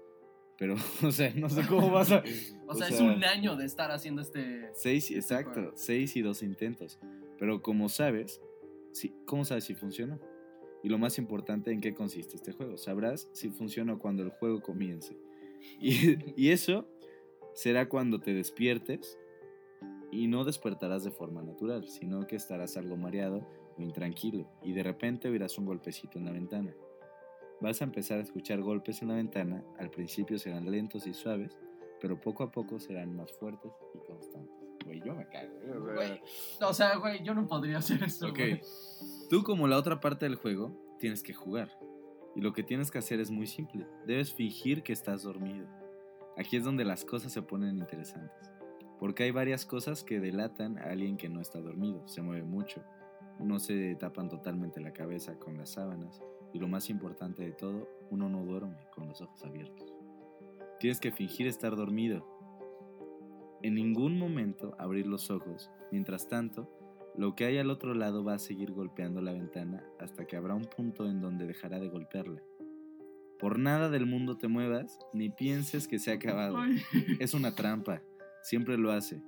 Pero, 0.58 0.74
o 1.02 1.10
sea, 1.10 1.32
no 1.34 1.48
sé 1.48 1.66
cómo 1.66 1.90
vas 1.90 2.12
a... 2.12 2.22
O 2.66 2.74
sea, 2.74 2.88
es 2.88 3.00
un 3.00 3.22
año 3.24 3.56
de 3.56 3.66
estar 3.66 3.90
haciendo 3.90 4.22
este. 4.22 4.70
Seis, 4.72 5.10
exacto, 5.10 5.60
juego. 5.60 5.72
6 5.76 6.16
y 6.16 6.22
12 6.22 6.44
intentos. 6.46 6.98
Pero 7.38 7.62
como 7.62 7.88
sabes, 7.88 8.40
sí, 8.92 9.14
¿cómo 9.26 9.44
sabes 9.44 9.64
si 9.64 9.74
funcionó? 9.74 10.18
Y 10.84 10.90
lo 10.90 10.98
más 10.98 11.16
importante, 11.16 11.72
¿en 11.72 11.80
qué 11.80 11.94
consiste 11.94 12.36
este 12.36 12.52
juego? 12.52 12.76
Sabrás 12.76 13.26
si 13.32 13.48
funciona 13.48 13.96
cuando 13.96 14.22
el 14.22 14.28
juego 14.28 14.60
comience. 14.60 15.16
Y, 15.80 16.18
y 16.36 16.50
eso 16.50 16.86
será 17.54 17.88
cuando 17.88 18.20
te 18.20 18.34
despiertes 18.34 19.18
y 20.10 20.26
no 20.26 20.44
despertarás 20.44 21.02
de 21.02 21.10
forma 21.10 21.42
natural, 21.42 21.88
sino 21.88 22.26
que 22.26 22.36
estarás 22.36 22.76
algo 22.76 22.98
mareado 22.98 23.48
o 23.78 23.82
intranquilo 23.82 24.46
y 24.62 24.74
de 24.74 24.82
repente 24.82 25.28
oirás 25.30 25.56
un 25.56 25.64
golpecito 25.64 26.18
en 26.18 26.26
la 26.26 26.32
ventana. 26.32 26.74
Vas 27.62 27.80
a 27.80 27.84
empezar 27.84 28.18
a 28.18 28.22
escuchar 28.22 28.60
golpes 28.60 29.00
en 29.00 29.08
la 29.08 29.14
ventana, 29.14 29.64
al 29.78 29.88
principio 29.88 30.38
serán 30.38 30.70
lentos 30.70 31.06
y 31.06 31.14
suaves, 31.14 31.58
pero 31.98 32.20
poco 32.20 32.42
a 32.42 32.52
poco 32.52 32.78
serán 32.78 33.16
más 33.16 33.32
fuertes 33.32 33.72
y 33.94 34.06
constantes. 34.06 34.64
Güey, 34.84 35.00
yo 35.00 35.14
me 35.14 35.26
cago. 35.28 35.54
¿eh? 35.62 35.94
Güey, 35.94 36.20
O 36.60 36.74
sea, 36.74 36.96
güey, 36.96 37.22
yo 37.22 37.34
no 37.34 37.46
podría 37.46 37.78
hacer 37.78 38.02
eso. 38.02 38.28
Ok. 38.28 38.38
Tú 39.34 39.42
como 39.42 39.66
la 39.66 39.78
otra 39.78 39.98
parte 39.98 40.26
del 40.26 40.36
juego 40.36 40.70
tienes 41.00 41.24
que 41.24 41.34
jugar. 41.34 41.68
Y 42.36 42.40
lo 42.40 42.52
que 42.52 42.62
tienes 42.62 42.92
que 42.92 42.98
hacer 42.98 43.18
es 43.18 43.32
muy 43.32 43.48
simple. 43.48 43.84
Debes 44.06 44.32
fingir 44.32 44.84
que 44.84 44.92
estás 44.92 45.24
dormido. 45.24 45.66
Aquí 46.38 46.56
es 46.56 46.62
donde 46.62 46.84
las 46.84 47.04
cosas 47.04 47.32
se 47.32 47.42
ponen 47.42 47.78
interesantes. 47.78 48.52
Porque 49.00 49.24
hay 49.24 49.32
varias 49.32 49.66
cosas 49.66 50.04
que 50.04 50.20
delatan 50.20 50.78
a 50.78 50.82
alguien 50.82 51.16
que 51.16 51.28
no 51.28 51.40
está 51.40 51.60
dormido. 51.60 52.06
Se 52.06 52.22
mueve 52.22 52.44
mucho. 52.44 52.84
No 53.40 53.58
se 53.58 53.96
tapan 53.96 54.28
totalmente 54.28 54.80
la 54.80 54.92
cabeza 54.92 55.36
con 55.36 55.56
las 55.56 55.70
sábanas. 55.72 56.22
Y 56.52 56.60
lo 56.60 56.68
más 56.68 56.88
importante 56.88 57.42
de 57.42 57.50
todo, 57.50 57.88
uno 58.12 58.28
no 58.28 58.44
duerme 58.44 58.86
con 58.94 59.08
los 59.08 59.20
ojos 59.20 59.42
abiertos. 59.42 59.96
Tienes 60.78 61.00
que 61.00 61.10
fingir 61.10 61.48
estar 61.48 61.74
dormido. 61.74 62.24
En 63.62 63.74
ningún 63.74 64.16
momento 64.16 64.76
abrir 64.78 65.08
los 65.08 65.28
ojos. 65.32 65.72
Mientras 65.90 66.28
tanto, 66.28 66.70
lo 67.16 67.36
que 67.36 67.44
hay 67.44 67.58
al 67.58 67.70
otro 67.70 67.94
lado 67.94 68.24
va 68.24 68.34
a 68.34 68.38
seguir 68.38 68.72
golpeando 68.72 69.20
la 69.20 69.32
ventana 69.32 69.84
hasta 70.00 70.26
que 70.26 70.36
habrá 70.36 70.54
un 70.54 70.64
punto 70.64 71.08
en 71.08 71.20
donde 71.20 71.46
dejará 71.46 71.78
de 71.78 71.88
golpearla. 71.88 72.42
Por 73.38 73.58
nada 73.58 73.88
del 73.88 74.06
mundo 74.06 74.36
te 74.36 74.48
muevas 74.48 74.98
ni 75.12 75.30
pienses 75.30 75.86
que 75.86 75.98
se 75.98 76.10
ha 76.10 76.14
acabado. 76.14 76.58
Es 77.20 77.34
una 77.34 77.54
trampa, 77.54 78.02
siempre 78.42 78.78
lo 78.78 78.90
hace. 78.90 79.22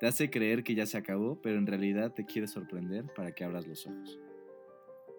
Te 0.00 0.06
hace 0.06 0.30
creer 0.30 0.64
que 0.64 0.74
ya 0.74 0.86
se 0.86 0.98
acabó, 0.98 1.40
pero 1.40 1.58
en 1.58 1.66
realidad 1.66 2.12
te 2.12 2.24
quiere 2.24 2.48
sorprender 2.48 3.04
para 3.14 3.32
que 3.32 3.44
abras 3.44 3.68
los 3.68 3.86
ojos. 3.86 4.18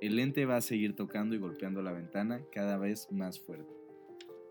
El 0.02 0.20
ente 0.20 0.46
va 0.46 0.58
a 0.58 0.62
seguir 0.62 0.96
tocando 0.96 1.36
y 1.36 1.38
golpeando 1.38 1.82
la 1.82 1.94
ventana 1.94 2.42
cada 2.52 2.78
vez 2.78 3.10
más 3.10 3.39
fuerte. 3.39 3.74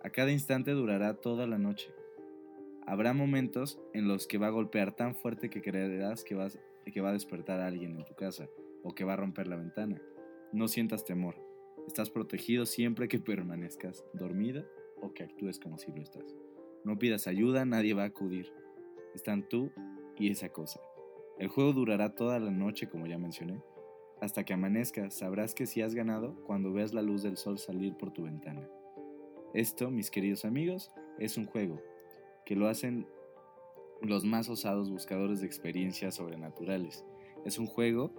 A 0.02 0.08
cada 0.08 0.32
instante 0.32 0.70
durará 0.70 1.14
toda 1.14 1.46
la 1.46 1.58
noche. 1.58 1.92
Habrá 2.86 3.12
momentos 3.12 3.78
en 3.92 4.08
los 4.08 4.26
que 4.26 4.38
va 4.38 4.46
a 4.46 4.50
golpear 4.50 4.96
tan 4.96 5.14
fuerte 5.14 5.50
que 5.50 5.60
creerás 5.60 6.24
que, 6.24 6.34
vas, 6.34 6.58
que 6.90 7.00
va 7.00 7.10
a 7.10 7.14
despertar 7.14 7.60
a 7.60 7.66
alguien 7.66 7.96
en 7.96 8.04
tu 8.04 8.14
casa 8.14 8.48
o 8.82 8.94
que 8.94 9.04
va 9.04 9.12
a 9.12 9.16
romper 9.16 9.46
la 9.46 9.56
ventana. 9.56 10.00
No 10.52 10.68
sientas 10.68 11.04
temor. 11.04 11.36
Estás 11.86 12.10
protegido 12.10 12.66
siempre 12.66 13.08
que 13.08 13.18
permanezcas 13.20 14.04
dormido 14.12 14.64
o 15.00 15.12
que 15.12 15.24
actúes 15.24 15.58
como 15.58 15.78
si 15.78 15.92
lo 15.92 16.02
estás. 16.02 16.34
No 16.84 16.98
pidas 16.98 17.26
ayuda, 17.26 17.64
nadie 17.64 17.94
va 17.94 18.02
a 18.02 18.06
acudir. 18.06 18.52
Están 19.14 19.48
tú 19.48 19.70
y 20.18 20.30
esa 20.30 20.48
cosa. 20.48 20.80
El 21.38 21.48
juego 21.48 21.72
durará 21.72 22.14
toda 22.14 22.38
la 22.38 22.50
noche, 22.50 22.88
como 22.88 23.06
ya 23.06 23.18
mencioné. 23.18 23.62
Hasta 24.20 24.44
que 24.44 24.52
amanezca, 24.52 25.10
sabrás 25.10 25.54
que 25.54 25.66
si 25.66 25.82
has 25.82 25.94
ganado 25.94 26.36
cuando 26.44 26.72
veas 26.72 26.94
la 26.94 27.02
luz 27.02 27.22
del 27.22 27.36
sol 27.36 27.58
salir 27.58 27.96
por 27.96 28.12
tu 28.12 28.24
ventana. 28.24 28.68
Esto, 29.54 29.90
mis 29.90 30.10
queridos 30.10 30.44
amigos, 30.44 30.92
es 31.18 31.36
un 31.36 31.46
juego 31.46 31.82
que 32.46 32.56
lo 32.56 32.68
hacen 32.68 33.06
los 34.02 34.24
más 34.24 34.48
osados 34.48 34.90
buscadores 34.90 35.40
de 35.40 35.46
experiencias 35.46 36.16
sobrenaturales. 36.16 37.04
Es 37.44 37.58
un 37.58 37.66
juego 37.66 38.12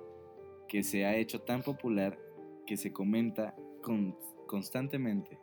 que 0.68 0.84
se 0.84 1.06
ha 1.06 1.16
hecho 1.16 1.42
tan 1.42 1.62
popular 1.62 2.18
que 2.66 2.78
se 2.78 2.92
comenta 2.92 3.56
con- 3.82 4.16
constantemente. 4.48 5.38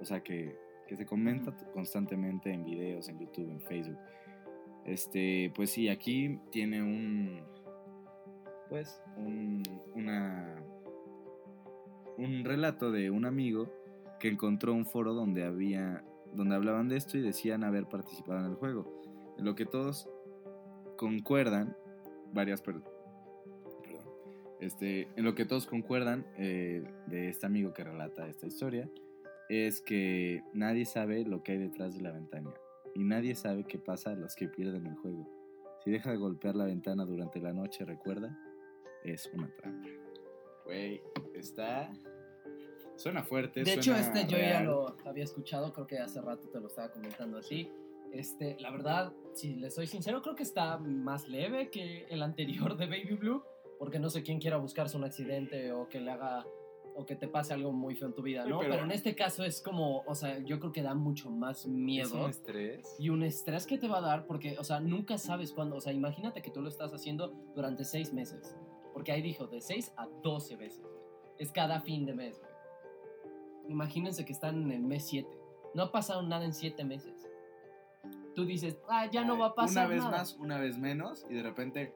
O 0.00 0.04
sea, 0.04 0.22
que, 0.22 0.58
que 0.88 0.96
se 0.96 1.06
comenta 1.06 1.56
constantemente 1.72 2.52
en 2.52 2.64
videos, 2.64 3.08
en 3.08 3.18
YouTube, 3.18 3.50
en 3.50 3.60
Facebook. 3.60 3.98
Este, 4.84 5.52
pues 5.54 5.70
sí, 5.70 5.88
aquí 5.88 6.40
tiene 6.50 6.82
un. 6.82 7.40
Pues, 8.68 9.00
un. 9.16 9.62
Una. 9.94 10.62
Un 12.18 12.44
relato 12.44 12.90
de 12.90 13.10
un 13.10 13.24
amigo 13.24 13.72
que 14.18 14.28
encontró 14.28 14.72
un 14.74 14.86
foro 14.86 15.14
donde 15.14 15.44
había. 15.44 16.04
donde 16.34 16.54
hablaban 16.54 16.88
de 16.88 16.96
esto 16.96 17.16
y 17.18 17.20
decían 17.20 17.62
haber 17.62 17.86
participado 17.86 18.40
en 18.40 18.46
el 18.46 18.54
juego. 18.56 19.01
En 19.38 19.44
lo 19.44 19.54
que 19.54 19.66
todos 19.66 20.08
concuerdan. 20.96 21.76
Varias 22.32 22.62
per- 22.62 22.80
perdón, 23.82 24.04
este, 24.60 25.08
en 25.16 25.24
lo 25.24 25.34
que 25.34 25.44
todos 25.44 25.66
concuerdan 25.66 26.26
eh, 26.38 26.82
de 27.06 27.28
este 27.28 27.44
amigo 27.46 27.74
que 27.74 27.84
relata 27.84 28.26
esta 28.26 28.46
historia 28.46 28.88
es 29.50 29.82
que 29.82 30.42
nadie 30.54 30.86
sabe 30.86 31.24
lo 31.26 31.42
que 31.42 31.52
hay 31.52 31.58
detrás 31.58 31.94
de 31.94 32.00
la 32.02 32.10
ventana 32.12 32.54
y 32.94 33.04
nadie 33.04 33.34
sabe 33.34 33.64
qué 33.64 33.78
pasa 33.78 34.12
a 34.12 34.14
los 34.14 34.34
que 34.34 34.48
pierden 34.48 34.86
el 34.86 34.94
juego. 34.96 35.28
Si 35.84 35.90
deja 35.90 36.10
de 36.10 36.16
golpear 36.16 36.54
la 36.56 36.64
ventana 36.64 37.04
durante 37.04 37.38
la 37.40 37.52
noche, 37.52 37.84
recuerda, 37.84 38.38
es 39.04 39.28
una 39.34 39.50
trampa. 39.56 39.88
Güey, 40.64 41.02
está... 41.34 41.92
Suena 42.96 43.22
fuerte. 43.24 43.64
De 43.64 43.74
hecho, 43.74 43.94
este 43.96 44.26
yo 44.26 44.38
ya 44.38 44.62
lo 44.62 44.96
había 45.04 45.24
escuchado, 45.24 45.72
creo 45.72 45.86
que 45.86 45.98
hace 45.98 46.20
rato 46.20 46.48
te 46.48 46.60
lo 46.60 46.68
estaba 46.68 46.92
comentando 46.92 47.38
así. 47.38 47.68
Este, 48.12 48.56
la 48.60 48.70
verdad, 48.70 49.12
si 49.34 49.54
le 49.54 49.70
soy 49.70 49.86
sincero, 49.86 50.20
creo 50.22 50.34
que 50.36 50.42
está 50.42 50.76
más 50.78 51.28
leve 51.28 51.70
que 51.70 52.04
el 52.10 52.22
anterior 52.22 52.76
de 52.76 52.86
Baby 52.86 53.14
Blue, 53.18 53.42
porque 53.78 53.98
no 53.98 54.10
sé 54.10 54.22
quién 54.22 54.38
quiera 54.38 54.58
buscarse 54.58 54.96
un 54.96 55.04
accidente 55.04 55.72
o 55.72 55.88
que 55.88 56.00
le 56.00 56.10
haga 56.10 56.46
o 56.94 57.06
que 57.06 57.16
te 57.16 57.26
pase 57.26 57.54
algo 57.54 57.72
muy 57.72 57.94
feo 57.94 58.08
en 58.08 58.14
tu 58.14 58.20
vida, 58.20 58.44
¿no? 58.44 58.58
pero- 58.58 58.72
pero... 58.72 58.84
en 58.84 58.90
este 58.90 59.14
caso 59.14 59.44
es 59.44 59.62
como, 59.62 60.02
o 60.06 60.14
sea, 60.14 60.40
yo 60.40 60.60
creo 60.60 60.72
que 60.72 60.82
da 60.82 60.94
mucho 60.94 61.30
más 61.30 61.60
Es 61.60 61.66
miedo 61.68 62.24
un 62.24 62.28
estrés. 62.28 62.96
y 62.98 63.08
un 63.08 63.22
estrés 63.22 63.66
que 63.66 63.78
te 63.78 63.88
va 63.88 63.96
a 63.98 64.00
dar 64.02 64.26
porque, 64.26 64.58
o 64.58 64.64
sea, 64.64 64.78
nunca 64.78 65.16
sabes 65.16 65.52
cuándo, 65.54 65.76
o 65.76 65.80
sea, 65.80 65.94
imagínate 65.94 66.42
que 66.42 66.50
tú 66.50 66.60
lo 66.60 66.68
estás 66.68 66.92
haciendo 66.92 67.32
durante 67.54 67.84
seis 67.84 68.12
meses, 68.12 68.54
porque 68.92 69.10
ahí 69.10 69.22
dijo 69.22 69.46
de 69.46 69.62
6 69.62 69.94
a 69.96 70.06
12 70.22 70.56
veces, 70.56 70.84
es 71.38 71.50
cada 71.50 71.80
fin 71.80 72.04
de 72.04 72.12
mes, 72.12 72.38
güey. 72.38 72.52
Imagínense 73.68 74.26
que 74.26 74.32
están 74.34 74.60
en 74.62 74.72
el 74.72 74.82
mes 74.82 75.06
7, 75.06 75.26
no 75.74 75.84
ha 75.84 75.92
pasado 75.92 76.20
nada 76.22 76.44
en 76.44 76.52
7 76.52 76.84
meses. 76.84 77.26
Tú 78.34 78.44
dices, 78.44 78.78
ah, 78.88 79.06
ya 79.10 79.24
no 79.24 79.38
va 79.38 79.48
a 79.48 79.54
pasar 79.54 79.86
Una 79.86 79.94
vez 79.94 80.04
nada. 80.04 80.16
más, 80.18 80.36
una 80.38 80.58
vez 80.58 80.78
menos 80.78 81.26
y 81.28 81.34
de 81.34 81.42
repente... 81.42 81.94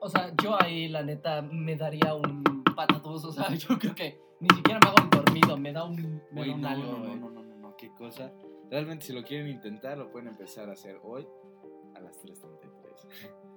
O 0.00 0.08
sea, 0.08 0.32
yo 0.42 0.60
ahí, 0.60 0.88
la 0.88 1.02
neta, 1.02 1.42
me 1.42 1.76
daría 1.76 2.14
un 2.14 2.42
patatús, 2.74 3.24
o 3.24 3.32
sea, 3.32 3.48
yo 3.54 3.78
creo 3.78 3.94
que 3.94 4.20
ni 4.40 4.48
siquiera 4.56 4.80
me 4.82 4.88
hago 4.88 4.98
el 5.04 5.10
dormido, 5.10 5.56
me 5.56 5.72
da 5.72 5.84
un, 5.84 6.20
me 6.32 6.44
Güey, 6.44 6.48
da 6.50 6.54
un 6.56 6.60
no, 6.62 6.68
algo, 6.68 6.92
no, 6.92 6.98
no, 6.98 7.14
no, 7.16 7.30
no, 7.30 7.42
no, 7.42 7.56
no, 7.56 7.76
qué 7.76 7.92
cosa. 7.94 8.32
Realmente 8.70 9.06
si 9.06 9.12
lo 9.12 9.22
quieren 9.22 9.48
intentar, 9.48 9.96
lo 9.98 10.10
pueden 10.10 10.28
empezar 10.28 10.68
a 10.68 10.72
hacer 10.72 10.98
hoy 11.04 11.26
a 11.94 12.00
las 12.00 12.20
3.33. 12.24 12.42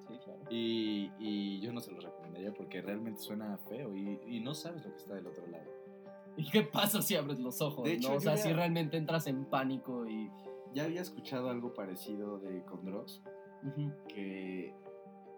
Sí, 0.07 0.19
claro. 0.23 0.39
Y, 0.51 1.11
y 1.17 1.59
yo 1.61 1.73
no 1.73 1.79
se 1.81 1.91
lo 1.91 1.99
recomendaría 1.99 2.53
porque 2.53 2.81
realmente 2.81 3.21
suena 3.21 3.57
feo 3.69 3.95
y, 3.95 4.19
y 4.27 4.39
no 4.41 4.53
sabes 4.53 4.83
lo 4.85 4.91
que 4.91 4.97
está 4.97 5.15
del 5.15 5.25
otro 5.25 5.47
lado. 5.47 5.65
¿Y 6.37 6.47
qué 6.51 6.61
pasa 6.63 7.01
si 7.01 7.15
abres 7.15 7.39
los 7.39 7.59
ojos? 7.61 7.85
De 7.85 7.93
hecho, 7.93 8.09
¿no? 8.09 8.17
O 8.17 8.19
sea, 8.19 8.35
ya- 8.35 8.43
si 8.43 8.53
realmente 8.53 8.97
entras 8.97 9.25
en 9.27 9.45
pánico 9.45 10.05
y... 10.07 10.29
Ya 10.75 10.83
había 10.83 11.01
escuchado 11.01 11.49
algo 11.49 11.73
parecido 11.73 12.37
de 12.37 12.63
Condros, 12.65 13.23
que, 14.09 14.75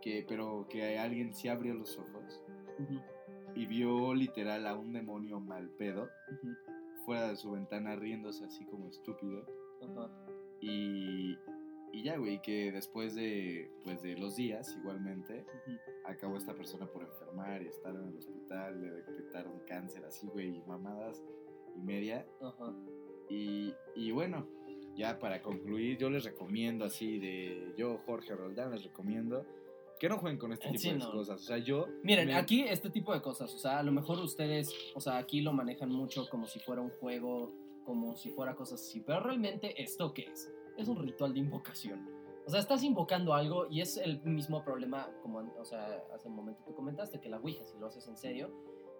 que, 0.01 0.25
pero 0.27 0.67
que 0.67 0.97
alguien 0.97 1.33
sí 1.33 1.47
abrió 1.47 1.75
los 1.75 1.97
ojos 1.97 2.43
y 3.55 3.65
vio 3.67 4.13
literal 4.15 4.65
a 4.65 4.75
un 4.75 4.91
demonio 4.93 5.39
mal 5.39 5.69
pedo 5.69 6.09
fuera 7.05 7.29
de 7.29 7.35
su 7.35 7.51
ventana 7.51 7.95
riéndose 7.95 8.45
así 8.45 8.65
como 8.65 8.89
estúpido. 8.89 9.45
ajá. 9.81 10.09
Y, 10.59 11.37
y 11.93 12.03
ya, 12.03 12.17
güey, 12.17 12.41
que 12.41 12.71
después 12.71 13.13
de, 13.13 13.71
pues, 13.83 14.01
de 14.01 14.17
los 14.17 14.35
días, 14.35 14.75
igualmente, 14.75 15.45
acabó 16.05 16.37
esta 16.37 16.55
persona 16.55 16.87
por 16.87 17.03
enfermar 17.03 17.61
y 17.61 17.67
estar 17.67 17.95
en 17.95 18.07
el 18.07 18.17
hospital, 18.17 18.81
le 18.81 18.91
detectaron 18.91 19.59
cáncer 19.67 20.03
así, 20.03 20.27
güey, 20.27 20.57
y 20.57 20.61
mamadas 20.67 21.23
y 21.75 21.81
media. 21.81 22.25
Ajá. 22.41 22.73
Y, 23.29 23.75
y 23.95 24.11
bueno, 24.11 24.47
ya 24.97 25.19
para 25.19 25.41
concluir, 25.41 25.97
yo 25.97 26.09
les 26.09 26.23
recomiendo 26.23 26.85
así 26.85 27.19
de 27.19 27.73
yo, 27.77 27.99
Jorge 28.05 28.35
Roldán, 28.35 28.71
les 28.71 28.83
recomiendo 28.83 29.45
que 29.99 30.09
no 30.09 30.17
jueguen 30.17 30.37
con 30.39 30.53
este 30.53 30.67
tipo 30.69 30.79
Sí, 30.79 30.91
de 30.91 30.97
no. 30.97 31.11
cosas. 31.11 31.41
O 31.41 31.43
sea, 31.43 31.57
yo... 31.57 31.87
Miren, 32.03 32.27
me- 32.27 32.35
aquí 32.35 32.61
este 32.61 32.89
tipo 32.89 33.13
de 33.13 33.21
cosas, 33.21 33.53
o 33.53 33.57
sea, 33.57 33.79
a 33.79 33.83
lo 33.83 33.91
mejor 33.91 34.19
ustedes, 34.19 34.71
o 34.95 34.99
sea, 35.01 35.17
aquí 35.17 35.41
lo 35.41 35.53
manejan 35.53 35.89
mucho 35.89 36.27
como 36.29 36.45
si 36.47 36.59
fuera 36.59 36.81
un 36.81 36.89
juego, 36.99 37.51
como 37.85 38.15
si 38.15 38.29
fuera 38.31 38.55
cosas 38.55 38.81
así, 38.81 38.99
pero 39.01 39.21
realmente 39.21 39.81
esto 39.81 40.13
qué 40.13 40.23
es? 40.31 40.51
Es 40.77 40.87
un 40.87 40.97
ritual 41.01 41.33
de 41.33 41.39
invocación. 41.39 42.07
O 42.45 42.49
sea, 42.49 42.59
estás 42.59 42.83
invocando 42.83 43.33
algo 43.33 43.67
y 43.69 43.81
es 43.81 43.97
el 43.97 44.21
mismo 44.23 44.63
problema, 44.63 45.09
como, 45.21 45.39
o 45.59 45.65
sea, 45.65 46.03
hace 46.13 46.27
un 46.27 46.35
momento 46.35 46.63
tú 46.65 46.73
comentaste, 46.75 47.19
que 47.19 47.27
la 47.29 47.37
Ouija, 47.39 47.65
si 47.65 47.77
lo 47.77 47.87
haces 47.87 48.07
en 48.07 48.15
serio, 48.17 48.51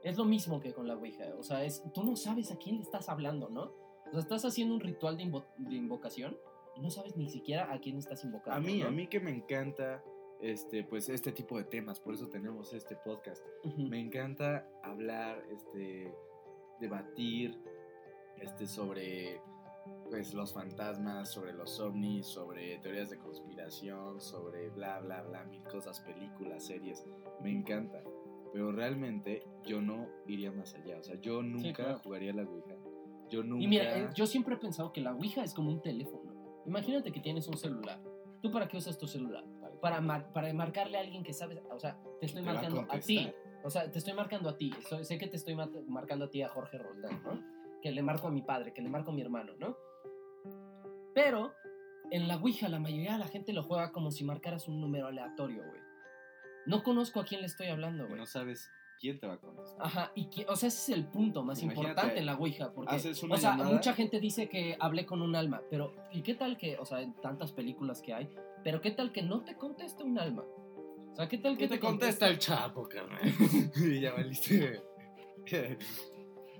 es 0.03 0.17
lo 0.17 0.25
mismo 0.25 0.59
que 0.59 0.73
con 0.73 0.87
la 0.87 0.95
Ouija. 0.95 1.25
O 1.39 1.43
sea, 1.43 1.63
es, 1.63 1.81
tú 1.93 2.03
no 2.03 2.15
sabes 2.15 2.51
a 2.51 2.57
quién 2.57 2.75
le 2.77 2.81
estás 2.81 3.07
hablando, 3.07 3.49
¿no? 3.49 3.71
O 4.09 4.11
sea, 4.11 4.19
estás 4.19 4.45
haciendo 4.45 4.75
un 4.75 4.79
ritual 4.81 5.17
de, 5.17 5.23
invo- 5.23 5.45
de 5.57 5.75
invocación 5.75 6.37
y 6.75 6.81
no 6.81 6.89
sabes 6.89 7.17
ni 7.17 7.29
siquiera 7.29 7.71
a 7.73 7.79
quién 7.79 7.97
estás 7.97 8.23
invocando. 8.23 8.57
A 8.57 8.59
mí, 8.61 8.79
¿no? 8.79 8.87
a 8.87 8.91
mí 8.91 9.07
que 9.07 9.19
me 9.19 9.31
encanta 9.31 10.03
este, 10.41 10.83
pues, 10.83 11.09
este 11.09 11.31
tipo 11.31 11.57
de 11.57 11.63
temas, 11.63 11.99
por 11.99 12.13
eso 12.13 12.27
tenemos 12.27 12.73
este 12.73 12.95
podcast. 12.95 13.43
Me 13.77 13.99
encanta 13.99 14.67
hablar, 14.83 15.43
este, 15.51 16.13
debatir, 16.79 17.57
este, 18.37 18.67
sobre, 18.67 19.41
pues, 20.09 20.33
los 20.35 20.53
fantasmas, 20.53 21.31
sobre 21.31 21.53
los 21.53 21.79
ovnis, 21.79 22.27
sobre 22.27 22.77
teorías 22.79 23.09
de 23.09 23.17
conspiración, 23.17 24.21
sobre 24.21 24.69
bla, 24.69 24.99
bla, 24.99 25.23
bla, 25.23 25.43
mil 25.45 25.63
cosas, 25.63 25.99
películas, 26.01 26.65
series. 26.65 27.03
Me 27.41 27.51
encanta. 27.51 28.03
Pero 28.53 28.71
realmente 28.71 29.43
yo 29.65 29.81
no 29.81 30.07
iría 30.27 30.51
más 30.51 30.73
allá. 30.75 30.99
O 30.99 31.03
sea, 31.03 31.19
yo 31.19 31.41
nunca 31.41 31.73
claro. 31.83 31.99
jugaría 31.99 32.31
a 32.31 32.35
la 32.35 32.43
Ouija. 32.43 32.75
Yo 33.29 33.43
nunca... 33.43 33.63
Y 33.63 33.67
mira, 33.67 33.97
eh, 33.97 34.09
yo 34.13 34.25
siempre 34.25 34.55
he 34.55 34.57
pensado 34.57 34.91
que 34.93 35.01
la 35.01 35.13
Ouija 35.13 35.43
es 35.43 35.53
como 35.53 35.69
un 35.69 35.81
teléfono. 35.81 36.61
Imagínate 36.65 37.11
que 37.11 37.19
tienes 37.19 37.47
un 37.47 37.57
celular. 37.57 38.01
¿Tú 38.41 38.51
para 38.51 38.67
qué 38.67 38.77
usas 38.77 38.97
tu 38.97 39.07
celular? 39.07 39.43
Para, 39.81 40.01
mar- 40.01 40.31
para 40.33 40.51
marcarle 40.53 40.97
a 40.97 41.01
alguien 41.01 41.23
que 41.23 41.33
sabes, 41.33 41.59
o 41.71 41.79
sea, 41.79 41.99
te 42.19 42.25
estoy 42.27 42.43
Te 42.43 42.47
va 42.47 42.51
a 42.51 42.61
marcando 42.61 42.81
a, 42.91 42.99
ti. 42.99 43.31
O 43.63 43.69
sea, 43.69 43.91
te 43.91 43.97
estoy 43.99 44.13
marcando 44.13 44.49
a 44.49 44.57
ti. 44.57 44.71
Sé 45.01 45.17
que 45.17 45.27
te 45.27 45.35
estoy 45.37 45.55
ma- 45.55 45.69
marcando 45.87 46.25
a 46.25 46.29
ti, 46.29 46.41
a 46.41 46.49
Jorge 46.49 46.77
Roldán, 46.77 47.21
¿no? 47.23 47.41
Que 47.81 47.91
le 47.91 48.01
marco 48.01 48.27
a 48.27 48.31
mi 48.31 48.41
padre, 48.41 48.73
que 48.73 48.81
le 48.81 48.89
marco 48.89 49.11
a 49.11 49.13
mi 49.13 49.21
hermano, 49.21 49.53
¿no? 49.59 49.75
Pero 51.13 51.53
en 52.11 52.27
la 52.27 52.37
Ouija 52.37 52.69
la 52.69 52.79
mayoría 52.79 53.13
de 53.13 53.19
la 53.19 53.27
gente 53.27 53.53
lo 53.53 53.63
juega 53.63 53.91
como 53.91 54.11
si 54.11 54.23
marcaras 54.23 54.67
un 54.67 54.79
número 54.79 55.07
aleatorio, 55.07 55.63
güey. 55.67 55.81
No 56.65 56.83
conozco 56.83 57.19
a 57.19 57.25
quién 57.25 57.41
le 57.41 57.47
estoy 57.47 57.67
hablando, 57.67 58.05
güey. 58.07 58.19
no 58.19 58.25
sabes 58.25 58.69
quién 58.99 59.19
te 59.19 59.27
va 59.27 59.33
a 59.35 59.37
contestar. 59.39 59.85
Ajá, 59.85 60.11
y 60.15 60.29
que, 60.29 60.45
o 60.47 60.55
sea, 60.55 60.67
ese 60.67 60.91
es 60.91 60.97
el 60.97 61.07
punto 61.07 61.43
más 61.43 61.61
Imagínate, 61.61 61.89
importante 61.89 62.19
en 62.19 62.25
la 62.25 62.35
Ouija, 62.35 62.71
porque, 62.73 62.95
haces 62.95 63.21
una 63.23 63.35
o 63.35 63.37
sea, 63.37 63.51
llamada- 63.51 63.71
mucha 63.71 63.93
gente 63.93 64.19
dice 64.19 64.49
que 64.49 64.75
hablé 64.79 65.05
con 65.05 65.21
un 65.21 65.35
alma, 65.35 65.61
pero 65.69 65.93
¿y 66.11 66.21
qué 66.23 66.33
tal 66.35 66.57
que, 66.57 66.77
o 66.77 66.85
sea, 66.85 67.01
en 67.01 67.13
tantas 67.21 67.51
películas 67.51 68.01
que 68.01 68.13
hay, 68.13 68.29
pero 68.63 68.81
qué 68.81 68.91
tal 68.91 69.11
que 69.11 69.21
no 69.21 69.43
te 69.43 69.55
conteste 69.55 70.03
un 70.03 70.17
alma? 70.19 70.43
O 71.11 71.15
sea, 71.15 71.27
¿qué 71.27 71.37
tal 71.37 71.57
que 71.57 71.67
¿Qué 71.67 71.75
te 71.75 71.79
contesta 71.79 72.27
el 72.27 72.37
chapo, 72.37 72.87
carnal? 72.87 73.19
y 73.75 73.99
ya 74.01 74.13
valiste. 74.13 74.81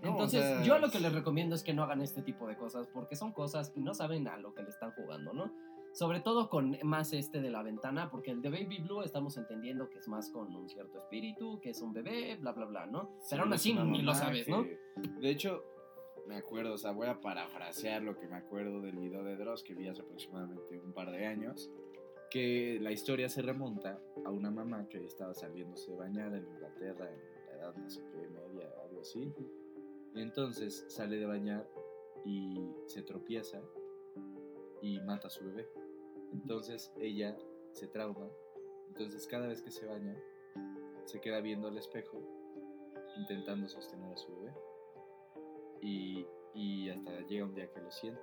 No, 0.01 0.09
o 0.09 0.11
Entonces, 0.11 0.43
sea, 0.43 0.61
yo 0.63 0.77
lo 0.77 0.91
que 0.91 0.99
les 0.99 1.11
recomiendo 1.11 1.55
es 1.55 1.63
que 1.63 1.73
no 1.73 1.81
hagan 1.83 2.01
este 2.01 2.21
tipo 2.21 2.47
de 2.47 2.55
cosas, 2.55 2.88
porque 2.93 3.15
son 3.15 3.31
cosas 3.33 3.73
y 3.75 3.81
no 3.81 3.95
saben 3.95 4.27
a 4.27 4.38
lo 4.38 4.53
que 4.53 4.61
le 4.61 4.69
están 4.69 4.91
jugando, 4.91 5.33
¿no? 5.33 5.51
Sobre 5.97 6.19
todo 6.19 6.47
con 6.47 6.77
más 6.83 7.11
este 7.11 7.41
de 7.41 7.49
la 7.49 7.63
ventana, 7.63 8.11
porque 8.11 8.29
el 8.29 8.39
de 8.43 8.51
Baby 8.51 8.83
Blue 8.83 9.01
estamos 9.01 9.35
entendiendo 9.35 9.89
que 9.89 9.97
es 9.97 10.07
más 10.07 10.29
con 10.29 10.55
un 10.55 10.69
cierto 10.69 10.99
espíritu, 10.99 11.59
que 11.59 11.71
es 11.71 11.81
un 11.81 11.91
bebé, 11.91 12.35
bla, 12.35 12.51
bla, 12.51 12.65
bla, 12.65 12.85
¿no? 12.85 13.17
Pero 13.27 13.41
aún 13.41 13.53
así 13.53 13.73
ni 13.73 14.03
lo 14.03 14.13
sabes, 14.13 14.47
¿no? 14.47 14.63
que- 14.63 14.79
De 15.19 15.29
hecho, 15.31 15.63
me 16.27 16.35
acuerdo, 16.35 16.75
o 16.75 16.77
sea, 16.77 16.91
voy 16.91 17.07
a 17.07 17.19
parafrasear 17.19 18.03
lo 18.03 18.15
que 18.15 18.27
me 18.27 18.35
acuerdo 18.35 18.79
del 18.79 18.95
video 18.95 19.23
de 19.23 19.37
Dross 19.37 19.63
que 19.63 19.73
vi 19.73 19.87
hace 19.87 20.03
aproximadamente 20.03 20.79
un 20.79 20.93
par 20.93 21.09
de 21.09 21.25
años, 21.25 21.71
que 22.29 22.77
la 22.79 22.91
historia 22.91 23.27
se 23.27 23.41
remonta 23.41 23.99
a 24.23 24.29
una 24.29 24.51
mamá 24.51 24.87
que 24.87 25.03
estaba 25.03 25.33
saliéndose 25.33 25.89
de 25.93 25.97
bañar 25.97 26.31
en 26.35 26.45
Inglaterra 26.45 27.09
en 27.11 27.19
la 27.47 27.57
edad 27.57 27.75
no 27.75 27.89
sé 27.89 28.03
qué, 28.11 28.29
media, 28.29 28.69
algo 28.87 29.01
así. 29.01 29.33
Y 30.13 30.21
entonces 30.21 30.85
sale 30.89 31.17
de 31.17 31.25
bañar 31.25 31.67
y 32.23 32.55
se 32.85 33.01
tropieza 33.01 33.59
y 34.83 34.99
mata 35.01 35.25
a 35.25 35.31
su 35.31 35.43
bebé. 35.43 35.67
Entonces 36.34 36.93
ella 36.99 37.38
se 37.71 37.88
trauma. 37.88 38.30
Entonces 38.89 39.28
cada 39.28 39.47
vez 39.47 39.61
que 39.61 39.71
se 39.71 39.86
baña, 39.86 40.15
se 41.05 41.21
queda 41.21 41.39
viendo 41.41 41.67
al 41.67 41.78
espejo, 41.78 42.17
intentando 43.17 43.67
sostener 43.67 44.11
a 44.11 44.17
su 44.17 44.36
bebé. 44.36 44.53
Y, 45.82 46.25
y 46.53 46.89
hasta 46.89 47.21
llega 47.28 47.45
un 47.45 47.53
día 47.53 47.71
que 47.71 47.82
lo 47.82 47.91
siente. 47.91 48.21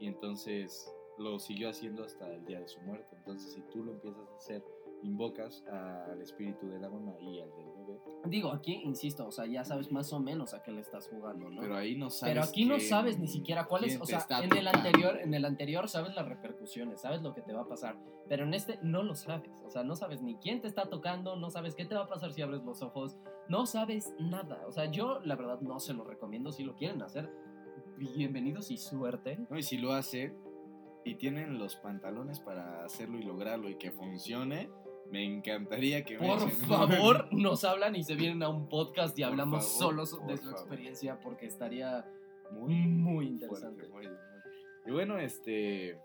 Y 0.00 0.06
entonces 0.06 0.92
lo 1.18 1.38
siguió 1.38 1.68
haciendo 1.68 2.04
hasta 2.04 2.32
el 2.32 2.44
día 2.46 2.60
de 2.60 2.68
su 2.68 2.80
muerte. 2.80 3.16
Entonces 3.16 3.52
si 3.52 3.60
tú 3.62 3.84
lo 3.84 3.92
empiezas 3.92 4.28
a 4.28 4.36
hacer, 4.36 4.64
invocas 5.02 5.64
al 5.66 6.20
espíritu 6.22 6.68
de 6.68 6.78
la 6.78 6.88
mamá 6.88 7.16
y 7.20 7.40
al 7.40 7.50
del 7.50 7.66
bebé. 7.66 7.77
Digo, 8.24 8.52
aquí, 8.52 8.74
insisto, 8.84 9.26
o 9.26 9.32
sea, 9.32 9.46
ya 9.46 9.64
sabes 9.64 9.92
más 9.92 10.12
o 10.12 10.20
menos 10.20 10.52
a 10.52 10.62
qué 10.62 10.72
le 10.72 10.80
estás 10.80 11.08
jugando, 11.08 11.50
¿no? 11.50 11.60
Pero 11.60 11.76
ahí 11.76 11.96
no 11.96 12.10
sabes. 12.10 12.34
Pero 12.34 12.44
aquí 12.44 12.64
no 12.64 12.80
sabes 12.80 13.18
ni 13.18 13.28
siquiera 13.28 13.66
cuál 13.66 13.84
es, 13.84 13.98
quién 13.98 14.02
o 14.02 14.06
sea, 14.06 14.40
en 14.42 14.56
el 14.56 14.66
anterior, 14.66 15.18
en 15.20 15.34
el 15.34 15.44
anterior 15.44 15.88
sabes 15.88 16.14
las 16.14 16.28
repercusiones, 16.28 17.00
sabes 17.00 17.22
lo 17.22 17.32
que 17.32 17.42
te 17.42 17.52
va 17.52 17.62
a 17.62 17.68
pasar, 17.68 17.96
pero 18.28 18.44
en 18.44 18.54
este 18.54 18.78
no 18.82 19.02
lo 19.02 19.14
sabes, 19.14 19.62
o 19.64 19.70
sea, 19.70 19.84
no 19.84 19.94
sabes 19.94 20.20
ni 20.20 20.36
quién 20.36 20.60
te 20.60 20.66
está 20.66 20.88
tocando, 20.88 21.36
no 21.36 21.50
sabes 21.50 21.74
qué 21.74 21.84
te 21.84 21.94
va 21.94 22.02
a 22.02 22.08
pasar 22.08 22.32
si 22.32 22.42
abres 22.42 22.62
los 22.64 22.82
ojos, 22.82 23.16
no 23.48 23.66
sabes 23.66 24.12
nada, 24.18 24.64
o 24.66 24.72
sea, 24.72 24.90
yo 24.90 25.20
la 25.20 25.36
verdad 25.36 25.60
no 25.60 25.78
se 25.78 25.94
lo 25.94 26.04
recomiendo 26.04 26.50
si 26.50 26.64
lo 26.64 26.74
quieren 26.74 27.02
hacer, 27.02 27.30
bienvenidos 27.96 28.70
y 28.70 28.78
suerte. 28.78 29.38
No, 29.48 29.58
y 29.58 29.62
si 29.62 29.78
lo 29.78 29.92
hace 29.92 30.34
y 31.04 31.14
tienen 31.14 31.58
los 31.58 31.76
pantalones 31.76 32.40
para 32.40 32.84
hacerlo 32.84 33.18
y 33.18 33.22
lograrlo 33.22 33.68
y 33.70 33.76
que 33.76 33.90
funcione, 33.90 34.68
me 35.10 35.24
encantaría 35.24 36.04
que 36.04 36.18
Por 36.18 36.50
favor, 36.50 37.28
nos 37.32 37.64
hablan 37.64 37.96
y 37.96 38.04
se 38.04 38.14
vienen 38.14 38.42
a 38.42 38.48
un 38.48 38.68
podcast 38.68 39.18
y 39.18 39.22
Por 39.22 39.30
hablamos 39.30 39.64
favor, 39.66 39.78
solos 39.78 40.10
por 40.14 40.26
de 40.28 40.36
su 40.36 40.42
favor. 40.44 40.58
experiencia 40.58 41.20
porque 41.20 41.46
estaría 41.46 42.06
muy, 42.50 42.74
muy 42.74 43.26
interesante. 43.26 43.86
fuerte, 43.86 43.92
muy, 43.92 44.06
muy. 44.06 44.16
Y 44.86 44.90
bueno, 44.92 45.18
este, 45.18 45.98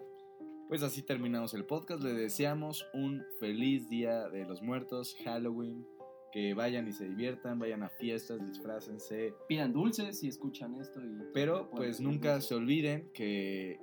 pues 0.67 0.83
así 0.83 1.01
terminamos 1.03 1.53
el 1.53 1.65
podcast. 1.65 2.01
Le 2.03 2.13
deseamos 2.13 2.85
un 2.93 3.23
feliz 3.39 3.89
día 3.89 4.27
de 4.29 4.45
los 4.45 4.61
muertos, 4.61 5.15
Halloween. 5.23 5.85
Que 6.31 6.55
vayan 6.55 6.87
y 6.87 6.91
se 6.93 7.07
diviertan, 7.07 7.59
vayan 7.59 7.83
a 7.83 7.89
fiestas, 7.89 8.43
disfrácense. 8.43 9.35
Pidan 9.47 9.71
dulces 9.71 10.17
si 10.19 10.27
escuchan 10.27 10.73
esto 10.81 10.99
y 10.99 11.15
Pero 11.31 11.69
pues 11.69 12.01
nunca 12.01 12.33
dulces. 12.33 12.47
se 12.49 12.55
olviden 12.55 13.11
que, 13.13 13.79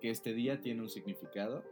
que 0.00 0.10
este 0.10 0.32
día 0.32 0.60
tiene 0.60 0.80
un 0.82 0.88
significado 0.88 1.64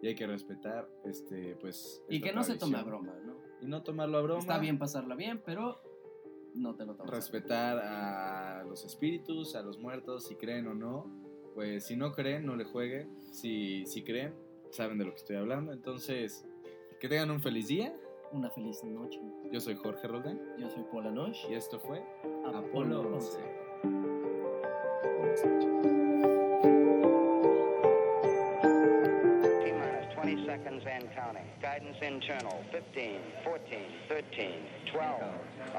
y 0.00 0.08
hay 0.08 0.14
que 0.14 0.26
respetar, 0.26 0.88
este, 1.04 1.56
pues... 1.60 2.02
Y 2.08 2.20
que 2.20 2.32
no 2.32 2.44
se 2.44 2.56
tome 2.56 2.78
a 2.78 2.82
broma, 2.82 3.14
¿no? 3.24 3.36
Y 3.60 3.66
no 3.66 3.82
tomarlo 3.82 4.18
a 4.18 4.22
broma. 4.22 4.40
Está 4.40 4.58
bien 4.58 4.78
pasarla 4.78 5.16
bien, 5.16 5.42
pero 5.44 5.80
no 6.54 6.74
te 6.74 6.84
lo 6.84 6.94
tomes. 6.94 7.12
Respetar 7.12 7.78
a 7.78 8.64
los 8.64 8.84
espíritus, 8.84 9.54
a 9.54 9.62
los 9.62 9.78
muertos, 9.78 10.26
si 10.26 10.36
creen 10.36 10.66
o 10.68 10.74
no. 10.74 11.06
Pues 11.54 11.86
si 11.86 11.96
no 11.96 12.12
creen, 12.12 12.46
no 12.46 12.54
le 12.54 12.64
jueguen. 12.64 13.10
Si, 13.32 13.84
si 13.86 14.04
creen, 14.04 14.34
saben 14.70 14.98
de 14.98 15.04
lo 15.04 15.10
que 15.10 15.18
estoy 15.18 15.36
hablando. 15.36 15.72
Entonces, 15.72 16.46
que 17.00 17.08
tengan 17.08 17.30
un 17.30 17.40
feliz 17.40 17.68
día. 17.68 17.96
Una 18.30 18.50
feliz 18.50 18.84
noche. 18.84 19.20
Yo 19.50 19.60
soy 19.60 19.74
Jorge 19.76 20.06
Roldán. 20.06 20.38
Yo 20.58 20.68
soy 20.68 20.84
Paula 20.84 21.10
Noche. 21.10 21.48
Y 21.50 21.54
esto 21.54 21.80
fue 21.80 22.04
Apolo, 22.44 23.00
Apolo 23.00 23.16
11. 23.16 23.38
11. 25.82 25.97
20 30.82 30.84
seconds 30.84 31.04
and 31.08 31.14
counting. 31.14 31.42
Guidance 31.62 31.96
internal 32.02 32.64
15, 32.72 33.20
14, 33.44 33.78
13, 34.08 34.50
12, 34.92 35.22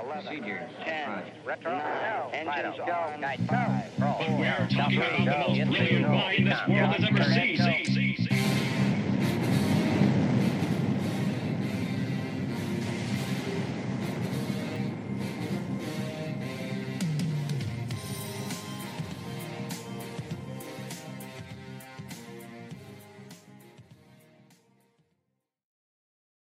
11, 0.04 0.24
Procedures. 0.24 0.72
10, 0.86 1.10
Right. 1.10 1.34
retro, 1.45 1.72
Now, 1.72 2.30
engines 2.34 2.78
vital. 2.78 2.82
on, 3.14 3.22
Guide. 3.22 3.39
5, 3.47 4.00
Roll. 4.00 4.14
four, 4.14 4.38
We 4.39 4.47
are 4.47 4.68
talking 4.70 4.97
about 5.02 5.18
the 5.18 5.26
most 5.26 5.56
three, 5.56 5.64
brilliant 5.66 6.08
mind 6.10 6.47
this 6.47 6.68
world 6.68 6.95
has 6.95 7.04
ever 7.10 7.24
seen. 7.24 7.58